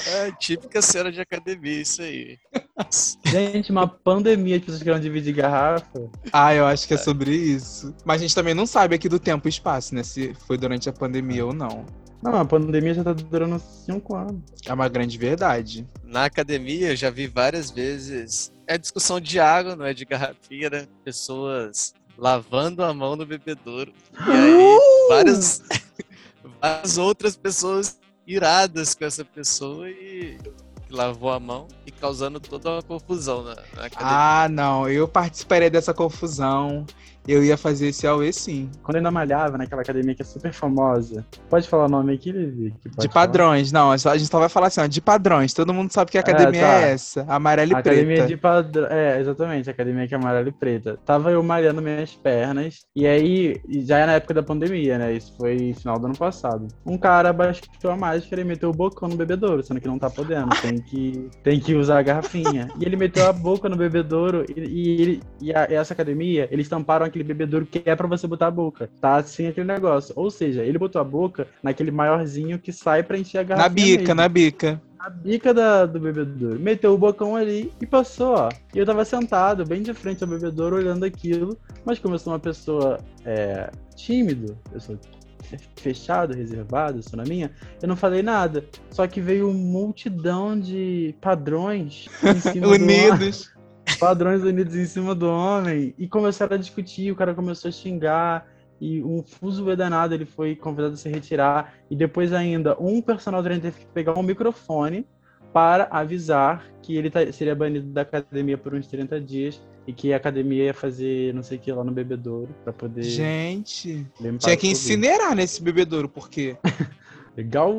É 0.07 0.31
típica 0.39 0.81
cena 0.81 1.11
de 1.11 1.21
academia, 1.21 1.81
isso 1.83 2.01
aí. 2.01 2.39
Gente, 3.25 3.73
uma 3.73 3.87
pandemia 3.87 4.59
de 4.59 4.65
pessoas 4.65 4.83
querendo 4.83 5.03
dividir 5.03 5.35
garrafa. 5.35 6.09
Ah, 6.33 6.55
eu 6.55 6.67
acho 6.67 6.87
que 6.87 6.95
é 6.95 6.97
sobre 6.97 7.35
isso. 7.35 7.95
Mas 8.05 8.21
a 8.21 8.25
gente 8.25 8.35
também 8.35 8.55
não 8.55 8.65
sabe 8.67 8.95
aqui 8.95 9.09
do 9.09 9.19
tempo 9.19 9.49
e 9.49 9.51
espaço, 9.51 9.95
né? 9.95 10.03
Se 10.03 10.35
foi 10.47 10.57
durante 10.57 10.89
a 10.89 10.93
pandemia 10.93 11.45
ou 11.45 11.53
não. 11.53 11.85
Não, 12.23 12.35
a 12.35 12.45
pandemia 12.45 12.95
já 12.95 13.05
tá 13.05 13.13
durando 13.13 13.61
5 13.87 14.15
anos. 14.17 14.43
É 14.67 14.73
uma 14.73 14.89
grande 14.89 15.17
verdade. 15.17 15.87
Na 16.05 16.25
academia 16.25 16.91
eu 16.91 16.97
já 16.97 17.11
vi 17.11 17.27
várias 17.27 17.71
vezes. 17.71 18.53
É 18.67 18.77
discussão 18.77 19.21
de 19.21 19.39
água, 19.39 19.77
não 19.77 19.85
é 19.85 19.95
de 19.95 20.05
garrafinha, 20.05 20.69
né? 20.69 20.87
Pessoas 21.05 21.95
lavando 22.17 22.83
a 22.83 22.93
mão 22.93 23.15
no 23.15 23.25
bebedouro. 23.25 23.93
E 24.27 24.31
aí, 24.31 24.79
várias, 25.09 25.63
várias 26.61 26.99
outras 26.99 27.37
pessoas 27.37 27.99
iradas 28.27 28.95
com 28.95 29.05
essa 29.05 29.25
pessoa 29.25 29.89
e 29.89 30.37
que 30.89 30.95
lavou 30.95 31.31
a 31.31 31.39
mão 31.39 31.69
e 31.87 31.93
causando 31.93 32.41
toda 32.41 32.71
uma 32.71 32.83
confusão 32.83 33.45
na, 33.45 33.55
na 33.55 33.85
academia. 33.85 33.99
Ah, 34.01 34.49
não. 34.51 34.89
Eu 34.89 35.07
participaria 35.07 35.71
dessa 35.71 35.93
confusão. 35.93 36.87
Eu 37.29 37.45
ia 37.45 37.57
fazer 37.59 37.89
esse 37.89 38.07
AUE 38.07 38.33
sim. 38.33 38.71
Quando 38.83 38.97
eu 38.97 39.01
ainda 39.01 39.11
malhava 39.11 39.59
naquela 39.59 39.83
academia 39.83 40.15
que 40.15 40.23
é 40.23 40.25
super 40.25 40.53
famosa. 40.53 41.25
Pode 41.51 41.69
falar 41.69 41.85
o 41.85 41.89
nome 41.89 42.15
aqui, 42.15 42.33
Levi? 42.33 42.75
De 42.99 43.09
padrões. 43.09 43.71
Não, 43.71 43.93
a 43.93 43.97
gente 43.97 44.27
só 44.27 44.39
vai 44.39 44.49
falar 44.49 44.69
assim, 44.69 44.81
ó, 44.81 44.87
de 44.87 45.01
padrões. 45.01 45.53
Todo 45.53 45.75
mundo 45.75 45.93
sabe 45.93 46.11
que 46.11 46.17
academia 46.19 46.61
tá. 46.63 46.81
é 46.81 46.91
essa. 46.93 47.25
Amarela 47.29 47.73
e 47.73 47.77
academia 47.77 48.17
preta. 48.17 48.27
de 48.29 48.37
padrão. 48.37 48.87
É, 48.91 49.21
exatamente, 49.21 49.69
a 49.69 49.73
academia 49.73 50.09
que 50.09 50.15
é 50.15 50.17
amarela 50.17 50.49
e 50.49 50.53
preta. 50.53 50.99
Tava 51.05 51.31
eu 51.31 51.43
malhando 51.43 51.83
minhas 51.83 52.15
pernas, 52.15 52.87
e 52.97 53.07
aí, 53.07 53.61
já 53.85 53.99
é 53.99 54.07
na 54.07 54.13
época 54.15 54.33
da 54.35 54.43
pandemia, 54.43 54.97
né? 54.99 55.13
Isso 55.13 55.35
foi 55.37 55.75
final 55.75 55.99
do 55.99 56.07
ano 56.07 56.17
passado. 56.17 56.67
Um 56.87 56.97
cara 56.97 57.29
abaixou 57.29 57.91
a 57.91 57.97
máscara 57.97 58.41
e 58.41 58.45
meteu 58.45 58.71
o 58.71 58.73
bocão 58.73 59.09
no 59.09 59.17
bebedouro, 59.17 59.63
sendo 59.63 59.81
que 59.81 59.89
não 59.89 59.99
tá 59.99 60.09
podendo. 60.09 60.49
Tem 60.63 60.79
que, 60.79 61.29
tem 61.45 61.61
que 61.61 61.75
usar 61.75 61.99
a 61.99 62.03
garrafinha. 62.03 62.69
E 62.81 62.85
ele 62.85 62.97
meteu 62.97 63.27
a 63.29 63.33
boca 63.33 63.69
no 63.69 63.77
bebedouro, 63.77 64.45
e, 64.49 64.61
e, 64.61 65.03
ele- 65.03 65.23
e 65.41 65.53
a- 65.55 65.67
essa 65.71 65.93
academia, 65.93 66.49
eles 66.51 66.69
tamparam 66.69 67.05
aquele 67.19 67.25
bebedouro 67.35 67.67
que 67.67 67.83
é 67.85 67.95
pra 67.97 68.07
você 68.07 68.27
botar 68.27 68.47
a 68.47 68.51
boca. 68.51 68.89
Tá 69.01 69.17
assim 69.17 69.47
aquele 69.47 69.67
negócio. 69.67 70.13
Ou 70.17 70.31
seja, 70.31 70.63
ele 70.65 70.79
botou 70.79 71.01
a 71.01 71.05
boca 71.05 71.47
naquele 71.63 71.91
maiorzinho 71.91 72.59
que 72.59 72.73
sai 72.73 73.03
pra 73.03 73.19
encher 73.19 73.39
a 73.39 73.43
Na 73.43 73.49
garrafinha. 73.49 73.75
bica, 73.75 73.99
mesmo 74.01 74.15
na 74.15 74.29
bica. 74.29 74.83
a 74.99 75.11
bica 75.11 75.55
da, 75.55 75.87
do 75.87 75.99
bebedouro. 76.01 76.59
Meteu 76.59 76.95
o 76.95 76.99
bocão 76.99 77.37
ali 77.37 77.73
e 77.81 77.87
passou, 77.87 78.35
ó. 78.35 78.49
E 78.75 78.79
eu 78.79 78.87
tava 78.87 79.05
sentado, 79.05 79.65
bem 79.65 79.83
de 79.83 79.93
frente 79.95 80.23
ao 80.23 80.31
bebedouro, 80.31 80.77
olhando 80.77 81.05
aquilo. 81.05 81.57
Mas 81.85 81.99
como 81.99 82.15
eu 82.15 82.19
sou 82.19 82.33
uma 82.33 82.39
pessoa 82.39 82.99
é, 83.25 83.71
tímido, 83.97 84.57
eu 84.73 84.81
sou 84.81 84.99
fechado, 85.77 86.35
reservado, 86.35 87.03
sou 87.03 87.17
na 87.17 87.25
minha, 87.25 87.51
eu 87.81 87.89
não 87.89 87.97
falei 87.97 88.23
nada. 88.23 88.65
Só 88.91 89.07
que 89.07 89.21
veio 89.21 89.49
uma 89.49 89.59
multidão 89.59 90.59
de 90.59 91.15
padrões 91.21 92.07
em 92.23 92.41
cima 92.41 92.67
do 92.67 92.75
homem, 92.75 92.83
Unidos. 93.11 93.51
Padrões 93.97 94.43
unidos 94.43 94.75
em 94.75 94.85
cima 94.85 95.15
do 95.15 95.29
homem 95.31 95.95
e 95.99 96.07
começaram 96.09 96.55
a 96.55 96.59
discutir, 96.59 97.11
o 97.13 97.17
cara 97.17 97.35
começou 97.35 97.69
a 97.69 97.73
xingar. 97.73 98.47
e 98.81 99.03
um 99.03 99.25
fuso 99.25 99.65
danado 99.75 100.15
ele 100.15 100.25
foi 100.25 100.55
convidado 100.55 100.95
a 100.95 100.97
se 100.97 101.09
retirar 101.09 101.75
e 101.91 101.97
depois 101.97 102.33
ainda 102.33 102.77
um 102.79 103.03
personal 103.03 103.43
trainer 103.43 103.61
teve 103.61 103.81
que 103.81 103.87
pegar 103.87 104.17
um 104.17 104.23
microfone 104.23 105.05
para 105.53 105.89
avisar 105.91 106.65
que 106.81 106.97
ele 106.97 107.11
tá- 107.11 107.33
seria 107.33 107.57
banido 107.57 107.89
da 107.89 108.03
academia 108.03 108.57
por 108.57 108.75
uns 108.75 108.87
30 108.87 109.21
dias 109.21 109.61
e 109.85 109.93
que 109.93 110.13
a 110.13 110.17
academia 110.17 110.67
ia 110.67 110.75
fazer 110.75 111.35
não 111.35 111.43
sei 111.43 111.59
o 111.59 111.61
que 111.61 111.73
lá 111.73 111.83
no 111.83 111.91
bebedouro 111.91 112.55
para 112.63 112.73
poder 112.73 113.03
Gente, 113.03 114.07
tinha 114.39 114.57
que 114.57 114.69
incinerar 114.69 115.35
nesse 115.35 115.61
bebedouro, 115.61 116.09
porque. 116.09 116.57
Legal 117.39 117.73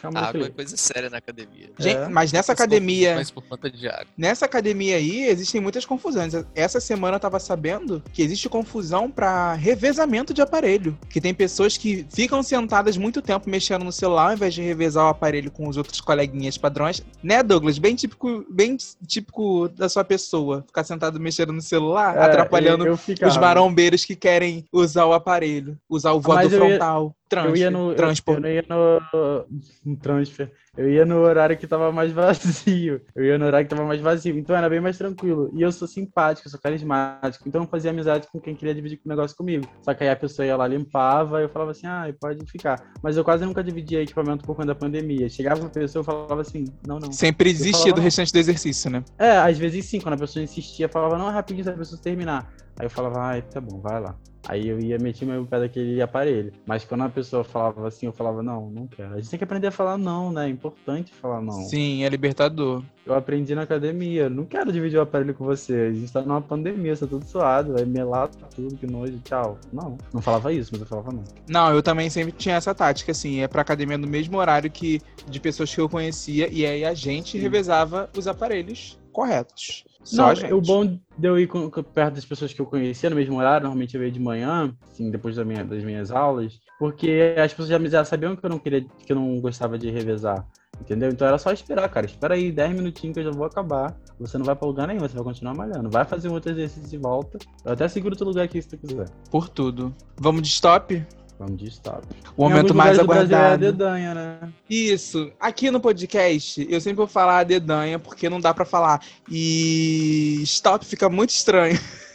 chama 0.00 0.18
Água 0.18 0.46
é 0.46 0.48
coisa 0.48 0.76
séria 0.78 1.10
na 1.10 1.18
academia. 1.18 1.68
Gente, 1.78 1.96
É. 1.98 2.08
mas 2.08 2.32
nessa 2.32 2.52
academia. 2.52 3.08
confusões 3.10 3.30
por 3.30 3.42
conta 3.44 3.70
de 3.70 3.86
água. 3.86 4.06
Nessa 4.16 4.46
academia 4.46 4.96
aí 4.96 5.24
existem 5.26 5.60
muitas 5.60 5.84
confusões. 5.84 6.32
Essa 6.54 6.80
semana 6.80 7.16
eu 7.16 7.20
tava 7.20 7.38
sabendo 7.38 8.02
que 8.14 8.22
existe 8.22 8.48
confusão 8.48 9.10
pra 9.10 9.52
revezamento 9.52 10.32
de 10.32 10.40
aparelho. 10.40 10.96
Que 11.10 11.20
tem 11.20 11.34
pessoas 11.34 11.76
que 11.76 12.06
ficam 12.10 12.42
sentadas 12.42 12.96
muito 12.96 13.20
tempo 13.20 13.48
mexendo 13.50 13.84
no 13.84 13.92
celular 13.92 14.28
ao 14.28 14.32
invés 14.32 14.54
de 14.54 14.62
revezar 14.62 15.04
o 15.04 15.08
aparelho 15.08 15.50
com 15.50 15.68
os 15.68 15.76
outros 15.76 16.00
coleguinhas 16.00 16.56
padrões. 16.56 17.02
Né, 17.22 17.42
Douglas? 17.42 17.76
Bem 17.78 17.94
típico, 17.94 18.46
bem 18.48 18.78
típico 19.06 19.68
da 19.68 19.86
sua 19.90 20.02
pessoa. 20.02 20.64
Ficar 20.66 20.82
sentado 20.84 21.20
mexendo 21.20 21.52
no 21.52 21.60
celular, 21.60 22.16
É, 22.16 22.22
atrapalhando 22.22 22.86
eu, 22.86 22.92
eu 22.92 22.96
ficava. 22.96 23.30
os 23.30 23.36
marombeiros 23.36 24.02
que 24.06 24.16
querem 24.16 24.64
usar 24.72 25.04
o 25.04 25.12
aparelho. 25.12 25.78
Usar 25.90 26.12
o 26.12 26.20
voador 26.22 26.44
Mas 26.44 26.52
eu 26.54 26.62
ia- 26.64 26.68
frontal. 26.78 27.14
Transfer, 27.28 27.50
eu 27.50 27.56
ia 27.56 27.70
no, 27.70 27.90
eu, 27.90 27.96
transpor. 27.96 28.34
eu 28.36 28.40
não 28.40 28.48
ia 28.48 28.64
no, 28.68 29.46
no 29.84 29.96
transfer. 29.96 30.52
Eu 30.76 30.90
ia 30.90 31.04
no 31.04 31.16
horário 31.20 31.56
que 31.56 31.66
tava 31.66 31.90
mais 31.90 32.12
vazio. 32.12 33.00
Eu 33.14 33.24
ia 33.24 33.38
no 33.38 33.46
horário 33.46 33.66
que 33.66 33.74
tava 33.74 33.86
mais 33.86 34.00
vazio. 34.00 34.38
Então 34.38 34.54
era 34.54 34.68
bem 34.68 34.80
mais 34.80 34.96
tranquilo. 34.96 35.50
E 35.54 35.62
eu 35.62 35.72
sou 35.72 35.88
simpático, 35.88 36.46
eu 36.46 36.50
sou 36.50 36.60
carismático. 36.60 37.48
Então 37.48 37.62
eu 37.62 37.68
fazia 37.68 37.90
amizade 37.90 38.28
com 38.30 38.40
quem 38.40 38.54
queria 38.54 38.74
dividir 38.74 39.00
o 39.04 39.08
negócio 39.08 39.36
comigo. 39.36 39.66
Só 39.82 39.92
que 39.92 40.04
aí 40.04 40.10
a 40.10 40.16
pessoa 40.16 40.46
ia 40.46 40.56
lá, 40.56 40.68
limpava, 40.68 41.40
e 41.40 41.44
eu 41.44 41.48
falava 41.48 41.72
assim, 41.72 41.86
ah, 41.86 42.12
pode 42.20 42.44
ficar. 42.50 42.92
Mas 43.02 43.16
eu 43.16 43.24
quase 43.24 43.44
nunca 43.44 43.64
dividia 43.64 44.02
equipamento 44.02 44.44
por 44.44 44.54
conta 44.54 44.68
da 44.68 44.74
pandemia. 44.74 45.28
Chegava 45.28 45.60
uma 45.60 45.70
pessoa 45.70 46.02
e 46.02 46.06
falava 46.06 46.40
assim, 46.40 46.64
não, 46.86 47.00
não. 47.00 47.10
Sempre 47.10 47.50
Eu 47.50 47.54
desistir 47.54 47.78
falava, 47.78 47.96
do 47.96 48.00
restante 48.02 48.32
do 48.32 48.38
exercício, 48.38 48.90
né? 48.90 49.02
É, 49.18 49.36
às 49.38 49.58
vezes 49.58 49.84
sim, 49.86 50.00
quando 50.00 50.14
a 50.14 50.18
pessoa 50.18 50.42
insistia, 50.42 50.88
falava, 50.88 51.18
não, 51.18 51.28
é 51.28 51.32
rapidinho, 51.32 51.64
se 51.64 51.70
a 51.70 51.72
pessoa 51.72 52.00
terminar. 52.00 52.52
Aí 52.78 52.86
eu 52.86 52.90
falava, 52.90 53.20
ai, 53.20 53.42
tá 53.42 53.60
bom, 53.60 53.80
vai 53.80 54.00
lá. 54.00 54.14
Aí 54.48 54.68
eu 54.68 54.78
ia 54.78 54.98
meter 54.98 55.26
meu 55.26 55.44
pé 55.44 55.60
daquele 55.60 56.00
aparelho. 56.00 56.52
Mas 56.64 56.84
quando 56.84 57.04
a 57.04 57.08
pessoa 57.08 57.42
falava 57.42 57.88
assim, 57.88 58.06
eu 58.06 58.12
falava, 58.12 58.42
não, 58.42 58.70
não 58.70 58.86
quero. 58.86 59.14
A 59.14 59.16
gente 59.16 59.30
tem 59.30 59.38
que 59.38 59.44
aprender 59.44 59.66
a 59.66 59.72
falar 59.72 59.98
não, 59.98 60.32
né? 60.32 60.46
É 60.46 60.48
importante 60.48 61.12
falar 61.12 61.40
não. 61.40 61.52
Sim, 61.64 62.04
é 62.04 62.08
libertador. 62.08 62.82
Eu 63.04 63.14
aprendi 63.14 63.54
na 63.54 63.62
academia. 63.62 64.28
Não 64.28 64.44
quero 64.44 64.72
dividir 64.72 64.98
o 64.98 65.02
aparelho 65.02 65.34
com 65.34 65.44
você. 65.44 65.74
A 65.74 65.92
gente 65.92 66.12
tá 66.12 66.22
numa 66.22 66.40
pandemia, 66.40 66.96
tá 66.96 67.06
tudo 67.06 67.24
suado, 67.24 67.74
vai 67.74 67.84
melar 67.84 68.28
tudo, 68.54 68.76
que 68.76 68.86
nojo, 68.86 69.18
tchau. 69.24 69.58
Não, 69.72 69.96
não 70.12 70.20
falava 70.20 70.52
isso, 70.52 70.70
mas 70.72 70.80
eu 70.80 70.86
falava 70.86 71.12
não. 71.12 71.24
Não, 71.48 71.74
eu 71.74 71.82
também 71.82 72.10
sempre 72.10 72.32
tinha 72.32 72.56
essa 72.56 72.74
tática, 72.74 73.12
assim, 73.12 73.40
é 73.40 73.48
pra 73.48 73.62
academia 73.62 73.98
no 73.98 74.06
mesmo 74.06 74.38
horário 74.38 74.70
que 74.70 75.00
de 75.28 75.40
pessoas 75.40 75.72
que 75.74 75.80
eu 75.80 75.88
conhecia, 75.88 76.48
e 76.52 76.66
aí 76.66 76.84
a 76.84 76.94
gente 76.94 77.38
revezava 77.38 78.10
os 78.16 78.26
aparelhos 78.26 78.98
corretos. 79.12 79.84
Só 80.06 80.32
Não, 80.32 80.56
o 80.56 80.60
bom 80.60 80.84
de 80.86 81.00
eu 81.20 81.38
ir 81.38 81.48
perto 81.92 82.14
das 82.14 82.24
pessoas 82.24 82.52
que 82.52 82.60
eu 82.60 82.66
conhecia 82.66 83.10
no 83.10 83.16
mesmo 83.16 83.36
horário, 83.36 83.64
normalmente 83.64 83.96
eu 83.96 84.04
ia 84.04 84.10
de 84.10 84.20
manhã, 84.20 84.72
assim, 84.88 85.10
depois 85.10 85.34
da 85.34 85.44
minha- 85.44 85.64
das 85.64 85.82
minhas 85.82 86.12
aulas, 86.12 86.60
porque 86.78 87.34
as 87.36 87.50
pessoas 87.52 87.68
já, 87.70 87.78
me- 87.78 87.90
já 87.90 88.04
sabiam 88.04 88.36
que 88.36 88.44
eu 88.46 88.48
não 88.50 88.58
queria, 88.60 88.82
que 89.04 89.12
eu 89.12 89.16
não 89.16 89.40
gostava 89.40 89.76
de 89.76 89.90
revezar. 89.90 90.46
Entendeu? 90.80 91.10
Então 91.10 91.26
era 91.26 91.38
só 91.38 91.50
esperar, 91.50 91.88
cara. 91.88 92.06
Espera 92.06 92.34
aí 92.34 92.52
10 92.52 92.72
minutinhos 92.72 93.14
que 93.14 93.20
eu 93.20 93.24
já 93.24 93.30
vou 93.30 93.46
acabar. 93.46 93.96
Você 94.20 94.36
não 94.38 94.44
vai 94.44 94.54
pra 94.54 94.68
lugar 94.68 94.86
nenhum, 94.86 95.00
você 95.00 95.14
vai 95.14 95.24
continuar 95.24 95.54
malhando. 95.54 95.88
Vai 95.90 96.04
fazer 96.04 96.28
um 96.28 96.34
outro 96.34 96.52
exercício 96.52 96.94
e 96.96 96.98
volta. 96.98 97.38
Eu 97.64 97.72
até 97.72 97.88
seguro 97.88 98.12
outro 98.14 98.26
lugar 98.28 98.44
aqui 98.44 98.60
se 98.62 98.68
tu 98.68 98.78
quiser. 98.78 99.08
Por 99.30 99.48
tudo. 99.48 99.92
Vamos 100.18 100.42
de 100.42 100.48
stop? 100.48 101.02
Vamos 101.38 101.58
de 101.58 101.68
stop. 101.68 102.02
O 102.36 102.48
momento 102.48 102.74
mais 102.74 102.96
lugares 102.98 103.28
do 103.28 103.28
Brasil 103.28 103.36
É 103.36 103.40
a 103.40 103.44
aguardado. 103.46 103.72
dedanha, 103.72 104.14
né? 104.14 104.38
Isso. 104.70 105.30
Aqui 105.38 105.70
no 105.70 105.78
podcast, 105.80 106.66
eu 106.70 106.80
sempre 106.80 106.96
vou 106.96 107.06
falar 107.06 107.40
a 107.40 107.44
dedanha, 107.44 107.98
porque 107.98 108.28
não 108.30 108.40
dá 108.40 108.54
pra 108.54 108.64
falar. 108.64 109.02
E 109.30 110.40
stop 110.44 110.84
fica 110.86 111.08
muito 111.10 111.30
estranho. 111.30 111.78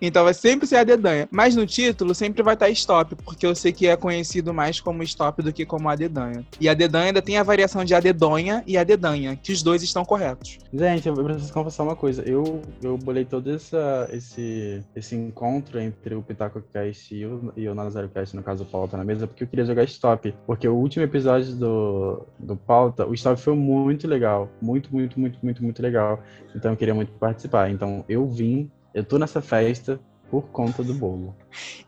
então 0.00 0.24
vai 0.24 0.34
sempre 0.34 0.66
ser 0.66 0.76
a 0.76 0.84
dedanha. 0.84 1.28
Mas 1.30 1.56
no 1.56 1.66
título 1.66 2.14
sempre 2.14 2.42
vai 2.42 2.54
estar 2.54 2.68
stop, 2.70 3.14
porque 3.16 3.46
eu 3.46 3.54
sei 3.54 3.72
que 3.72 3.86
é 3.86 3.96
conhecido 3.96 4.52
mais 4.52 4.80
como 4.80 5.02
stop 5.02 5.42
do 5.42 5.52
que 5.52 5.64
como 5.64 5.88
a 5.88 5.96
dedanha. 5.96 6.44
E 6.60 6.68
a 6.68 6.74
dedanha 6.74 7.06
ainda 7.06 7.22
tem 7.22 7.38
a 7.38 7.42
variação 7.42 7.84
de 7.84 7.94
a 7.94 8.00
dedonha 8.00 8.62
e 8.66 8.76
a 8.76 8.84
dedanha, 8.84 9.36
que 9.36 9.52
os 9.52 9.62
dois 9.62 9.82
estão 9.82 10.04
corretos. 10.04 10.58
Gente, 10.72 11.08
eu 11.08 11.14
preciso 11.14 11.52
confessar 11.52 11.82
uma 11.82 11.96
coisa. 11.96 12.22
Eu, 12.22 12.62
eu 12.82 12.96
bolei 12.98 13.24
todo 13.24 13.50
essa, 13.54 14.08
esse, 14.12 14.82
esse 14.94 15.14
encontro 15.14 15.80
entre 15.80 16.14
o 16.14 16.22
Pitaco 16.22 16.62
Cast 16.72 17.14
e 17.14 17.24
o, 17.26 17.52
e 17.56 17.68
o 17.68 17.74
Nazário 17.74 18.08
Cast, 18.08 18.34
no 18.36 18.42
caso 18.42 18.64
o 18.64 18.66
Pauta 18.66 18.96
na 18.96 19.04
mesa, 19.04 19.26
porque 19.26 19.44
eu 19.44 19.48
queria 19.48 19.64
jogar 19.64 19.84
Stop. 19.84 20.34
Porque 20.46 20.68
o 20.68 20.74
último 20.74 21.04
episódio 21.04 21.54
do, 21.54 22.26
do 22.38 22.56
Pauta, 22.56 23.06
o 23.06 23.14
Stop 23.14 23.40
foi 23.40 23.54
muito 23.54 24.06
legal. 24.06 24.48
Muito, 24.60 24.92
muito, 24.92 25.18
muito, 25.18 25.38
muito, 25.42 25.62
muito 25.62 25.82
legal. 25.82 26.22
Então 26.54 26.70
eu 26.70 26.76
queria 26.76 26.94
muito 26.94 27.12
participar. 27.12 27.70
Então 27.70 28.04
eu 28.08 28.26
vim, 28.26 28.70
eu 28.96 29.04
tô 29.04 29.18
nessa 29.18 29.42
festa 29.42 30.00
por 30.30 30.48
conta 30.48 30.82
do 30.82 30.94
bolo. 30.94 31.36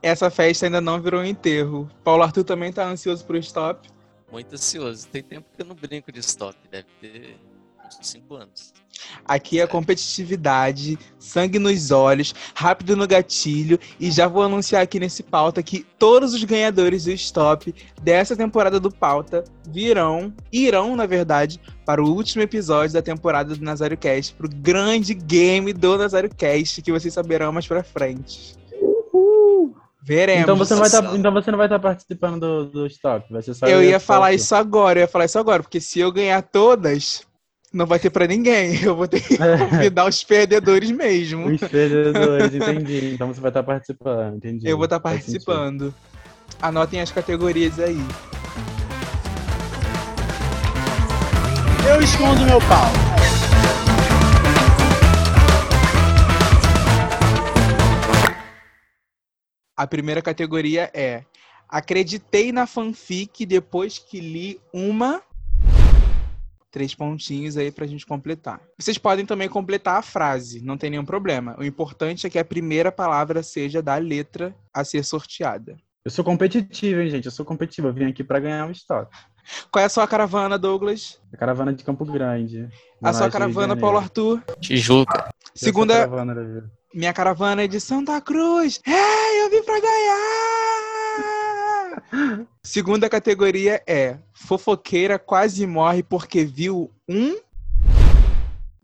Essa 0.02 0.28
festa 0.28 0.66
ainda 0.66 0.78
não 0.78 1.00
virou 1.00 1.22
um 1.22 1.24
enterro. 1.24 1.90
Paulo 2.04 2.22
Arthur 2.22 2.44
também 2.44 2.70
tá 2.70 2.84
ansioso 2.84 3.24
pro 3.24 3.38
stop. 3.38 3.88
Muito 4.30 4.54
ansioso. 4.54 5.08
Tem 5.08 5.22
tempo 5.22 5.46
que 5.56 5.62
eu 5.62 5.66
não 5.66 5.74
brinco 5.74 6.12
de 6.12 6.20
stop. 6.20 6.54
Deve 6.70 6.86
ter 7.00 7.34
5 8.00 8.34
anos. 8.34 8.72
Aqui 9.24 9.60
é 9.60 9.66
competitividade, 9.66 10.98
sangue 11.18 11.58
nos 11.58 11.90
olhos, 11.90 12.34
rápido 12.54 12.96
no 12.96 13.06
gatilho. 13.06 13.78
E 13.98 14.10
já 14.10 14.26
vou 14.26 14.42
anunciar 14.42 14.82
aqui 14.82 14.98
nesse 14.98 15.22
pauta 15.22 15.62
que 15.62 15.86
todos 15.98 16.34
os 16.34 16.42
ganhadores 16.44 17.04
do 17.04 17.12
Stop 17.12 17.74
dessa 18.02 18.36
temporada 18.36 18.80
do 18.80 18.90
pauta 18.90 19.44
virão, 19.68 20.32
irão, 20.52 20.96
na 20.96 21.06
verdade, 21.06 21.60
para 21.84 22.02
o 22.02 22.08
último 22.08 22.42
episódio 22.42 22.94
da 22.94 23.02
temporada 23.02 23.54
do 23.54 23.64
Nazário 23.64 23.96
Cast, 23.96 24.34
pro 24.34 24.48
grande 24.48 25.14
game 25.14 25.72
do 25.72 25.96
Nazário 25.96 26.30
Cast, 26.34 26.82
que 26.82 26.92
vocês 26.92 27.14
saberão 27.14 27.52
mais 27.52 27.66
pra 27.66 27.82
frente. 27.82 28.56
Veremos. 30.02 30.42
Então 30.42 30.56
você, 30.56 30.74
não 30.74 30.80
vai 30.80 30.90
tá, 30.90 31.16
então 31.16 31.32
você 31.32 31.50
não 31.50 31.58
vai 31.58 31.66
estar 31.66 31.78
participando 31.78 32.40
do, 32.40 32.64
do 32.64 32.86
Stop. 32.86 33.30
Vai 33.30 33.42
ser 33.42 33.52
só 33.52 33.66
Eu 33.66 33.84
ia 33.84 34.00
falar 34.00 34.32
isso 34.32 34.54
agora, 34.54 34.98
eu 34.98 35.02
ia 35.02 35.08
falar 35.08 35.26
isso 35.26 35.38
agora, 35.38 35.62
porque 35.62 35.82
se 35.82 36.00
eu 36.00 36.10
ganhar 36.10 36.40
todas, 36.40 37.27
não 37.72 37.86
vai 37.86 37.98
ter 37.98 38.10
pra 38.10 38.26
ninguém. 38.26 38.80
Eu 38.82 38.96
vou 38.96 39.08
ter 39.08 39.20
que 39.20 39.36
convidar 39.36 40.06
os 40.06 40.24
perdedores 40.24 40.90
mesmo. 40.90 41.46
Os 41.48 41.60
perdedores, 41.60 42.54
entendi. 42.54 43.14
Então 43.14 43.28
você 43.28 43.40
vai 43.40 43.50
estar 43.50 43.62
participando, 43.62 44.36
entendi. 44.36 44.68
Eu 44.68 44.76
vou 44.76 44.84
estar 44.84 45.00
participando. 45.00 45.94
Anotem 46.60 47.00
as 47.00 47.12
categorias 47.12 47.78
aí. 47.78 47.98
Eu 51.88 52.02
escondo 52.02 52.44
meu 52.44 52.58
pau. 52.60 52.92
A 59.76 59.86
primeira 59.86 60.20
categoria 60.20 60.90
é 60.92 61.22
Acreditei 61.68 62.50
na 62.50 62.66
fanfic 62.66 63.44
depois 63.44 63.98
que 63.98 64.20
li 64.20 64.58
uma. 64.72 65.20
Três 66.70 66.94
pontinhos 66.94 67.56
aí 67.56 67.70
pra 67.70 67.86
gente 67.86 68.04
completar. 68.04 68.60
Vocês 68.78 68.98
podem 68.98 69.24
também 69.24 69.48
completar 69.48 69.96
a 69.96 70.02
frase, 70.02 70.60
não 70.62 70.76
tem 70.76 70.90
nenhum 70.90 71.04
problema. 71.04 71.56
O 71.58 71.64
importante 71.64 72.26
é 72.26 72.30
que 72.30 72.38
a 72.38 72.44
primeira 72.44 72.92
palavra 72.92 73.42
seja 73.42 73.80
da 73.80 73.96
letra 73.96 74.54
a 74.72 74.84
ser 74.84 75.04
sorteada. 75.04 75.76
Eu 76.04 76.10
sou 76.10 76.24
competitivo, 76.24 77.00
hein, 77.00 77.10
gente? 77.10 77.26
Eu 77.26 77.32
sou 77.32 77.44
competitivo. 77.44 77.88
Eu 77.88 77.92
vim 77.92 78.06
aqui 78.06 78.22
pra 78.22 78.40
ganhar 78.40 78.66
um 78.66 78.70
stop. 78.70 79.10
Qual 79.70 79.82
é 79.82 79.86
a 79.86 79.88
sua 79.88 80.06
caravana, 80.06 80.58
Douglas? 80.58 81.20
A 81.32 81.36
caravana 81.36 81.72
de 81.72 81.82
Campo 81.82 82.04
Grande. 82.04 82.68
A 83.02 83.12
sua 83.12 83.30
caravana. 83.30 83.76
Paulo 83.76 83.98
Arthur? 83.98 84.42
Tijuca. 84.60 85.28
Segunda, 85.54 85.94
caravana 85.94 86.70
minha 86.94 87.12
caravana 87.12 87.64
é 87.64 87.68
de 87.68 87.80
Santa 87.80 88.20
Cruz. 88.20 88.80
É, 88.86 89.44
eu 89.44 89.50
vim 89.50 89.62
pra 89.62 89.80
ganhar! 89.80 90.47
Segunda 92.62 93.08
categoria 93.08 93.82
é 93.86 94.18
fofoqueira 94.32 95.18
quase 95.18 95.66
morre 95.66 96.02
porque 96.02 96.44
viu 96.44 96.90
um. 97.08 97.36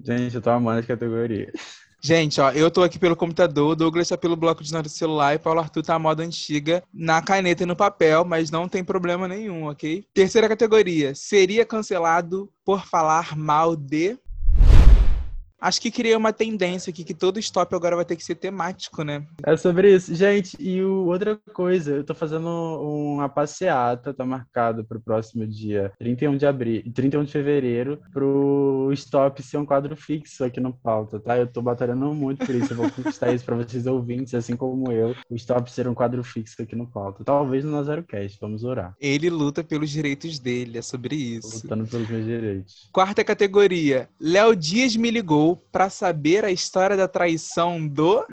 Gente, 0.02 0.34
eu 0.34 0.42
tô 0.42 0.50
amando 0.50 0.80
as 0.80 0.86
categorias. 0.86 1.52
Gente, 2.06 2.38
ó, 2.38 2.50
eu 2.50 2.70
tô 2.70 2.82
aqui 2.82 2.98
pelo 2.98 3.16
computador, 3.16 3.70
o 3.70 3.74
Douglas 3.74 4.06
tá 4.06 4.18
pelo 4.18 4.36
bloco 4.36 4.62
de 4.62 4.70
notas 4.70 4.92
do 4.92 4.98
celular 4.98 5.34
e 5.34 5.38
Paulo 5.38 5.60
Arthur 5.60 5.82
tá 5.82 5.94
a 5.94 5.98
moda 5.98 6.22
antiga 6.22 6.84
na 6.92 7.22
caneta 7.22 7.62
e 7.62 7.66
no 7.66 7.74
papel, 7.74 8.26
mas 8.26 8.50
não 8.50 8.68
tem 8.68 8.84
problema 8.84 9.26
nenhum, 9.26 9.68
ok? 9.68 10.04
Terceira 10.12 10.46
categoria, 10.46 11.14
seria 11.14 11.64
cancelado 11.64 12.52
por 12.62 12.84
falar 12.84 13.34
mal 13.34 13.74
de. 13.74 14.18
Acho 15.64 15.80
que 15.80 15.90
criei 15.90 16.14
uma 16.14 16.30
tendência 16.30 16.90
aqui 16.90 17.02
que 17.02 17.14
todo 17.14 17.38
stop 17.38 17.74
agora 17.74 17.96
vai 17.96 18.04
ter 18.04 18.16
que 18.16 18.22
ser 18.22 18.34
temático, 18.34 19.02
né? 19.02 19.24
É 19.46 19.56
sobre 19.56 19.94
isso. 19.94 20.14
Gente, 20.14 20.54
e 20.60 20.82
o, 20.82 21.06
outra 21.06 21.40
coisa, 21.54 21.92
eu 21.92 22.04
tô 22.04 22.14
fazendo 22.14 22.46
uma 22.46 23.30
passeata, 23.30 24.12
tá 24.12 24.26
marcado 24.26 24.84
pro 24.84 25.00
próximo 25.00 25.46
dia 25.46 25.90
31 25.98 26.36
de 26.36 26.44
abril, 26.44 26.82
31 26.92 27.24
de 27.24 27.32
fevereiro, 27.32 27.98
pro 28.12 28.90
stop 28.92 29.42
ser 29.42 29.56
um 29.56 29.64
quadro 29.64 29.96
fixo 29.96 30.44
aqui 30.44 30.60
no 30.60 30.74
pauta, 30.74 31.18
tá? 31.18 31.38
Eu 31.38 31.46
tô 31.46 31.62
batalhando 31.62 32.12
muito 32.12 32.44
por 32.44 32.54
isso, 32.54 32.74
eu 32.74 32.76
vou 32.76 32.90
conquistar 32.90 33.32
isso 33.32 33.42
pra 33.42 33.56
vocês 33.56 33.86
ouvintes, 33.86 34.34
assim 34.34 34.56
como 34.56 34.92
eu, 34.92 35.16
o 35.30 35.34
stop 35.34 35.70
ser 35.70 35.88
um 35.88 35.94
quadro 35.94 36.22
fixo 36.22 36.60
aqui 36.60 36.76
no 36.76 36.86
pauta. 36.86 37.24
Talvez 37.24 37.64
no 37.64 37.70
Nazarocast, 37.70 38.36
vamos 38.38 38.64
orar. 38.64 38.94
Ele 39.00 39.30
luta 39.30 39.64
pelos 39.64 39.88
direitos 39.88 40.38
dele, 40.38 40.76
é 40.76 40.82
sobre 40.82 41.16
isso. 41.16 41.62
Lutando 41.62 41.86
pelos 41.86 42.06
meus 42.06 42.26
direitos. 42.26 42.90
Quarta 42.92 43.24
categoria. 43.24 44.10
Léo 44.20 44.54
Dias 44.54 44.94
me 44.94 45.10
ligou 45.10 45.53
pra 45.56 45.90
saber 45.90 46.44
a 46.44 46.50
história 46.50 46.96
da 46.96 47.08
traição 47.08 47.86
do. 47.86 48.26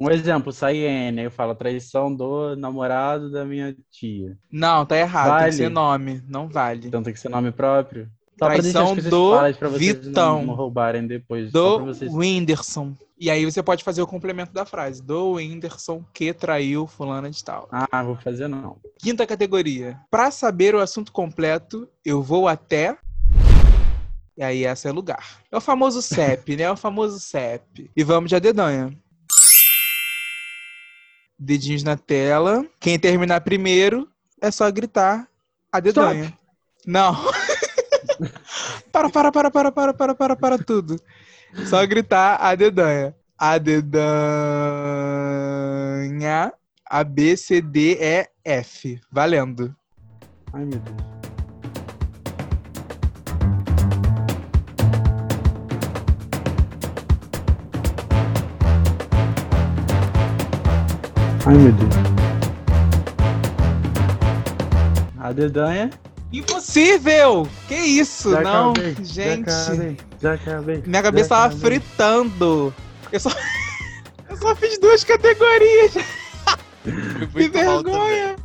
Um 0.00 0.10
exemplo, 0.10 0.52
sai 0.52 0.76
N, 0.76 1.24
eu 1.24 1.30
falo 1.30 1.54
traição 1.54 2.14
do 2.14 2.54
namorado 2.54 3.30
da 3.30 3.44
minha 3.44 3.76
tia. 3.90 4.38
Não, 4.50 4.86
tá 4.86 4.96
errado. 4.96 5.24
Tem 5.24 5.32
Vale. 5.38 5.50
que 5.50 5.56
ser 5.56 5.68
nome. 5.70 6.22
Não 6.28 6.48
vale. 6.48 6.86
Então 6.86 7.02
tem 7.02 7.12
que 7.12 7.18
ser 7.18 7.28
nome 7.28 7.50
próprio. 7.50 8.08
Só 8.38 8.46
Traição 8.46 8.94
do 8.94 9.32
pra 9.58 9.68
vocês 9.68 9.96
Vitão. 9.96 10.46
Não, 10.46 10.54
roubarem 10.54 11.06
depois. 11.06 11.50
Do 11.50 11.86
vocês... 11.86 12.12
Whindersson. 12.12 12.94
E 13.18 13.28
aí 13.28 13.44
você 13.44 13.60
pode 13.60 13.82
fazer 13.82 14.00
o 14.00 14.06
complemento 14.06 14.52
da 14.52 14.64
frase. 14.64 15.02
Do 15.02 15.32
Whindersson 15.32 16.04
que 16.14 16.32
traiu 16.32 16.86
fulana 16.86 17.28
de 17.28 17.42
tal. 17.42 17.68
Ah, 17.72 18.04
vou 18.04 18.14
fazer 18.14 18.46
não. 18.46 18.76
Quinta 19.00 19.26
categoria. 19.26 19.98
Pra 20.08 20.30
saber 20.30 20.76
o 20.76 20.78
assunto 20.78 21.10
completo, 21.10 21.88
eu 22.04 22.22
vou 22.22 22.46
até. 22.46 22.96
E 24.38 24.42
aí, 24.42 24.64
essa 24.64 24.88
é 24.88 24.92
lugar. 24.92 25.42
É 25.50 25.56
o 25.56 25.60
famoso 25.60 26.00
CEP, 26.00 26.54
né? 26.54 26.62
É 26.62 26.70
o 26.70 26.76
famoso 26.76 27.18
CEP. 27.18 27.90
E 27.96 28.04
vamos 28.04 28.28
de 28.28 28.36
a 28.36 28.38
dedanha. 28.38 28.96
Dedinhos 31.36 31.82
na 31.82 31.96
tela. 31.96 32.64
Quem 32.78 33.00
terminar 33.00 33.40
primeiro 33.40 34.08
é 34.40 34.48
só 34.52 34.70
gritar 34.70 35.26
a 35.72 35.80
dedanha. 35.80 36.32
Não. 36.86 37.16
para, 38.92 39.10
para, 39.10 39.32
para, 39.32 39.50
para, 39.50 39.72
para, 39.72 39.92
para, 39.92 40.14
para, 40.14 40.36
para 40.36 40.56
tudo. 40.58 41.00
Só 41.68 41.84
gritar 41.84 42.36
a 42.40 42.54
dedanha. 42.54 43.16
A 43.36 43.58
dedanha. 43.58 43.92
A, 46.88 47.02
B, 47.02 47.36
C, 47.36 47.60
D, 47.60 47.98
E, 48.00 48.28
F. 48.44 49.00
Valendo. 49.10 49.74
Ai, 50.52 50.64
meu 50.64 50.78
Deus. 50.78 51.17
Ai, 61.48 61.54
meu 61.56 61.72
Deus. 61.72 61.94
A 65.18 65.32
dedanha. 65.32 65.88
Impossível! 66.30 67.48
Que 67.66 67.74
isso? 67.74 68.30
Já 68.32 68.40
Não, 68.42 68.72
acabei, 68.72 68.96
gente. 69.02 69.50
Já 69.50 69.62
acabei, 69.64 69.96
já 70.20 70.32
acabei. 70.34 70.82
Minha 70.86 71.02
cabeça 71.02 71.28
tava 71.30 71.46
acabei. 71.46 71.60
fritando. 71.80 72.74
Eu 73.10 73.18
só, 73.20 73.30
eu 74.28 74.36
só 74.36 74.54
fiz 74.56 74.78
duas 74.78 75.02
categorias. 75.04 75.94
Que 77.34 77.48
vergonha! 77.48 78.36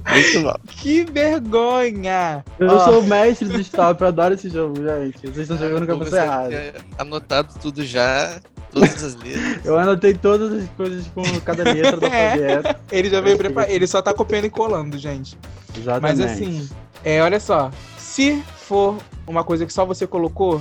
Que 0.68 1.06
vergonha! 1.06 2.43
Eu 2.60 2.68
Ó, 2.68 2.80
sou 2.84 2.99
o 2.99 3.04
mestre 3.04 3.47
do 3.47 3.62
stop, 3.62 4.01
eu 4.01 4.08
adoro 4.08 4.34
esse 4.34 4.49
jogo, 4.49 4.76
gente. 4.76 5.20
Vocês 5.22 5.49
estão 5.49 5.58
jogando 5.58 5.86
com 5.88 5.93
a 5.93 6.04
deve 6.04 6.18
errada. 6.18 6.74
Anotado 6.97 7.54
tudo 7.62 7.86
já, 7.86 8.41
todas 8.74 9.03
as 9.03 9.15
letras. 9.15 9.59
Eu 9.65 9.78
anotei 9.78 10.13
todas 10.13 10.51
as 10.63 10.69
coisas 10.71 11.07
com 11.07 11.24
cada 11.41 11.63
letra 11.63 11.97
do 11.97 12.05
É. 12.13 12.55
alfabeto. 12.55 12.80
Ele 12.91 13.09
já 13.09 13.21
veio 13.21 13.38
preparado. 13.38 13.69
Ele 13.69 13.88
só 13.88 14.01
tá 14.01 14.13
copiando 14.13 14.45
e 14.45 14.49
colando, 14.49 14.97
gente. 14.97 15.38
Exatamente. 15.78 16.19
Mas 16.19 16.32
assim, 16.32 16.69
é, 17.03 17.21
olha 17.21 17.39
só. 17.39 17.71
Se 17.97 18.41
for 18.57 18.97
uma 19.26 19.43
coisa 19.43 19.65
que 19.65 19.74
só 19.74 19.86
você 19.86 20.05
colocou, 20.05 20.55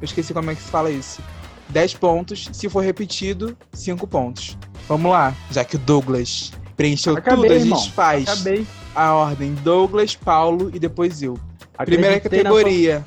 eu 0.00 0.04
esqueci 0.04 0.32
como 0.34 0.50
é 0.50 0.54
que 0.54 0.62
se 0.62 0.68
fala 0.70 0.90
isso. 0.90 1.22
10 1.70 1.94
pontos. 1.94 2.48
Se 2.52 2.68
for 2.68 2.80
repetido, 2.80 3.56
5 3.72 4.06
pontos. 4.06 4.58
Vamos 4.88 5.10
lá. 5.10 5.34
Já 5.50 5.64
que 5.64 5.76
o 5.76 5.78
Douglas 5.78 6.52
preencheu 6.76 7.16
Acabei, 7.16 7.42
tudo, 7.48 7.52
a 7.52 7.56
irmão. 7.56 7.78
gente 7.78 7.92
faz 7.92 8.28
Acabei. 8.28 8.66
a 8.94 9.14
ordem 9.14 9.54
Douglas, 9.62 10.14
Paulo 10.16 10.70
e 10.74 10.78
depois 10.78 11.22
eu. 11.22 11.38
Primeira 11.78 12.20
categoria. 12.20 13.02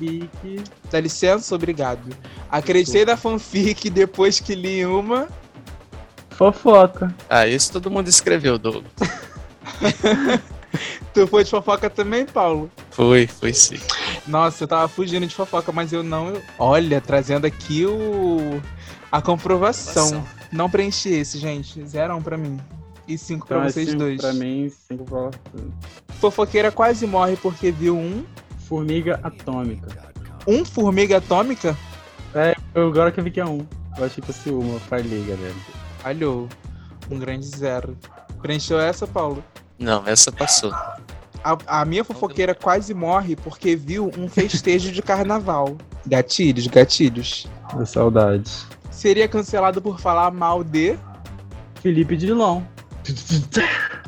Dá 0.90 1.00
licença, 1.00 1.54
obrigado. 1.54 2.14
Acreditei 2.50 3.04
na 3.04 3.16
fanfic 3.16 3.88
depois 3.90 4.40
que 4.40 4.54
li 4.54 4.84
uma. 4.84 5.28
Fofoca. 6.30 7.14
Ah, 7.30 7.46
isso 7.46 7.72
todo 7.72 7.90
mundo 7.90 8.08
escreveu, 8.08 8.58
Douglas. 8.58 8.92
Tu 11.14 11.26
foi 11.26 11.44
de 11.44 11.50
fofoca 11.50 11.88
também, 11.88 12.26
Paulo? 12.26 12.70
Foi, 12.90 13.26
foi 13.26 13.54
sim. 13.54 13.78
Nossa, 14.26 14.64
eu 14.64 14.68
tava 14.68 14.86
fugindo 14.86 15.26
de 15.26 15.34
fofoca, 15.34 15.72
mas 15.72 15.90
eu 15.92 16.02
não. 16.02 16.34
Olha, 16.58 17.00
trazendo 17.00 17.46
aqui 17.46 17.86
o. 17.86 18.60
A 19.10 19.22
comprovação. 19.22 20.10
Nossa. 20.10 20.36
Não 20.52 20.68
preenchi 20.68 21.08
esse, 21.08 21.38
gente. 21.38 21.82
Zerão 21.86 22.20
pra 22.20 22.36
mim. 22.36 22.60
E 23.08 23.16
cinco 23.16 23.46
Então 23.46 23.58
pra 23.58 23.68
é 23.68 23.72
vocês 23.72 23.88
cinco 23.88 23.98
dois. 24.00 24.20
Pra 24.20 24.32
mim, 24.32 24.70
cinco 24.88 25.04
pra 25.04 25.30
Fofoqueira 26.20 26.70
quase 26.70 27.06
morre 27.06 27.36
porque 27.36 27.70
viu 27.70 27.96
um. 27.96 28.24
Formiga 28.66 29.20
atômica. 29.22 29.88
Um 30.46 30.64
formiga 30.64 31.18
atômica? 31.18 31.76
É, 32.34 32.54
eu, 32.74 32.88
agora 32.88 33.12
que 33.12 33.20
eu 33.20 33.24
vi 33.24 33.30
que 33.30 33.40
é 33.40 33.46
um. 33.46 33.64
Eu 33.96 34.04
achei 34.04 34.20
que 34.20 34.32
fosse 34.32 34.50
uma, 34.50 34.80
falhei, 34.80 35.24
galera. 35.24 35.54
Falhou. 35.98 36.48
Um 37.10 37.18
grande 37.18 37.46
zero. 37.46 37.96
Preencheu 38.42 38.80
essa, 38.80 39.06
Paulo? 39.06 39.42
Não, 39.78 40.06
essa 40.06 40.32
passou. 40.32 40.72
A, 41.44 41.56
a 41.66 41.84
minha 41.84 42.02
fofoqueira 42.02 42.54
quase 42.56 42.92
morre 42.92 43.36
porque 43.36 43.76
viu 43.76 44.10
um 44.18 44.28
festejo 44.28 44.90
de 44.90 45.00
carnaval. 45.00 45.76
Gatilhos, 46.04 46.66
gatilhos. 46.66 47.46
É 47.80 47.84
saudade. 47.84 48.50
Seria 48.90 49.28
cancelado 49.28 49.80
por 49.80 50.00
falar 50.00 50.32
mal 50.32 50.64
de. 50.64 50.98
Felipe 51.80 52.16
Dilon. 52.16 52.62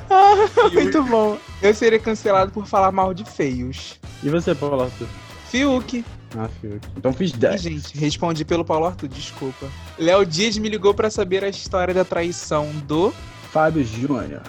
Muito 0.72 1.02
bom. 1.04 1.38
Eu 1.62 1.74
seria 1.74 1.98
cancelado 1.98 2.50
por 2.52 2.66
falar 2.66 2.92
mal 2.92 3.14
de 3.14 3.24
feios. 3.24 3.98
E 4.22 4.28
você, 4.28 4.54
Paulo 4.54 4.82
Arthur? 4.82 5.06
Fiuk. 5.50 6.04
Ah, 6.36 6.48
Fiuk. 6.60 6.86
Então 6.96 7.12
fiz 7.12 7.30
Ih, 7.30 7.36
10. 7.36 7.62
gente, 7.62 7.98
respondi 7.98 8.44
pelo 8.44 8.64
Paulo 8.64 8.86
Arthur, 8.86 9.08
desculpa. 9.08 9.66
Léo 9.98 10.24
Dias 10.26 10.58
me 10.58 10.68
ligou 10.68 10.92
pra 10.94 11.10
saber 11.10 11.44
a 11.44 11.48
história 11.48 11.94
da 11.94 12.04
traição 12.04 12.68
do. 12.86 13.12
Fábio 13.52 13.84
Júnior. 13.84 14.42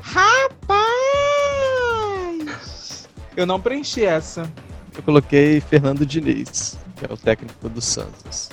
Rapaz! 0.00 0.86
Eu 3.36 3.46
não 3.46 3.60
preenchi 3.60 4.04
essa. 4.04 4.50
Eu 4.96 5.02
coloquei 5.02 5.60
Fernando 5.60 6.06
Diniz, 6.06 6.78
que 6.96 7.04
é 7.04 7.12
o 7.12 7.16
técnico 7.16 7.68
do 7.68 7.80
Santos. 7.80 8.48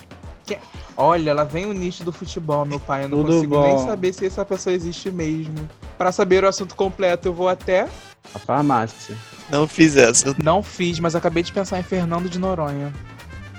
Olha, 0.96 1.34
lá 1.34 1.44
vem 1.44 1.66
o 1.66 1.74
nicho 1.74 2.04
do 2.04 2.12
futebol, 2.12 2.64
meu 2.66 2.80
pai. 2.80 3.06
Eu 3.06 3.10
não 3.10 3.18
Tudo 3.24 3.34
consigo 3.34 3.62
nem 3.64 3.76
bom. 3.76 3.86
saber 3.86 4.14
se 4.14 4.28
essa 4.28 4.46
pessoa 4.46 4.76
existe 4.76 5.10
mesmo. 5.10 5.68
Pra 5.98 6.12
saber 6.12 6.44
o 6.44 6.48
assunto 6.48 6.76
completo, 6.76 7.28
eu 7.28 7.34
vou 7.34 7.48
até. 7.48 7.88
A 8.34 8.40
farmácia. 8.40 9.16
Não 9.50 9.68
fiz 9.68 9.96
essa. 9.96 10.36
Não 10.42 10.64
fiz, 10.64 11.00
mas 11.00 11.16
acabei 11.16 11.44
de 11.44 11.52
pensar 11.52 11.80
em 11.80 11.84
Fernando 11.84 12.30
de 12.30 12.40
Noronha. 12.40 12.94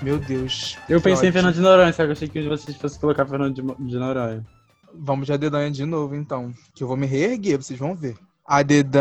Meu 0.01 0.17
Deus. 0.19 0.77
Eu 0.89 0.99
pensei 0.99 1.27
em 1.27 1.29
ódio. 1.29 1.33
Fernando 1.33 1.55
de 1.55 1.61
Noronha, 1.61 1.93
só 1.93 2.03
que 2.03 2.09
eu 2.09 2.11
achei 2.11 2.27
que 2.27 2.47
vocês 2.47 2.77
fossem 2.77 2.99
colocar 2.99 3.25
Fernando 3.25 3.55
de, 3.55 3.61
de 3.61 3.97
Noronha. 3.97 4.45
Vamos 4.93 5.25
de 5.25 5.33
a 5.33 5.37
dedanha 5.37 5.71
de 5.71 5.85
novo, 5.85 6.15
então. 6.15 6.53
Que 6.73 6.83
eu 6.83 6.87
vou 6.87 6.97
me 6.97 7.05
reerguer, 7.05 7.57
vocês 7.57 7.79
vão 7.79 7.95
ver. 7.95 8.15
A 8.45 8.61
dedanha. 8.61 8.99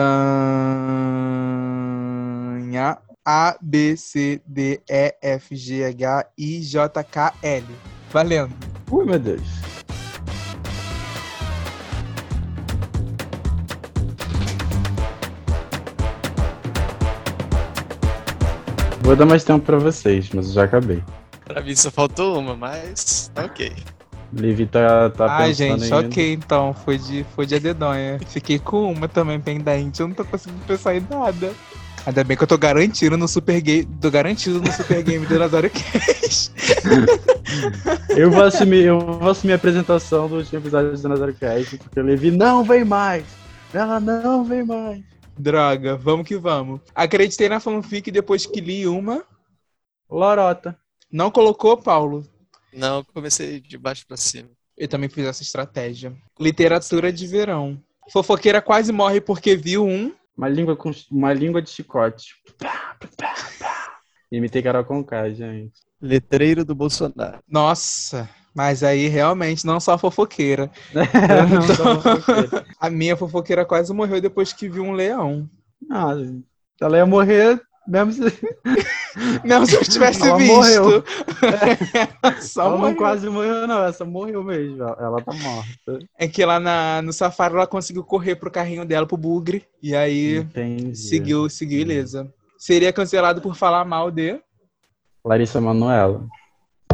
A, 3.25 3.57
B, 3.61 3.97
C, 3.97 4.41
D, 4.47 4.83
E, 4.89 5.17
F, 5.23 5.57
G, 5.57 5.85
H, 5.85 6.27
I, 6.37 6.61
J, 6.63 7.05
K, 7.05 7.35
L. 7.43 7.67
Valendo. 8.11 8.55
Ui, 8.91 9.05
meu 9.05 9.19
Deus. 9.19 9.64
Vou 19.05 19.15
dar 19.15 19.27
mais 19.27 19.45
tempo 19.45 19.63
pra 19.67 19.77
vocês, 19.77 20.31
mas 20.33 20.49
eu 20.49 20.55
já 20.55 20.65
acabei. 20.65 21.03
Pra 21.45 21.61
mim 21.61 21.77
só 21.77 21.91
faltou 21.91 22.39
uma, 22.39 22.57
mas 22.57 23.31
tá 23.35 23.45
ok. 23.45 23.71
Livi 24.33 24.65
tá, 24.65 25.11
tá 25.11 25.27
Ai, 25.37 25.49
pensando 25.49 25.79
gente, 25.79 25.95
ainda. 25.95 26.09
ok, 26.09 26.33
então. 26.33 26.73
Foi 26.73 26.97
de, 26.97 27.23
foi 27.37 27.45
de 27.45 27.55
a 27.55 27.59
dedonha. 27.59 28.19
Fiquei 28.27 28.59
com 28.59 28.91
uma 28.91 29.07
também 29.07 29.39
pendente. 29.39 30.01
Eu 30.01 30.09
não 30.09 30.15
tô 30.15 30.25
conseguindo 30.25 30.59
pensar 30.67 30.97
em 30.97 31.07
nada. 31.09 31.53
Ainda 32.07 32.25
bem 32.25 32.35
que 32.35 32.43
eu 32.43 32.47
tô 32.47 32.57
garantido 32.57 33.17
no 33.19 33.29
Super 33.29 33.61
Game. 33.61 33.85
Tô 34.01 34.11
garantido 34.11 34.59
no 34.59 34.73
Super 34.73 35.03
Game 35.03 35.27
do 35.27 35.39
Nazário 35.39 35.71
Cash. 35.71 36.51
Eu 38.17 38.31
vou 38.31 38.43
assumir, 38.43 38.85
eu 38.85 38.99
vou 38.99 39.31
assumir 39.31 39.53
a 39.53 39.57
apresentação 39.57 40.29
do 40.29 40.37
último 40.37 40.59
episódio 40.59 40.97
do 40.97 41.09
Nazaré 41.09 41.33
Cast, 41.33 41.77
porque 41.79 42.01
o 42.01 42.03
Levi 42.03 42.31
não 42.31 42.65
vem 42.65 42.85
mais. 42.85 43.25
Ela 43.73 44.01
não 44.01 44.45
vem 44.45 44.65
mais. 44.65 45.01
Droga, 45.39 45.97
vamos 45.97 46.27
que 46.27 46.37
vamos. 46.37 46.81
Acreditei 46.95 47.49
na 47.49 47.61
fanfic 47.61 48.11
depois 48.11 48.47
que 48.47 48.61
li 48.61 48.87
uma. 48.87 49.25
Lorota. 50.09 50.79
Não 51.11 51.31
colocou, 51.31 51.77
Paulo? 51.77 52.25
Não, 52.73 53.05
comecei 53.05 53.61
de 53.61 53.77
baixo 53.79 54.07
pra 54.07 54.17
cima. 54.17 54.51
Eu 54.77 54.89
também 54.89 55.09
fiz 55.09 55.25
essa 55.27 55.43
estratégia. 55.43 56.13
Literatura 56.39 57.13
de 57.13 57.27
verão. 57.27 57.81
Fofoqueira 58.11 58.61
quase 58.61 58.93
morre 58.93 59.21
porque 59.21 59.57
viu 59.57 59.87
um. 59.87 60.13
Uma 60.37 60.49
língua, 60.49 60.77
com, 60.77 60.91
uma 61.11 61.33
língua 61.33 61.63
de 61.63 61.71
chicote. 61.71 62.35
Imitei 64.31 64.63
Carol 64.63 64.85
Conká, 64.85 65.31
gente. 65.31 65.81
Letreiro 66.01 66.65
do 66.65 66.75
Bolsonaro. 66.75 67.39
Nossa, 67.49 68.29
mas 68.55 68.83
aí 68.83 69.09
realmente 69.09 69.67
não 69.67 69.81
só 69.81 69.99
fofoqueira. 69.99 70.71
Não, 70.95 71.63
só 71.75 72.01
fofoqueira. 72.01 72.65
A 72.79 72.89
minha 72.91 73.17
fofoqueira 73.17 73.65
quase 73.65 73.93
morreu 73.93 74.21
depois 74.21 74.53
que 74.53 74.69
viu 74.69 74.85
um 74.85 74.93
leão. 74.93 75.49
Ah, 75.91 76.13
ela 76.81 76.97
ia 76.99 77.07
morrer 77.07 77.61
mesmo 77.87 78.13
se... 78.13 78.21
Não, 79.45 79.65
se 79.67 79.77
eu 79.77 79.83
tivesse 79.83 80.27
Ela 80.27 80.39
visto. 80.39 80.55
morreu. 80.55 81.05
Só 82.41 82.63
ela 82.63 82.71
não 82.73 82.79
morreu. 82.79 82.97
quase 82.97 83.29
morreu, 83.29 83.67
não. 83.67 83.85
Essa 83.85 84.05
morreu 84.05 84.43
mesmo. 84.43 84.83
Ela- 84.83 84.97
Ela 85.01 85.21
tá 85.23 85.33
morta. 85.33 85.99
É 86.19 86.27
que 86.27 86.45
lá 86.45 86.59
na, 86.59 87.01
no 87.03 87.13
safari 87.13 87.55
ela 87.55 87.67
conseguiu 87.67 88.03
correr 88.03 88.35
pro 88.37 88.51
carrinho 88.51 88.85
dela, 88.85 89.07
pro 89.07 89.17
bugre. 89.17 89.65
E 89.83 89.95
aí 89.95 90.39
Entendi. 90.39 90.97
seguiu, 90.97 91.49
seguiu 91.49 91.81
ilesa. 91.81 92.33
Seria 92.59 92.93
cancelado 92.93 93.41
por 93.41 93.55
falar 93.55 93.85
mal 93.85 94.11
de 94.11 94.41
Larissa 95.25 95.61
Manoela. 95.61 96.27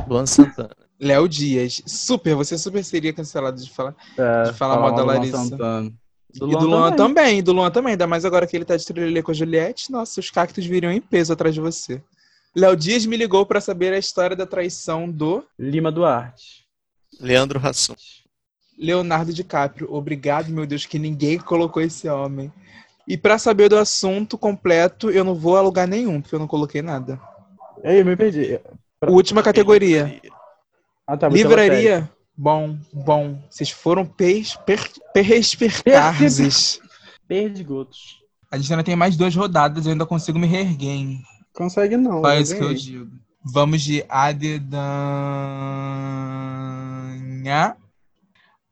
Luan 0.09 0.27
Santana. 0.27 0.71
Léo 1.01 1.29
Dias. 1.29 1.83
Super, 1.87 2.35
você 2.35 2.59
super 2.59 2.85
seria 2.85 3.13
cancelado 3.13 3.61
de 3.63 3.71
falar. 3.71 3.95
É, 4.19 4.43
De 4.51 4.53
falar 4.53 4.79
mal 4.79 4.95
da 4.95 5.03
Luan 5.03 5.15
Larissa. 5.15 5.37
Santana. 5.39 5.93
e 6.35 6.39
do 6.39 6.59
Luan 6.59 6.93
também, 6.93 7.43
do 7.43 7.53
Luan 7.53 7.71
também. 7.71 7.93
Ainda 7.93 8.07
mais 8.07 8.25
agora 8.25 8.47
que 8.47 8.57
ele 8.57 8.65
tá 8.65 8.77
de 8.77 8.85
trilha 8.85 9.23
com 9.23 9.31
a 9.31 9.35
Juliette. 9.35 9.91
Nossa, 9.91 10.21
os 10.21 10.31
cactos 10.31 10.67
viriam 10.67 10.93
em 10.93 11.01
peso 11.01 11.33
atrás 11.33 11.55
de 11.55 11.61
você. 11.61 12.03
Léo 12.55 12.77
Dias 12.77 13.07
me 13.07 13.17
ligou 13.17 13.47
pra 13.47 13.61
saber 13.61 13.93
a 13.93 13.99
história 13.99 14.37
da 14.37 14.45
traição 14.45 15.09
do 15.11 15.43
Lima 15.59 15.91
Duarte. 15.91 16.65
Leandro 17.21 17.59
Hassum. 17.65 17.95
Leonardo 18.79 19.33
DiCaprio. 19.33 19.93
Obrigado, 19.93 20.49
meu 20.51 20.67
Deus, 20.67 20.87
que 20.87 20.99
ninguém 20.99 21.39
colocou 21.39 21.83
esse 21.83 22.09
homem. 22.09 22.53
E 23.07 23.17
pra 23.17 23.39
saber 23.39 23.69
do 23.69 23.77
assunto 23.79 24.39
completo, 24.39 25.11
eu 25.11 25.25
não 25.25 25.35
vou 25.35 25.57
a 25.57 25.61
lugar 25.61 25.87
nenhum, 25.89 26.21
porque 26.21 26.35
eu 26.35 26.39
não 26.39 26.47
coloquei 26.47 26.81
nada. 26.83 27.21
Ei, 27.83 28.01
eu 28.01 28.05
me 28.05 28.17
perdi. 28.17 28.59
Última 29.07 29.43
categoria. 29.43 30.21
Ah, 31.11 31.17
tá. 31.17 31.29
Livraria. 31.29 32.09
Bom, 32.37 32.79
bom. 32.93 33.43
Vocês 33.51 33.69
foram 33.69 34.07
pers, 34.07 34.55
per, 34.65 34.89
perrespercarzes. 35.13 36.81
Perdigotos. 37.27 38.21
A 38.49 38.57
gente 38.57 38.73
ainda 38.73 38.85
tem 38.85 38.95
mais 38.95 39.17
duas 39.17 39.35
rodadas, 39.35 39.87
eu 39.87 39.93
ainda 39.93 40.07
consigo 40.07 40.39
me 40.39 40.47
reerguer, 40.47 40.91
hein? 40.91 41.21
Consegue 41.53 41.97
não. 41.97 42.21
Só 42.21 42.33
eu 42.33 42.41
isso 42.41 42.57
que 42.57 42.63
eu 42.63 42.75
digo. 42.75 43.11
Vamos 43.45 43.83
de 43.83 44.05
adedanha. 44.09 44.71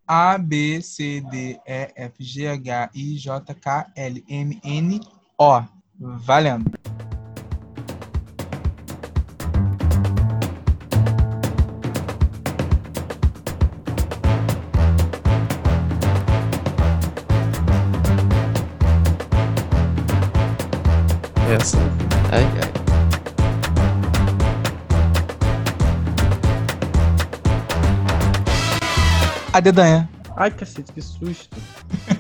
A, 0.07 0.39
B, 0.39 0.81
C, 0.81 1.21
D, 1.29 1.59
E, 1.67 1.93
F, 1.97 2.23
G, 2.23 2.47
H, 2.47 2.91
I, 2.95 3.17
J, 3.17 3.55
K, 3.55 3.87
L, 3.97 4.25
M, 4.29 4.61
N, 4.63 5.01
O. 5.37 5.61
Valendo. 5.99 6.71
Essa. 21.49 21.79
Ai, 22.31 22.45
ai. 22.63 22.73
A 29.53 29.61
dedanha. 29.61 30.09
Ai, 30.37 30.51
cacete, 30.51 30.93
que 30.93 31.01
susto. 31.01 31.57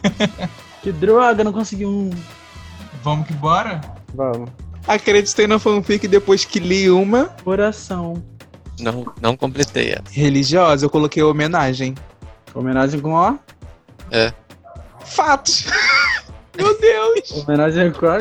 que 0.82 0.90
droga, 0.90 1.44
não 1.44 1.52
consegui 1.52 1.84
um. 1.84 2.08
Vamos 3.02 3.26
que 3.26 3.34
bora? 3.34 3.80
Vamos. 4.14 4.48
Acreditei 4.86 5.46
na 5.46 5.58
fanfic 5.58 6.08
depois 6.08 6.46
que 6.46 6.58
li 6.58 6.90
uma 6.90 7.26
Coração. 7.44 8.22
Não, 8.80 9.12
não 9.20 9.36
completei 9.36 9.90
essa. 9.90 10.04
religiosa. 10.10 10.86
Eu 10.86 10.90
coloquei 10.90 11.22
homenagem. 11.22 11.94
Homenagem 12.54 12.98
com 12.98 13.12
ó. 13.12 13.34
Fatos. 15.04 15.66
Meu 16.56 16.80
Deus. 16.80 17.44
Homenagem 17.44 17.92
com 17.92 18.06
a. 18.06 18.20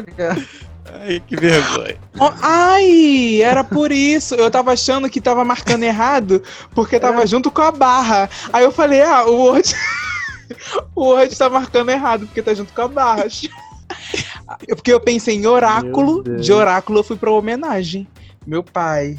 Ai, 0.93 1.21
que 1.25 1.35
vergonha. 1.35 1.97
Oh, 2.19 2.31
ai, 2.41 3.41
era 3.41 3.63
por 3.63 3.91
isso. 3.91 4.35
Eu 4.35 4.49
tava 4.49 4.71
achando 4.73 5.09
que 5.09 5.19
tava 5.21 5.43
marcando 5.45 5.83
errado, 5.83 6.41
porque 6.73 6.99
tava 6.99 7.25
junto 7.27 7.51
com 7.51 7.61
a 7.61 7.71
barra. 7.71 8.29
Aí 8.51 8.63
eu 8.63 8.71
falei, 8.71 9.01
ah, 9.01 9.25
o 9.25 9.35
Word. 9.35 9.73
o 10.95 11.05
Word 11.05 11.35
tá 11.37 11.49
marcando 11.49 11.89
errado, 11.89 12.25
porque 12.25 12.41
tá 12.41 12.53
junto 12.53 12.73
com 12.73 12.81
a 12.81 12.87
barra. 12.87 13.23
Eu- 13.25 13.29
Porque 14.77 14.91
eu 14.93 14.99
pensei 14.99 15.35
em 15.35 15.45
oráculo, 15.45 16.23
de 16.39 16.53
oráculo 16.53 16.99
eu 16.99 17.03
fui 17.03 17.17
pra 17.17 17.31
homenagem. 17.31 18.07
Meu 18.45 18.63
pai. 18.63 19.17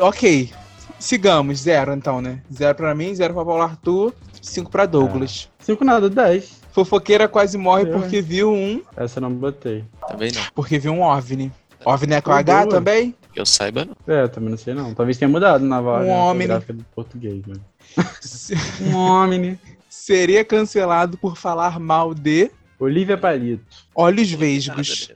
Ok, 0.00 0.50
sigamos. 0.98 1.60
Zero 1.60 1.92
então, 1.92 2.20
né? 2.22 2.40
Zero 2.52 2.74
pra 2.74 2.94
mim, 2.94 3.14
zero 3.14 3.34
pra 3.34 3.44
Paulo 3.44 3.62
Arthur, 3.62 4.14
cinco 4.40 4.70
pra 4.70 4.86
Douglas. 4.86 5.48
Cinco 5.58 5.84
nada, 5.84 6.08
dez. 6.08 6.59
Fofoqueira 6.72 7.28
quase 7.28 7.58
morre 7.58 7.82
Eu, 7.84 7.92
porque 7.98 8.20
viu 8.20 8.52
um. 8.52 8.82
Essa 8.96 9.18
eu 9.18 9.22
não 9.22 9.32
botei. 9.32 9.84
Também 10.08 10.30
não. 10.32 10.42
Porque 10.54 10.78
viu 10.78 10.92
um 10.92 11.02
OVNI. 11.02 11.50
OVNI 11.84 12.14
é 12.14 12.20
com 12.20 12.30
H 12.32 12.60
boa. 12.62 12.68
também? 12.70 13.14
Que 13.32 13.40
eu 13.40 13.46
saiba, 13.46 13.84
não. 13.84 13.96
É, 14.14 14.22
eu 14.22 14.28
também 14.28 14.50
não 14.50 14.58
sei 14.58 14.74
não. 14.74 14.94
Talvez 14.94 15.16
tenha 15.18 15.28
mudado 15.28 15.64
na 15.64 15.80
voz 15.80 16.06
Um 16.06 16.10
homem. 16.10 16.46
do 16.48 16.84
português, 16.94 17.42
né? 17.46 17.56
Um 18.82 18.94
homem. 18.96 19.58
Seria 19.88 20.44
cancelado 20.44 21.16
por 21.18 21.36
falar 21.36 21.78
mal 21.80 22.14
de 22.14 22.50
Olivia 22.78 23.16
Palito. 23.18 23.64
olhos 23.94 24.30
vesgos. 24.30 25.10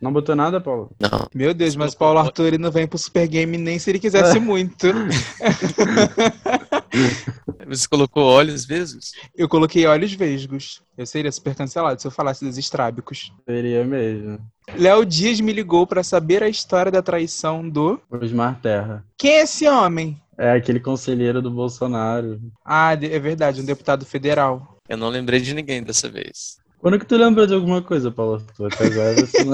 Não 0.00 0.12
botou 0.12 0.36
nada, 0.36 0.60
Paulo? 0.60 0.90
Não. 1.00 1.26
Meu 1.34 1.52
Deus, 1.52 1.74
mas 1.74 1.92
Paulo 1.94 2.20
Arthur 2.20 2.46
ele 2.48 2.58
não 2.58 2.70
vem 2.70 2.86
pro 2.86 2.96
Super 2.98 3.26
Game 3.26 3.58
nem 3.58 3.78
se 3.80 3.90
ele 3.90 3.98
quisesse 3.98 4.38
muito. 4.40 4.86
Você 7.66 7.86
colocou 7.88 8.24
olhos 8.24 8.64
vezes? 8.64 9.12
Eu 9.36 9.48
coloquei 9.48 9.86
olhos 9.86 10.12
vesgos. 10.12 10.82
Eu 10.96 11.06
seria 11.06 11.30
super 11.30 11.54
cancelado 11.54 12.00
se 12.00 12.06
eu 12.06 12.10
falasse 12.10 12.44
dos 12.44 12.56
estrábicos. 12.56 13.32
Seria 13.46 13.84
mesmo. 13.84 14.38
Léo 14.76 15.04
Dias 15.04 15.40
me 15.40 15.52
ligou 15.52 15.86
pra 15.86 16.02
saber 16.02 16.42
a 16.42 16.48
história 16.48 16.90
da 16.90 17.02
traição 17.02 17.68
do. 17.68 18.00
Osmar 18.10 18.60
Terra. 18.60 19.04
Quem 19.16 19.32
é 19.32 19.42
esse 19.42 19.68
homem? 19.68 20.20
É 20.36 20.52
aquele 20.52 20.80
conselheiro 20.80 21.42
do 21.42 21.50
Bolsonaro. 21.50 22.40
Ah, 22.64 22.92
é 22.92 23.18
verdade, 23.18 23.60
um 23.60 23.64
deputado 23.64 24.06
federal. 24.06 24.78
Eu 24.88 24.96
não 24.96 25.08
lembrei 25.08 25.40
de 25.40 25.52
ninguém 25.52 25.82
dessa 25.82 26.08
vez. 26.08 26.58
Quando 26.80 26.98
que 26.98 27.04
tu 27.04 27.16
lembra 27.16 27.44
de 27.44 27.54
alguma 27.54 27.82
coisa, 27.82 28.08
Paulo 28.10 28.34
Arthur? 28.34 28.72
Até 28.72 28.86
agora 28.86 29.14
você 29.14 29.44
não, 29.44 29.52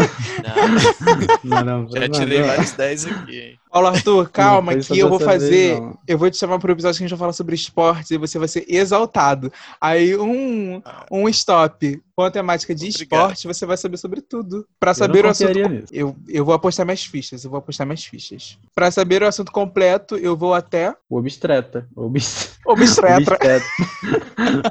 Não, 1.43 1.65
não 1.65 1.79
lembra 1.87 2.01
já 2.03 2.09
tirei 2.09 2.43
vários 2.43 2.73
10 2.73 3.07
aqui, 3.07 3.41
hein? 3.41 3.59
Paulo 3.75 3.89
Arthur, 3.89 4.31
calma 4.31 4.73
Não 4.73 4.81
que 4.81 4.97
eu 4.97 5.09
vou 5.09 5.19
vez, 5.19 5.29
fazer. 5.29 5.81
não. 5.81 5.99
Eu 6.07 6.17
vou 6.17 6.31
te 6.31 6.37
chamar 6.37 6.61
pro 6.61 6.71
episódio 6.71 6.97
que 6.97 7.03
a 7.03 7.09
gente 7.09 7.11
vai 7.11 7.19
falar 7.19 7.33
sobre 7.33 7.57
esportes 7.57 8.09
e 8.13 8.17
você 8.17 8.39
vai 8.39 8.47
ser 8.47 8.65
exaltado. 8.69 9.53
Aí 9.81 10.17
um, 10.17 10.81
um 11.11 11.29
stop 11.29 12.01
com 12.15 12.23
a 12.23 12.31
temática 12.31 12.73
de 12.73 12.89
Obrigado. 12.89 13.33
esporte, 13.33 13.47
você 13.49 13.67
vai 13.67 13.77
saber 13.77 13.97
sobre 13.97 14.21
tudo. 14.21 14.65
Pra 14.79 14.93
Eu 14.93 14.95
saber 14.95 15.23
não 15.23 15.29
o 15.29 15.33
assunto. 15.33 15.69
nisso. 15.69 15.87
Eu, 15.91 16.15
eu 16.29 16.45
vou 16.45 16.55
apostar 16.55 16.87
minhas 16.87 17.03
fichas, 17.05 17.43
eu 17.43 17.51
vou 17.51 17.59
apostar 17.59 17.85
minhas 17.85 18.05
fichas. 18.05 18.57
Pra 18.77 18.93
saber 18.93 19.25
o 19.25 19.27
assunto 19.27 19.51
completo, 19.51 20.17
eu 20.19 20.37
vou 20.37 20.55
até 20.55 20.95
O 21.11 21.17
obstreta. 21.19 21.89
Obst... 21.97 22.53
obstetra. 22.65 23.17
Obstetra. 23.17 23.63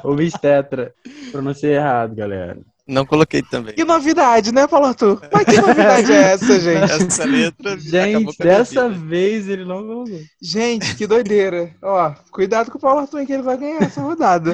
Obstetra. 0.02 0.94
Pronunciei 1.30 1.74
errado, 1.74 2.14
galera. 2.14 2.56
Não 2.86 3.06
coloquei 3.06 3.40
também. 3.42 3.74
Que 3.74 3.84
novidade, 3.84 4.52
né, 4.52 4.66
Paulo 4.66 4.86
Arthur? 4.86 5.22
Mas 5.32 5.44
que 5.44 5.60
novidade 5.60 6.12
é 6.12 6.32
essa, 6.32 6.60
gente? 6.60 6.92
Essa 6.92 7.24
letra 7.24 7.78
Gente, 7.78 8.36
dessa 8.38 8.90
vez 8.90 9.48
ele 9.48 9.64
não 9.64 9.82
colocou. 9.86 10.20
Gente, 10.40 10.94
que 10.94 11.06
doideira. 11.06 11.74
Ó, 11.82 12.12
cuidado 12.30 12.70
com 12.70 12.76
o 12.76 12.80
Paulo 12.80 13.00
Arthur, 13.00 13.24
que 13.24 13.32
ele 13.32 13.42
vai 13.42 13.56
ganhar 13.56 13.82
essa 13.82 14.02
rodada. 14.02 14.52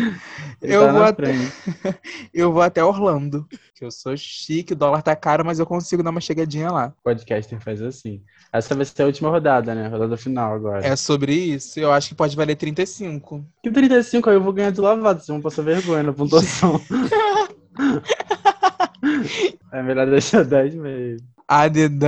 Ele 0.63 0.75
Eu 0.75 0.87
tá 0.87 0.93
vou 0.93 1.03
até-. 1.03 1.35
Eu 2.33 2.53
vou 2.53 2.63
até 2.63 2.85
Orlando. 2.85 3.47
Que 3.75 3.85
eu 3.87 3.91
sou 3.91 4.15
chique, 4.15 4.75
o 4.75 4.77
dólar 4.77 5.03
tá 5.03 5.17
caro, 5.17 5.43
mas 5.43 5.59
eu 5.59 5.65
consigo 5.65 6.03
dar 6.03 6.11
uma 6.11 6.21
chegadinha 6.21 6.71
lá. 6.71 6.93
O 7.01 7.03
podcaster 7.03 7.59
faz 7.61 7.81
assim. 7.81 8.21
Essa 8.53 8.75
vai 8.75 8.85
ser 8.85 9.03
a 9.03 9.07
última 9.07 9.31
rodada, 9.31 9.75
né? 9.75 9.89
Rodada 9.89 10.19
final 10.19 10.55
agora. 10.55 10.87
É 10.87 10.95
sobre 10.97 11.33
isso, 11.33 11.81
eu 11.81 11.91
acho 11.91 12.11
que 12.11 12.15
pode 12.15 12.37
valer 12.37 12.57
35. 12.57 13.43
Que 13.63 13.71
35 13.71 14.29
aí 14.29 14.37
eu 14.37 14.43
vou 14.43 14.53
ganhar 14.53 14.71
de 14.71 14.81
lavado, 14.83 15.21
vocês 15.21 15.29
vão 15.29 15.41
passar 15.41 15.63
vergonha 15.63 16.03
na 16.03 16.13
pontuação. 16.13 16.79
é 19.73 19.83
melhor 19.83 20.07
deixar 20.07 20.45
10 20.45 20.75
mesmo. 20.75 21.27
A 21.49 21.67
dedanha. 21.69 22.01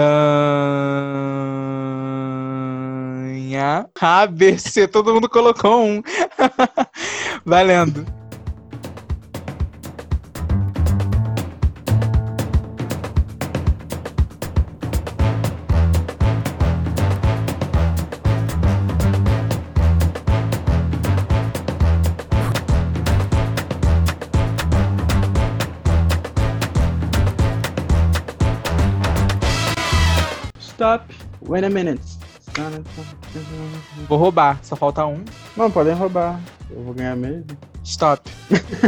ABC, 4.00 4.86
todo 4.88 5.12
mundo 5.14 5.28
colocou 5.28 5.84
um. 5.84 6.02
Valendo. 7.44 8.21
Wait 31.48 31.64
a 31.64 31.70
minute. 31.70 32.02
Vou 34.08 34.18
roubar, 34.18 34.58
só 34.62 34.76
falta 34.76 35.06
um. 35.06 35.24
Não, 35.56 35.70
podem 35.70 35.94
roubar. 35.94 36.40
Eu 36.70 36.82
vou 36.82 36.94
ganhar 36.94 37.16
mesmo. 37.16 37.46
Stop. 37.84 38.30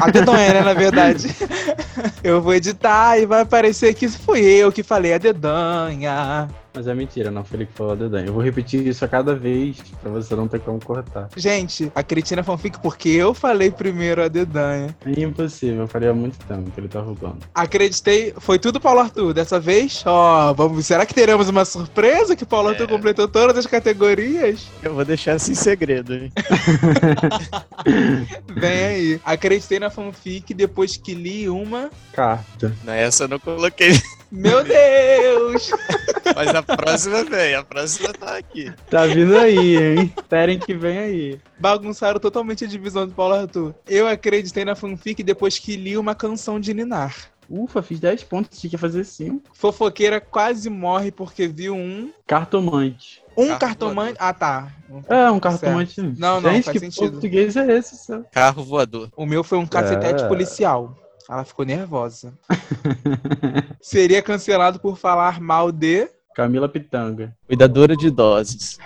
A 0.00 0.10
dedonha, 0.10 0.52
né, 0.54 0.60
na 0.62 0.74
verdade. 0.74 1.28
Eu 2.22 2.40
vou 2.40 2.54
editar 2.54 3.18
e 3.18 3.26
vai 3.26 3.42
aparecer 3.42 3.92
que 3.94 4.08
fui 4.08 4.40
eu 4.40 4.72
que 4.72 4.82
falei 4.82 5.12
a 5.12 5.18
dedanha. 5.18 6.48
Mas 6.76 6.88
é 6.88 6.94
mentira, 6.94 7.30
não 7.30 7.44
foi 7.44 7.58
ele 7.58 7.66
que 7.66 7.72
falou 7.72 7.92
a 7.92 7.96
dedanha. 7.96 8.26
Eu 8.26 8.32
vou 8.32 8.42
repetir 8.42 8.84
isso 8.86 9.04
a 9.04 9.08
cada 9.08 9.32
vez 9.34 9.76
pra 10.02 10.10
você 10.10 10.34
não 10.34 10.48
ter 10.48 10.58
como 10.60 10.80
cortar. 10.84 11.28
Gente, 11.36 11.90
a 11.94 12.02
Cretina 12.02 12.42
fanfic 12.42 12.80
porque 12.80 13.10
eu 13.10 13.32
falei 13.32 13.70
primeiro 13.70 14.20
a 14.22 14.26
dedanha. 14.28 14.94
É 15.06 15.20
impossível, 15.20 15.82
eu 15.82 15.88
falei 15.88 16.08
há 16.08 16.14
muito 16.14 16.36
tempo 16.46 16.70
que 16.72 16.80
ele 16.80 16.88
tá 16.88 17.00
roubando. 17.00 17.38
Acreditei, 17.54 18.34
foi 18.38 18.58
tudo 18.58 18.80
Paulo 18.80 19.00
Arthur. 19.00 19.32
Dessa 19.32 19.60
vez, 19.60 20.02
ó, 20.04 20.52
vamos, 20.52 20.84
será 20.84 21.06
que 21.06 21.14
teremos 21.14 21.48
uma 21.48 21.64
surpresa 21.64 22.34
que 22.34 22.44
Paulo 22.44 22.70
Arthur 22.70 22.84
É. 22.84 22.88
completou 22.88 23.28
todas 23.28 23.56
as 23.56 23.66
categorias? 23.66 24.66
Eu 24.82 24.94
vou 24.94 25.04
deixar 25.04 25.36
isso 25.36 25.52
em 25.52 25.54
segredo, 25.54 26.12
hein? 26.14 26.32
Vem 28.56 28.84
aí. 28.84 29.20
Acreditei 29.24 29.78
na 29.78 29.90
fanfic 29.90 30.52
depois 30.52 30.96
que 30.96 31.14
li 31.14 31.48
uma. 31.48 31.88
Carta. 32.12 32.74
Não, 32.82 32.92
essa 32.92 33.24
eu 33.24 33.28
não 33.28 33.38
coloquei. 33.38 33.92
Meu 34.34 34.64
Deus! 34.64 35.70
Mas 36.34 36.48
a 36.54 36.62
próxima 36.62 37.22
vem, 37.24 37.54
a 37.54 37.62
próxima 37.62 38.12
tá 38.12 38.36
aqui. 38.36 38.72
Tá 38.90 39.06
vindo 39.06 39.36
aí, 39.38 39.76
hein? 39.76 40.12
Esperem 40.16 40.58
que 40.58 40.74
vem 40.74 40.98
aí. 40.98 41.40
Bagunçaram 41.58 42.18
totalmente 42.18 42.64
a 42.64 42.66
divisão 42.68 43.06
do 43.06 43.14
Paulo 43.14 43.34
Arthur. 43.34 43.74
Eu 43.86 44.08
acreditei 44.08 44.64
na 44.64 44.74
fanfic 44.74 45.22
depois 45.22 45.58
que 45.58 45.76
li 45.76 45.96
uma 45.96 46.14
canção 46.14 46.58
de 46.58 46.74
Ninar. 46.74 47.14
Ufa, 47.48 47.82
fiz 47.82 48.00
10 48.00 48.24
pontos, 48.24 48.58
tinha 48.58 48.70
que 48.70 48.78
fazer 48.78 49.04
5. 49.04 49.50
Fofoqueira 49.52 50.20
quase 50.20 50.68
morre 50.70 51.12
porque 51.12 51.46
viu 51.46 51.74
um. 51.76 52.10
Cartomante. 52.26 53.22
Um 53.36 53.48
Carro 53.48 53.58
cartomante. 53.60 54.16
Ah, 54.18 54.32
tá. 54.32 54.72
É, 55.08 55.30
um 55.30 55.38
cartomante. 55.38 56.00
Não, 56.00 56.40
não, 56.40 56.50
Gente, 56.52 56.64
faz 56.64 56.72
que 56.72 56.80
sentido. 56.80 57.12
português 57.12 57.56
é 57.56 57.76
esse, 57.76 57.96
seu? 57.96 58.24
Carro 58.32 58.64
voador. 58.64 59.10
O 59.16 59.26
meu 59.26 59.44
foi 59.44 59.58
um 59.58 59.66
cacetete 59.66 60.22
É. 60.24 60.28
policial. 60.28 60.96
Ela 61.28 61.44
ficou 61.44 61.64
nervosa. 61.64 62.36
Seria 63.80 64.22
cancelado 64.22 64.78
por 64.78 64.96
falar 64.96 65.40
mal 65.40 65.72
de. 65.72 66.08
Camila 66.34 66.68
Pitanga. 66.68 67.34
Cuidadora 67.46 67.96
de 67.96 68.08
idosos. 68.08 68.78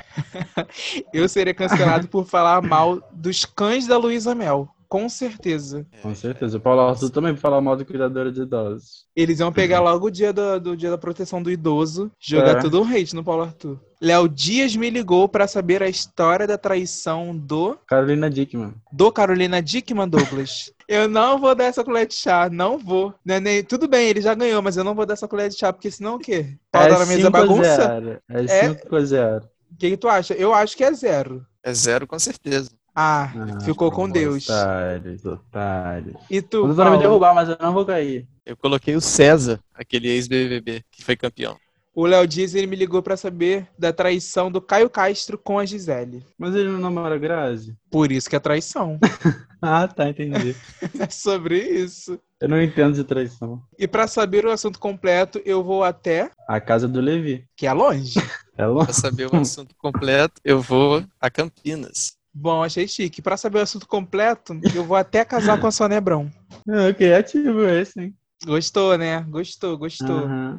Eu 1.13 1.29
seria 1.29 1.55
cancelado 1.55 2.07
por 2.07 2.27
falar 2.27 2.61
mal 2.61 3.01
dos 3.11 3.45
cães 3.47 3.87
da 3.87 3.97
Luísa 3.97 4.35
Mel. 4.35 4.69
Com 4.89 5.07
certeza. 5.09 5.87
Com 6.03 6.15
certeza. 6.15 6.57
O 6.57 6.61
Paulo 6.61 6.81
Arthur 6.81 7.11
também 7.11 7.37
falar 7.37 7.61
mal 7.61 7.77
do 7.77 7.85
cuidadora 7.85 8.33
de 8.33 8.41
idosos. 8.41 9.05
Eles 9.15 9.39
iam 9.39 9.53
pegar 9.53 9.81
logo 9.81 10.07
o 10.07 10.11
dia 10.11 10.33
do, 10.33 10.59
do 10.59 10.77
dia 10.77 10.89
da 10.91 10.97
proteção 10.97 11.43
do 11.43 11.51
idoso, 11.51 12.11
jogar 12.19 12.57
É. 12.57 12.61
tudo 12.61 12.81
um 12.81 12.85
hate 12.89 13.15
no 13.15 13.23
Paulo 13.23 13.43
Arthur. 13.43 13.79
Léo 14.01 14.29
Dias 14.29 14.75
me 14.77 14.89
ligou 14.89 15.29
pra 15.29 15.47
saber 15.47 15.83
a 15.83 15.89
história 15.89 16.47
da 16.47 16.57
traição 16.57 17.37
do 17.37 17.77
Carolina 17.87 18.31
Dickman. 18.31 18.73
do 18.93 19.13
Carolina 19.13 19.61
Dickman 19.61 20.09
Douglas. 20.09 20.73
eu 20.89 21.07
não 21.09 21.39
vou 21.39 21.55
dar 21.55 21.65
essa 21.65 21.85
colher 21.85 22.07
de 22.07 22.15
chá, 22.15 22.49
não 22.49 22.79
vou. 22.79 23.13
Né, 23.27 23.39
nem- 23.41 23.63
tudo 23.63 23.87
bem, 23.89 24.09
ele 24.09 24.23
já 24.23 24.35
ganhou, 24.35 24.63
mas 24.63 24.77
eu 24.79 24.85
não 24.85 24.95
vou 24.95 25.05
dar 25.05 25.15
essa 25.15 25.29
colher 25.29 25.51
de 25.51 25.59
chá, 25.59 25.71
porque 25.73 25.91
senão 25.91 26.15
o 26.15 26.19
quê? 26.19 26.57
Pau 26.73 26.83
tá 26.89 26.99
na 26.99 27.07
mesa 27.07 27.17
5 27.17 27.27
a 27.27 27.31
bagunça? 27.31 27.77
0. 27.77 28.19
É 28.31 28.41
É? 28.45 28.69
5 28.75 28.97
a 28.97 29.05
0. 29.05 29.45
O 29.71 29.77
que, 29.77 29.91
que 29.91 29.97
tu 29.99 30.09
acha? 30.09 30.33
Eu 30.33 30.55
acho 30.55 30.75
que 30.77 30.83
é 30.85 30.93
zero. 30.95 31.45
É 31.63 31.75
zero 31.75 32.07
com 32.07 32.19
certeza. 32.19 32.71
Ah, 33.01 33.31
Ah, 33.33 33.61
ficou 33.61 33.93
com 33.93 34.09
Deus. 34.11 34.49
Otários, 34.49 35.25
otários. 35.25 36.17
E 36.29 36.43
tu, 36.43 36.67
doutor 36.67 36.75
vai 36.75 36.91
me 36.91 36.99
derrubar, 36.99 37.33
mas 37.33 37.49
eu 37.49 37.57
não 37.61 37.73
vou 37.73 37.87
cair. 37.87 38.27
Eu 38.45 38.57
coloquei 38.57 38.97
o 38.97 39.01
César, 39.01 39.61
aquele 39.73 40.09
ex-BBB, 40.09 40.83
que 40.91 41.05
foi 41.05 41.15
campeão. 41.15 41.57
O 41.95 42.07
Léo 42.07 42.27
Dias 42.27 42.55
ele 42.57 42.67
me 42.67 42.75
ligou 42.77 43.01
pra 43.03 43.17
saber 43.17 43.69
da 43.79 43.93
traição 43.93 44.51
do 44.51 44.61
Caio 44.61 44.91
Castro 44.91 45.39
com 45.39 45.59
a 45.61 45.65
Gisele. 45.65 46.25
Mas 46.37 46.55
ele 46.57 46.69
não 46.71 46.79
namora 46.81 47.15
a 47.15 47.19
Grazi? 47.19 47.77
Por 47.91 48.11
isso 48.11 48.29
que 48.29 48.35
é 48.37 48.41
traição. 48.41 48.99
Ah, 49.61 49.89
tá, 49.89 50.09
entendi. 50.09 50.55
é 51.01 51.11
sobre 51.11 51.59
isso. 51.59 52.17
Eu 52.41 52.49
não 52.49 52.63
entendo 52.63 52.95
de 52.95 53.03
traição. 53.03 53.61
E 53.77 53.89
pra 53.89 54.07
saber 54.07 54.47
o 54.47 54.53
assunto 54.53 54.79
completo, 54.79 55.43
eu 55.45 55.65
vou 55.65 55.83
até, 55.83 56.31
A 56.47 56.61
casa 56.61 56.87
do 56.87 57.01
Levi. 57.01 57.45
que 57.57 57.67
é 57.67 57.73
longe. 57.73 58.15
É 58.57 58.65
longe. 58.67 58.87
Pra 58.87 58.93
saber 58.95 59.27
o 59.33 59.37
assunto 59.37 59.75
completo, 59.77 60.41
eu 60.45 60.61
vou 60.61 61.05
a 61.21 61.29
Campinas. 61.31 62.18
Bom, 62.41 62.63
achei 62.63 62.87
chique. 62.87 63.21
Pra 63.21 63.37
saber 63.37 63.59
o 63.59 63.63
assunto 63.63 63.87
completo, 63.89 64.59
eu 64.73 64.85
vou 64.85 64.97
até 64.97 65.25
casar 65.25 65.59
com 65.61 65.67
a 65.67 65.73
Sônia 65.73 65.99
Abrão. 65.99 66.31
Ah, 66.69 66.93
criativo 66.95 67.67
esse, 67.67 68.01
hein? 68.01 68.15
Gostou, 68.45 68.97
né? 68.97 69.27
Gostou, 69.29 69.77
gostou. 69.77 70.29
Merece 70.29 70.57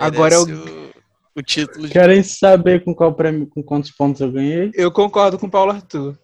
Agora 0.00 0.34
eu- 0.34 0.42
o, 0.44 0.90
o 1.40 1.42
título 1.42 1.86
de 1.86 1.92
Querem 1.92 2.22
saber 2.22 2.82
com 2.82 2.94
qual 2.94 3.12
prêmio, 3.14 3.46
com 3.46 3.62
quantos 3.62 3.90
pontos 3.90 4.22
eu 4.22 4.32
ganhei? 4.32 4.70
Eu 4.74 4.90
concordo 4.90 5.38
com 5.38 5.46
o 5.46 5.50
Paulo 5.50 5.72
Arthur. 5.72 6.18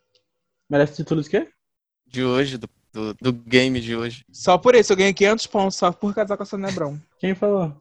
Merece 0.70 0.96
título 0.96 1.22
de 1.22 1.28
quê? 1.28 1.48
de 2.06 2.24
hoje, 2.24 2.56
do, 2.56 2.68
do, 2.92 3.14
do 3.14 3.32
game 3.32 3.80
de 3.80 3.94
hoje. 3.96 4.24
Só 4.32 4.56
por 4.56 4.74
isso, 4.74 4.92
eu 4.92 4.96
ganhei 4.96 5.12
500 5.12 5.46
pontos 5.48 5.76
só 5.76 5.90
por 5.92 6.14
casar 6.14 6.36
com 6.36 6.44
a 6.44 6.46
Sônia 6.46 6.68
Abrão. 6.70 6.98
Quem 7.18 7.34
falou? 7.34 7.74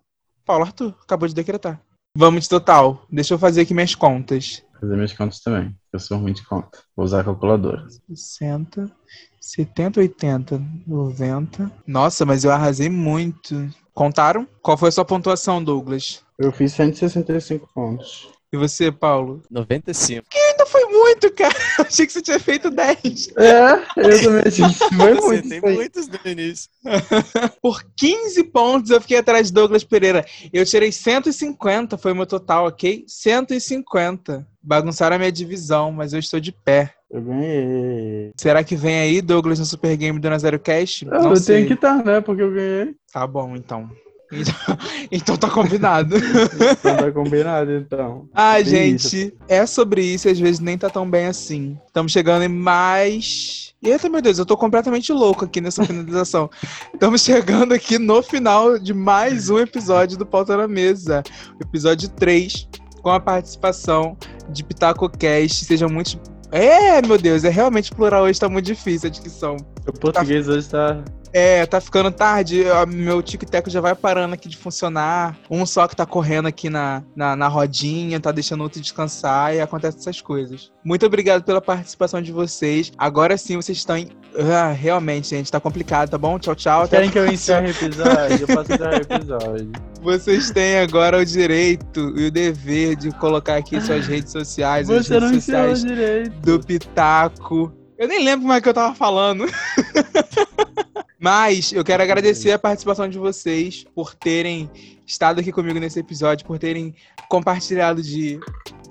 Paulo 0.43 0.65
Arthur, 0.65 0.93
acabou 1.03 1.27
de 1.27 1.35
decretar. 1.35 1.79
Vamos 2.17 2.43
de 2.43 2.49
total. 2.49 3.05
Deixa 3.09 3.33
eu 3.33 3.39
fazer 3.39 3.61
aqui 3.61 3.73
minhas 3.73 3.95
contas. 3.95 4.61
Fazer 4.81 4.95
minhas 4.95 5.13
contas 5.13 5.39
também. 5.39 5.73
Eu 5.93 5.99
sou 5.99 6.17
ruim 6.17 6.33
de 6.33 6.43
conta. 6.43 6.79
Vou 6.95 7.05
usar 7.05 7.21
a 7.21 7.23
calculadora. 7.23 7.85
60, 8.09 8.91
70, 9.39 9.99
80, 9.99 10.61
90. 10.87 11.71
Nossa, 11.85 12.25
mas 12.25 12.43
eu 12.43 12.51
arrasei 12.51 12.89
muito. 12.89 13.69
Contaram? 13.93 14.47
Qual 14.63 14.75
foi 14.75 14.89
a 14.89 14.91
sua 14.91 15.05
pontuação, 15.05 15.63
Douglas? 15.63 16.23
Eu 16.39 16.51
fiz 16.51 16.73
165 16.73 17.69
pontos. 17.75 18.32
E 18.53 18.57
você, 18.57 18.91
Paulo? 18.91 19.41
95. 19.49 20.27
Ainda 20.31 20.65
foi 20.67 20.85
muito, 20.85 21.31
cara. 21.33 21.55
Eu 21.79 21.85
achei 21.85 22.05
que 22.05 22.13
você 22.13 22.21
tinha 22.21 22.39
feito 22.39 22.69
10. 22.69 23.29
É, 23.35 23.71
eu 23.97 24.21
também 24.21 24.43
achei 24.45 24.67
que 24.67 24.95
foi 24.95 25.13
Você 25.15 25.27
muito. 25.27 25.49
tem 25.49 25.59
muitos 25.61 26.07
no 26.07 26.19
início. 26.23 26.69
Por 27.59 27.83
15 27.97 28.43
pontos 28.45 28.91
eu 28.91 29.01
fiquei 29.01 29.17
atrás 29.17 29.47
de 29.47 29.53
Douglas 29.53 29.83
Pereira. 29.83 30.23
Eu 30.53 30.63
tirei 30.65 30.91
150, 30.91 31.97
foi 31.97 32.11
o 32.11 32.15
meu 32.15 32.27
total, 32.27 32.67
ok? 32.67 33.03
150. 33.07 34.45
Bagunçaram 34.61 35.15
a 35.15 35.19
minha 35.19 35.31
divisão, 35.31 35.91
mas 35.91 36.13
eu 36.13 36.19
estou 36.19 36.39
de 36.39 36.51
pé. 36.51 36.93
Eu 37.09 37.21
ganhei. 37.23 38.31
Será 38.37 38.63
que 38.63 38.75
vem 38.75 38.99
aí, 38.99 39.19
Douglas, 39.21 39.57
no 39.57 39.65
Super 39.65 39.97
Game 39.97 40.19
do 40.19 40.29
Nazero 40.29 40.59
Cast? 40.59 41.07
Eu, 41.07 41.11
eu 41.11 41.43
tenho 41.43 41.65
que 41.67 41.73
estar, 41.73 42.05
né? 42.05 42.21
Porque 42.21 42.43
eu 42.43 42.51
ganhei. 42.51 42.95
Tá 43.11 43.25
bom, 43.25 43.55
então. 43.55 43.89
Então, 44.35 44.77
então 45.11 45.37
tá 45.37 45.49
combinado. 45.49 46.15
Então 46.17 46.97
tá 46.97 47.11
combinado, 47.11 47.71
então. 47.71 48.27
Ah, 48.33 48.55
Bem 48.55 48.65
gente, 48.65 49.33
é 49.47 49.65
sobre 49.65 50.03
isso 50.03 50.29
às 50.29 50.39
vezes 50.39 50.59
nem 50.59 50.77
tá 50.77 50.89
tão 50.89 51.09
bem 51.09 51.27
assim. 51.27 51.77
Estamos 51.87 52.11
chegando 52.11 52.43
em 52.43 52.47
mais. 52.47 53.73
Eita, 53.83 54.07
meu 54.09 54.21
Deus, 54.21 54.39
eu 54.39 54.45
tô 54.45 54.55
completamente 54.55 55.11
louco 55.11 55.45
aqui 55.45 55.59
nessa 55.59 55.83
finalização. 55.83 56.49
Estamos 56.93 57.21
chegando 57.21 57.73
aqui 57.73 57.99
no 57.99 58.23
final 58.23 58.79
de 58.79 58.93
mais 58.93 59.49
um 59.49 59.59
episódio 59.59 60.17
do 60.17 60.25
Pauta 60.25 60.55
na 60.55 60.67
Mesa. 60.67 61.21
Episódio 61.59 62.07
3, 62.09 62.69
com 63.01 63.09
a 63.09 63.19
participação 63.19 64.17
de 64.49 64.63
PitacoCast. 64.63 65.65
Sejam 65.65 65.89
muito. 65.89 66.17
É, 66.49 67.01
meu 67.05 67.17
Deus, 67.17 67.43
é 67.43 67.49
realmente 67.49 67.91
plural 67.91 68.23
hoje, 68.23 68.39
tá 68.39 68.47
muito 68.47 68.65
difícil 68.65 69.09
a 69.09 69.11
dicção. 69.11 69.57
O 69.87 69.91
português 69.91 70.47
hoje 70.47 70.69
tá. 70.69 71.03
É, 71.33 71.65
tá 71.65 71.81
ficando 71.81 72.11
tarde, 72.11 72.63
meu 72.87 73.23
tic-tac 73.23 73.67
já 73.67 73.81
vai 73.81 73.95
parando 73.95 74.35
aqui 74.35 74.47
de 74.47 74.55
funcionar. 74.55 75.35
Um 75.49 75.65
só 75.65 75.87
que 75.87 75.95
tá 75.95 76.05
correndo 76.05 76.47
aqui 76.47 76.69
na, 76.69 77.01
na, 77.15 77.35
na 77.35 77.47
rodinha, 77.47 78.19
tá 78.19 78.31
deixando 78.31 78.59
o 78.59 78.63
outro 78.63 78.79
descansar 78.79 79.55
e 79.55 79.59
acontece 79.59 79.97
essas 79.97 80.21
coisas. 80.21 80.71
Muito 80.85 81.05
obrigado 81.07 81.43
pela 81.43 81.59
participação 81.59 82.21
de 82.21 82.31
vocês. 82.31 82.91
Agora 82.97 83.35
sim 83.35 83.55
vocês 83.55 83.79
estão 83.79 83.97
em. 83.97 84.09
Ah, 84.37 84.71
realmente, 84.71 85.29
gente, 85.29 85.51
tá 85.51 85.59
complicado, 85.59 86.09
tá 86.09 86.17
bom? 86.17 86.37
Tchau, 86.37 86.55
tchau. 86.55 86.87
Querem 86.87 87.09
que 87.09 87.17
eu 87.17 87.25
encerre 87.27 87.67
o 87.67 87.71
episódio? 87.71 88.37
Eu 88.41 88.47
posso 88.47 88.73
encerrar 88.73 88.93
o 88.93 89.15
episódio. 89.15 89.71
Vocês 90.03 90.51
têm 90.51 90.79
agora 90.79 91.17
o 91.17 91.25
direito 91.25 92.13
e 92.17 92.27
o 92.27 92.31
dever 92.31 92.95
de 92.95 93.09
colocar 93.11 93.55
aqui 93.55 93.79
suas 93.79 94.05
redes 94.05 94.31
sociais, 94.33 94.89
as 94.89 95.07
Você 95.07 95.19
não 95.19 95.29
redes 95.29 95.47
encerrou 95.47 95.75
sociais 95.75 95.97
direito. 95.97 96.31
do 96.41 96.59
Pitaco. 96.59 97.71
Eu 97.97 98.07
nem 98.07 98.23
lembro 98.23 98.45
mais 98.47 98.59
o 98.59 98.63
que 98.63 98.69
eu 98.69 98.73
tava 98.73 98.93
falando. 98.93 99.45
Mas 101.23 101.71
eu 101.71 101.85
quero 101.85 102.03
agradecer 102.03 102.51
a 102.51 102.59
participação 102.59 103.07
de 103.07 103.17
vocês 103.17 103.85
por 103.95 104.13
terem 104.13 104.69
estado 105.07 105.39
aqui 105.39 105.53
comigo 105.53 105.79
nesse 105.79 105.97
episódio, 105.97 106.45
por 106.45 106.59
terem 106.59 106.93
compartilhado 107.29 108.01
de 108.03 108.37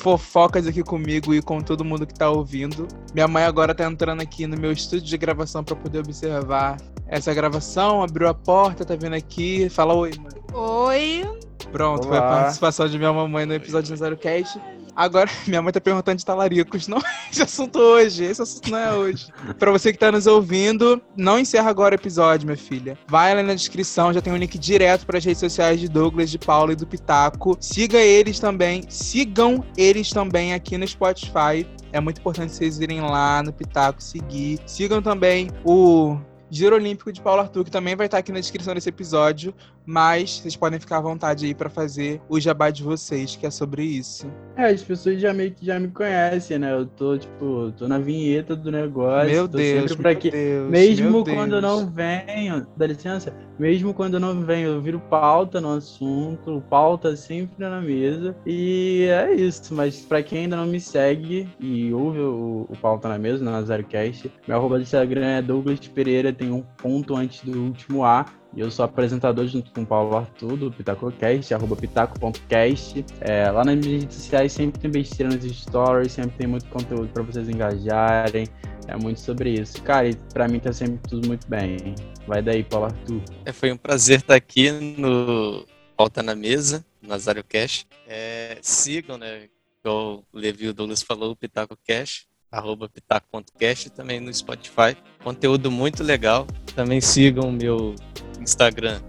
fofocas 0.01 0.67
aqui 0.67 0.83
comigo 0.83 1.35
e 1.35 1.43
com 1.43 1.61
todo 1.61 1.85
mundo 1.85 2.07
que 2.07 2.15
tá 2.15 2.31
ouvindo. 2.31 2.89
Minha 3.13 3.29
mãe 3.29 3.45
agora 3.45 3.75
tá 3.75 3.85
entrando 3.85 4.23
aqui 4.23 4.47
no 4.47 4.57
meu 4.59 4.73
estúdio 4.73 5.05
de 5.05 5.19
gravação 5.19 5.63
para 5.63 5.77
poder 5.77 5.99
observar 5.99 6.79
essa 7.07 7.35
gravação, 7.35 8.03
abriu 8.03 8.27
a 8.27 8.33
porta, 8.33 8.83
tá 8.83 8.97
vindo 8.97 9.15
aqui, 9.15 9.69
fala 9.69 9.93
oi, 9.93 10.13
mãe. 10.17 10.33
Oi. 10.55 11.25
Pronto, 11.71 12.09
foi 12.09 12.17
a 12.17 12.21
Olá. 12.23 12.31
participação 12.31 12.89
de 12.89 12.97
minha 12.97 13.13
mamãe 13.13 13.45
no 13.45 13.53
episódio 13.53 13.93
do 13.93 13.99
Zero 13.99 14.17
Cast. 14.17 14.59
Agora, 14.95 15.31
minha 15.47 15.63
mãe 15.63 15.73
tá 15.73 15.81
perguntando 15.81 16.19
de 16.19 16.25
talaricos. 16.25 16.89
Não 16.89 16.99
é 16.99 17.31
esse 17.31 17.43
assunto 17.43 17.79
hoje. 17.79 18.25
Esse 18.25 18.43
assunto 18.43 18.71
não 18.71 18.79
é 18.79 18.93
hoje. 18.93 19.29
Pra 19.59 19.71
você 19.71 19.93
que 19.93 19.99
tá 19.99 20.13
nos 20.13 20.27
ouvindo, 20.27 21.01
não 21.17 21.39
encerra 21.39 21.71
agora 21.71 21.95
o 21.95 21.99
episódio, 21.99 22.47
minha 22.47 22.57
filha. 22.57 22.99
Vai 23.09 23.35
lá 23.35 23.43
na 23.43 23.55
descrição, 23.55 24.13
já 24.13 24.21
tem 24.21 24.33
um 24.33 24.37
link 24.37 24.59
direto 24.59 25.07
para 25.07 25.19
as 25.19 25.25
redes 25.25 25.41
sociais 25.41 25.81
de 25.81 25.89
Douglas, 25.89 26.31
de 26.31 26.39
Paula 26.39 26.73
e 26.73 26.77
do 26.77 26.87
Pitaco. 26.87 27.57
Siga 27.61 27.99
eles 27.99 28.39
também. 28.39 28.85
Sigam 28.89 29.65
eles 29.77 30.11
também 30.11 30.55
aqui 30.55 30.77
no 30.77 30.87
Spotify. 30.87 31.67
É 31.93 32.01
muito 32.01 32.21
importante 32.21 32.53
vocês 32.53 32.81
irem 32.81 33.01
lá 33.01 33.43
no 33.43 33.53
Pitaco 33.53 34.03
seguir. 34.03 34.61
Sigam 34.67 35.03
também 35.03 35.51
o 35.65 36.19
Giro 36.53 36.77
Olímpico 36.77 37.11
de 37.11 37.19
Paulo 37.19 37.41
Arthur, 37.41 37.65
que 37.65 37.71
também 37.71 37.97
vai 37.97 38.07
estar 38.07 38.19
aqui 38.19 38.31
na 38.31 38.39
descrição 38.39 38.75
desse 38.75 38.91
episódio, 38.91 39.55
mas 39.87 40.39
vocês 40.39 40.57
podem 40.57 40.79
ficar 40.79 40.99
à 40.99 41.01
vontade 41.01 41.47
aí 41.47 41.55
para 41.55 41.69
fazer 41.69 42.21
o 42.29 42.39
jabá 42.41 42.71
de 42.71 42.83
vocês, 42.83 43.37
que 43.37 43.47
é 43.47 43.51
sobre 43.51 43.83
isso. 43.85 44.27
É, 44.57 44.67
as 44.67 44.83
pessoas 44.83 45.21
já 45.21 45.33
meio 45.33 45.53
que 45.53 45.65
já 45.65 45.79
me 45.79 45.89
conhecem, 45.89 46.59
né? 46.59 46.73
Eu 46.73 46.87
tô, 46.87 47.17
tipo, 47.19 47.73
tô 47.77 47.89
na 47.89 47.99
vinheta 47.99 48.55
do 48.55 48.71
negócio. 48.71 49.31
Meu 49.31 49.49
tô 49.49 49.57
Deus, 49.57 49.97
meu 49.97 50.11
aqui. 50.11 50.31
Deus, 50.31 50.71
Mesmo 50.71 51.11
meu 51.11 51.25
quando 51.25 51.55
eu 51.55 51.61
Deus. 51.61 51.81
não 51.81 51.91
venho, 51.91 52.67
dá 52.77 52.87
licença, 52.87 53.35
mesmo 53.59 53.95
quando 53.95 54.15
eu 54.15 54.21
não 54.21 54.41
venho, 54.43 54.71
eu 54.71 54.81
viro 54.83 55.01
pauta 55.01 55.61
no 55.61 55.75
assunto, 55.77 56.63
pauta 56.69 57.17
sempre 57.17 57.55
na 57.59 57.81
mesa. 57.81 58.37
E 58.47 59.07
é 59.11 59.33
isso, 59.35 59.75
mas 59.75 60.01
pra 60.01 60.23
quem 60.23 60.41
ainda 60.41 60.57
não 60.57 60.67
me 60.67 60.81
segue 60.81 61.49
e 61.59 61.93
ouve 61.93 62.21
o, 62.21 62.67
o 62.69 62.77
pauta 62.77 63.09
na 63.09 63.19
mesa, 63.19 63.45
na 63.45 63.63
ZeroCast, 63.63 64.31
meu 64.47 64.57
arroba 64.57 64.77
do 64.77 64.83
Instagram 64.83 65.27
é 65.27 65.43
Douglas 65.43 65.81
Pereira, 65.89 66.33
tem 66.33 66.51
um 66.51 66.63
ponto 66.79 67.15
antes 67.17 67.43
do 67.45 67.59
último 67.63 68.05
A. 68.05 68.25
E 68.55 68.61
eu 68.61 68.71
sou 68.71 68.85
apresentador 68.85 69.47
junto 69.47 69.71
com 69.73 69.83
o 69.83 69.87
Paulo 69.87 70.17
Arthur, 70.17 70.57
do 70.57 70.71
PitacoCast, 70.71 71.55
arroba 71.55 71.75
pitaco.cast. 71.75 73.05
É, 73.21 73.51
lá 73.51 73.65
nas 73.65 73.77
minhas 73.77 74.03
redes 74.03 74.17
sociais 74.17 74.53
sempre 74.53 74.81
tem 74.81 74.91
besteira 74.91 75.35
nos 75.35 75.45
stories, 75.45 76.13
sempre 76.13 76.37
tem 76.37 76.47
muito 76.47 76.67
conteúdo 76.69 77.09
pra 77.09 77.23
vocês 77.23 77.49
engajarem. 77.49 78.47
É 78.87 78.97
muito 78.97 79.21
sobre 79.21 79.51
isso. 79.51 79.81
Cara, 79.83 80.09
e 80.09 80.15
pra 80.35 80.49
mim 80.49 80.61
tá 80.61 80.73
sempre 80.73 80.99
tudo 81.09 81.27
muito 81.27 81.49
bem. 81.49 81.95
Vai 82.27 82.43
daí, 82.43 82.63
Paulo 82.63 82.87
Arthur. 82.87 83.23
É, 83.45 83.53
foi 83.53 83.73
um 83.73 83.77
prazer 83.77 84.19
estar 84.19 84.35
aqui 84.35 84.71
no 84.71 85.67
Pauta 85.97 86.23
na 86.23 86.35
Mesa, 86.35 86.85
Nazário 87.01 87.45
Cash. 87.45 87.87
É, 88.07 88.59
sigam, 88.61 89.17
né? 89.17 89.49
Igual 89.81 90.25
o 90.33 90.39
Levi 90.39 90.69
o 90.69 90.75
Douglas 90.75 91.03
falou, 91.03 91.33
o 91.33 91.37
Pitaco 91.37 91.77
Cash, 91.87 92.27
arroba 92.53 92.89
pitaco.cast, 92.89 93.91
também 93.91 94.21
no 94.21 94.33
Spotify. 94.33 94.95
Conteúdo 95.25 95.71
muito 95.71 96.05
legal. 96.05 96.47
Também 96.77 97.01
sigam 97.01 97.49
o 97.49 97.53
meu 97.53 97.95
Instagram, 98.39 99.01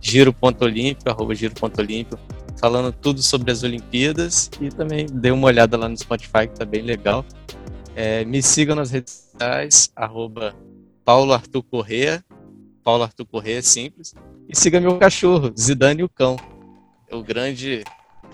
giro.olímpico, 0.00 1.10
arroba 1.10 1.34
giro.olímpico, 1.34 2.18
falando 2.58 2.90
tudo 2.90 3.22
sobre 3.22 3.52
as 3.52 3.62
Olimpíadas. 3.62 4.50
E 4.60 4.70
também 4.70 5.06
dê 5.06 5.30
uma 5.30 5.46
olhada 5.46 5.76
lá 5.76 5.88
no 5.88 5.96
Spotify, 5.96 6.48
que 6.48 6.58
tá 6.58 6.64
bem 6.64 6.82
legal. 6.82 7.24
É, 7.94 8.24
me 8.24 8.42
sigam 8.42 8.74
nas 8.74 8.90
redes 8.90 9.12
sociais, 9.12 9.90
arroba 9.94 10.54
Paulo 11.04 11.32
Arthur 11.32 11.62
Corrêa, 11.62 12.24
Paulo 12.82 13.02
Arthur 13.02 13.26
Corrêa, 13.26 13.62
simples. 13.62 14.14
E 14.48 14.56
siga 14.56 14.80
meu 14.80 14.96
cachorro, 14.96 15.52
Zidane 15.58 16.02
o 16.02 16.08
Cão. 16.08 16.36
É 17.08 17.14
o 17.14 17.22
grande 17.22 17.84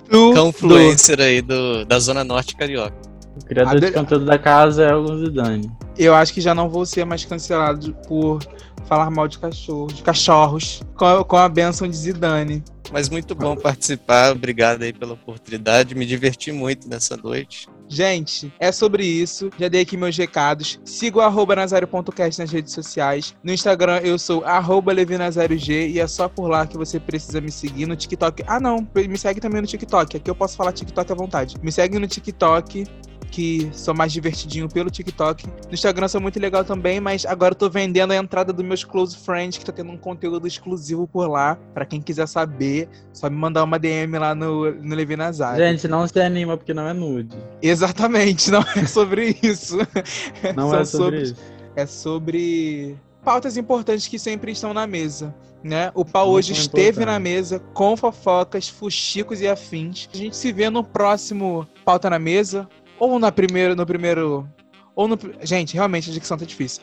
cão 0.09 0.49
influencer 0.49 1.21
aí 1.21 1.41
do, 1.41 1.85
da 1.85 1.99
Zona 1.99 2.25
Norte 2.25 2.57
Carioca. 2.57 3.12
O 3.41 3.45
criador 3.45 3.77
Ade- 3.77 3.87
de 3.87 3.93
conteúdo 3.93 4.25
da 4.25 4.39
casa 4.39 4.85
é 4.85 4.95
o 4.95 5.19
Zidane. 5.19 5.71
Eu 5.97 6.15
acho 6.15 6.33
que 6.33 6.41
já 6.41 6.55
não 6.55 6.69
vou 6.69 6.85
ser 6.85 7.05
mais 7.05 7.25
cancelado 7.25 7.95
por 8.07 8.41
falar 8.87 9.11
mal 9.11 9.27
de 9.29 9.39
cachorros, 9.39 9.95
de 9.95 10.03
cachorros, 10.03 10.83
com 10.97 11.05
a, 11.05 11.25
com 11.25 11.37
a 11.37 11.49
benção 11.49 11.89
de 11.89 11.97
Zidane. 11.97 12.63
Mas 12.93 13.09
muito 13.09 13.35
bom 13.35 13.57
participar, 13.57 14.33
obrigado 14.33 14.83
aí 14.83 14.93
pela 14.93 15.15
oportunidade, 15.15 15.95
me 15.95 16.05
diverti 16.05 16.53
muito 16.53 16.87
nessa 16.89 17.17
noite. 17.17 17.67
Gente, 17.89 18.53
é 18.59 18.73
sobre 18.73 19.05
isso. 19.05 19.51
Já 19.59 19.69
dei 19.69 19.83
aqui 19.83 19.99
meus 19.99 20.17
recados. 20.17 20.81
Siga 20.85 21.19
o 21.19 21.21
arroba 21.21 21.55
nazário.cast 21.57 22.41
nas 22.41 22.51
redes 22.51 22.73
sociais. 22.73 23.35
No 23.45 23.53
Instagram 23.53 23.99
eu 23.99 24.19
sou 24.19 24.43
arroba 24.45 24.93
levinazariog 24.93 25.71
e 25.71 26.01
é 26.01 26.07
só 26.07 26.27
por 26.27 26.49
lá 26.49 26.67
que 26.67 26.77
você 26.79 26.99
precisa 26.99 27.39
me 27.41 27.51
seguir 27.51 27.87
no 27.87 27.95
TikTok. 27.95 28.45
Ah 28.47 28.59
não, 28.59 28.87
me 28.95 29.19
segue 29.19 29.41
também 29.41 29.61
no 29.61 29.67
TikTok. 29.67 30.17
Aqui 30.17 30.31
eu 30.31 30.35
posso 30.35 30.57
falar 30.57 30.73
TikTok 30.73 31.13
à 31.13 31.15
vontade. 31.15 31.57
Me 31.63 31.71
segue 31.71 31.99
no 31.99 32.07
TikTok. 32.07 32.87
Que 33.33 33.71
sou 33.73 33.95
mais 33.95 34.13
divertidinho 34.13 34.69
pelo 34.69 34.91
TikTok. 34.91 35.47
No 35.47 35.73
Instagram 35.73 36.07
sou 36.07 36.21
muito 36.21 36.39
legal 36.39 36.65
também, 36.65 37.01
mas 37.01 37.25
agora 37.25 37.53
eu 37.53 37.59
tô 37.59 37.71
vendendo 37.71 38.13
a 38.13 38.17
entrada 38.17 38.53
dos 38.53 38.65
meus 38.65 38.85
close 38.85 39.17
friends, 39.17 39.57
que 39.57 39.65
tá 39.65 39.73
tendo 39.73 39.91
um 39.91 39.97
conteúdo 39.97 40.47
exclusivo 40.47 41.09
por 41.09 41.27
lá. 41.29 41.59
Pra 41.73 41.87
quem 41.87 42.01
quiser 42.01 42.29
saber, 42.29 42.91
só 43.11 43.31
me 43.31 43.37
mandar 43.37 43.65
uma 43.65 43.79
DM 43.79 44.19
lá 44.19 44.35
no, 44.35 44.71
no 44.71 44.95
Levi 44.95 45.17
Nazário. 45.17 45.65
Gente, 45.65 45.89
não 45.89 46.07
se 46.07 46.21
anima 46.21 46.59
porque 46.59 46.75
não 46.75 46.87
é 46.87 46.93
nude. 46.93 47.35
Exatamente, 47.63 48.51
não 48.51 48.63
é 48.77 48.85
sobre 48.87 49.35
isso. 49.43 49.79
Não 50.55 50.75
é 50.75 50.85
sobre 50.85 51.23
isso. 51.23 51.37
É 51.75 51.87
sobre 51.87 52.99
pautas 53.25 53.57
importantes 53.57 54.07
que 54.07 54.19
sempre 54.19 54.53
estão 54.53 54.75
na 54.75 54.87
mesa. 54.87 55.35
Né? 55.63 55.93
O 55.95 56.05
pau 56.05 56.27
Muito 56.27 56.39
hoje 56.39 56.53
esteve 56.53 57.03
importante. 57.03 57.07
na 57.07 57.19
mesa 57.21 57.61
com 57.73 57.97
fofocas, 57.97 58.69
fuxicos 58.69 59.41
e 59.41 59.47
afins. 59.47 60.09
A 60.13 60.17
gente 60.17 60.37
se 60.37 60.53
vê 60.53 60.69
no 60.69 60.83
próximo 60.83 61.67
pauta 61.85 62.11
na 62.11 62.19
mesa 62.19 62.69
ou 63.03 63.19
na 63.19 63.33
primeiro, 63.33 63.75
no 63.75 63.85
primeiro 63.85 64.49
ou 64.95 65.09
no 65.09 65.19
gente, 65.43 65.75
realmente 65.75 66.09
a 66.09 66.13
dicção 66.13 66.37
tá 66.37 66.45
difícil. 66.45 66.83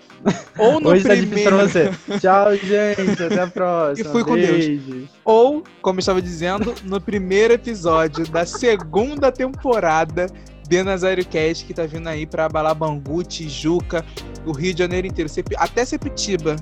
Ou 0.58 0.80
no 0.80 0.90
Hoje 0.90 1.04
tá 1.04 1.16
difícil 1.16 1.28
primeiro 1.28 1.56
pra 1.56 1.68
você. 1.68 1.92
Tchau, 2.20 2.56
gente. 2.58 3.24
Até 3.24 3.42
a 3.42 3.48
próxima. 3.48 4.10
E 4.10 4.12
fui 4.12 4.24
com 4.26 4.36
Deus. 4.36 5.08
Ou, 5.24 5.64
como 5.82 6.00
eu 6.00 6.02
estava 6.02 6.22
dizendo, 6.22 6.76
no 6.84 7.00
primeiro 7.00 7.54
episódio 7.54 8.28
da 8.28 8.46
segunda 8.46 9.32
temporada 9.32 10.26
de 10.68 10.84
Nazário 10.84 11.26
Cast, 11.26 11.64
que 11.66 11.74
tá 11.74 11.86
vindo 11.86 12.08
aí 12.08 12.26
pra 12.26 12.46
abalar 12.46 12.76
Bangu, 12.76 13.24
Tijuca, 13.24 14.04
o 14.46 14.52
Rio 14.52 14.74
de 14.74 14.80
Janeiro 14.80 15.08
inteiro, 15.08 15.32
até 15.58 15.86
Sepitiba. 15.86 16.56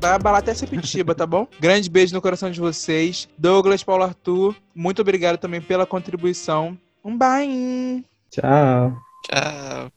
Vai 0.00 0.12
abalar 0.12 0.40
até 0.40 0.52
Sepitiba, 0.52 1.14
tá 1.14 1.26
bom? 1.26 1.46
Grande 1.58 1.88
beijo 1.88 2.12
no 2.12 2.20
coração 2.20 2.50
de 2.50 2.60
vocês. 2.60 3.28
Douglas, 3.38 3.82
Paulo 3.82 4.02
Arthur, 4.02 4.54
muito 4.74 5.00
obrigado 5.00 5.38
também 5.38 5.60
pela 5.60 5.86
contribuição. 5.86 6.76
Um 7.04 7.16
bye! 7.16 8.04
Tchau. 8.30 9.02
Tchau. 9.22 9.90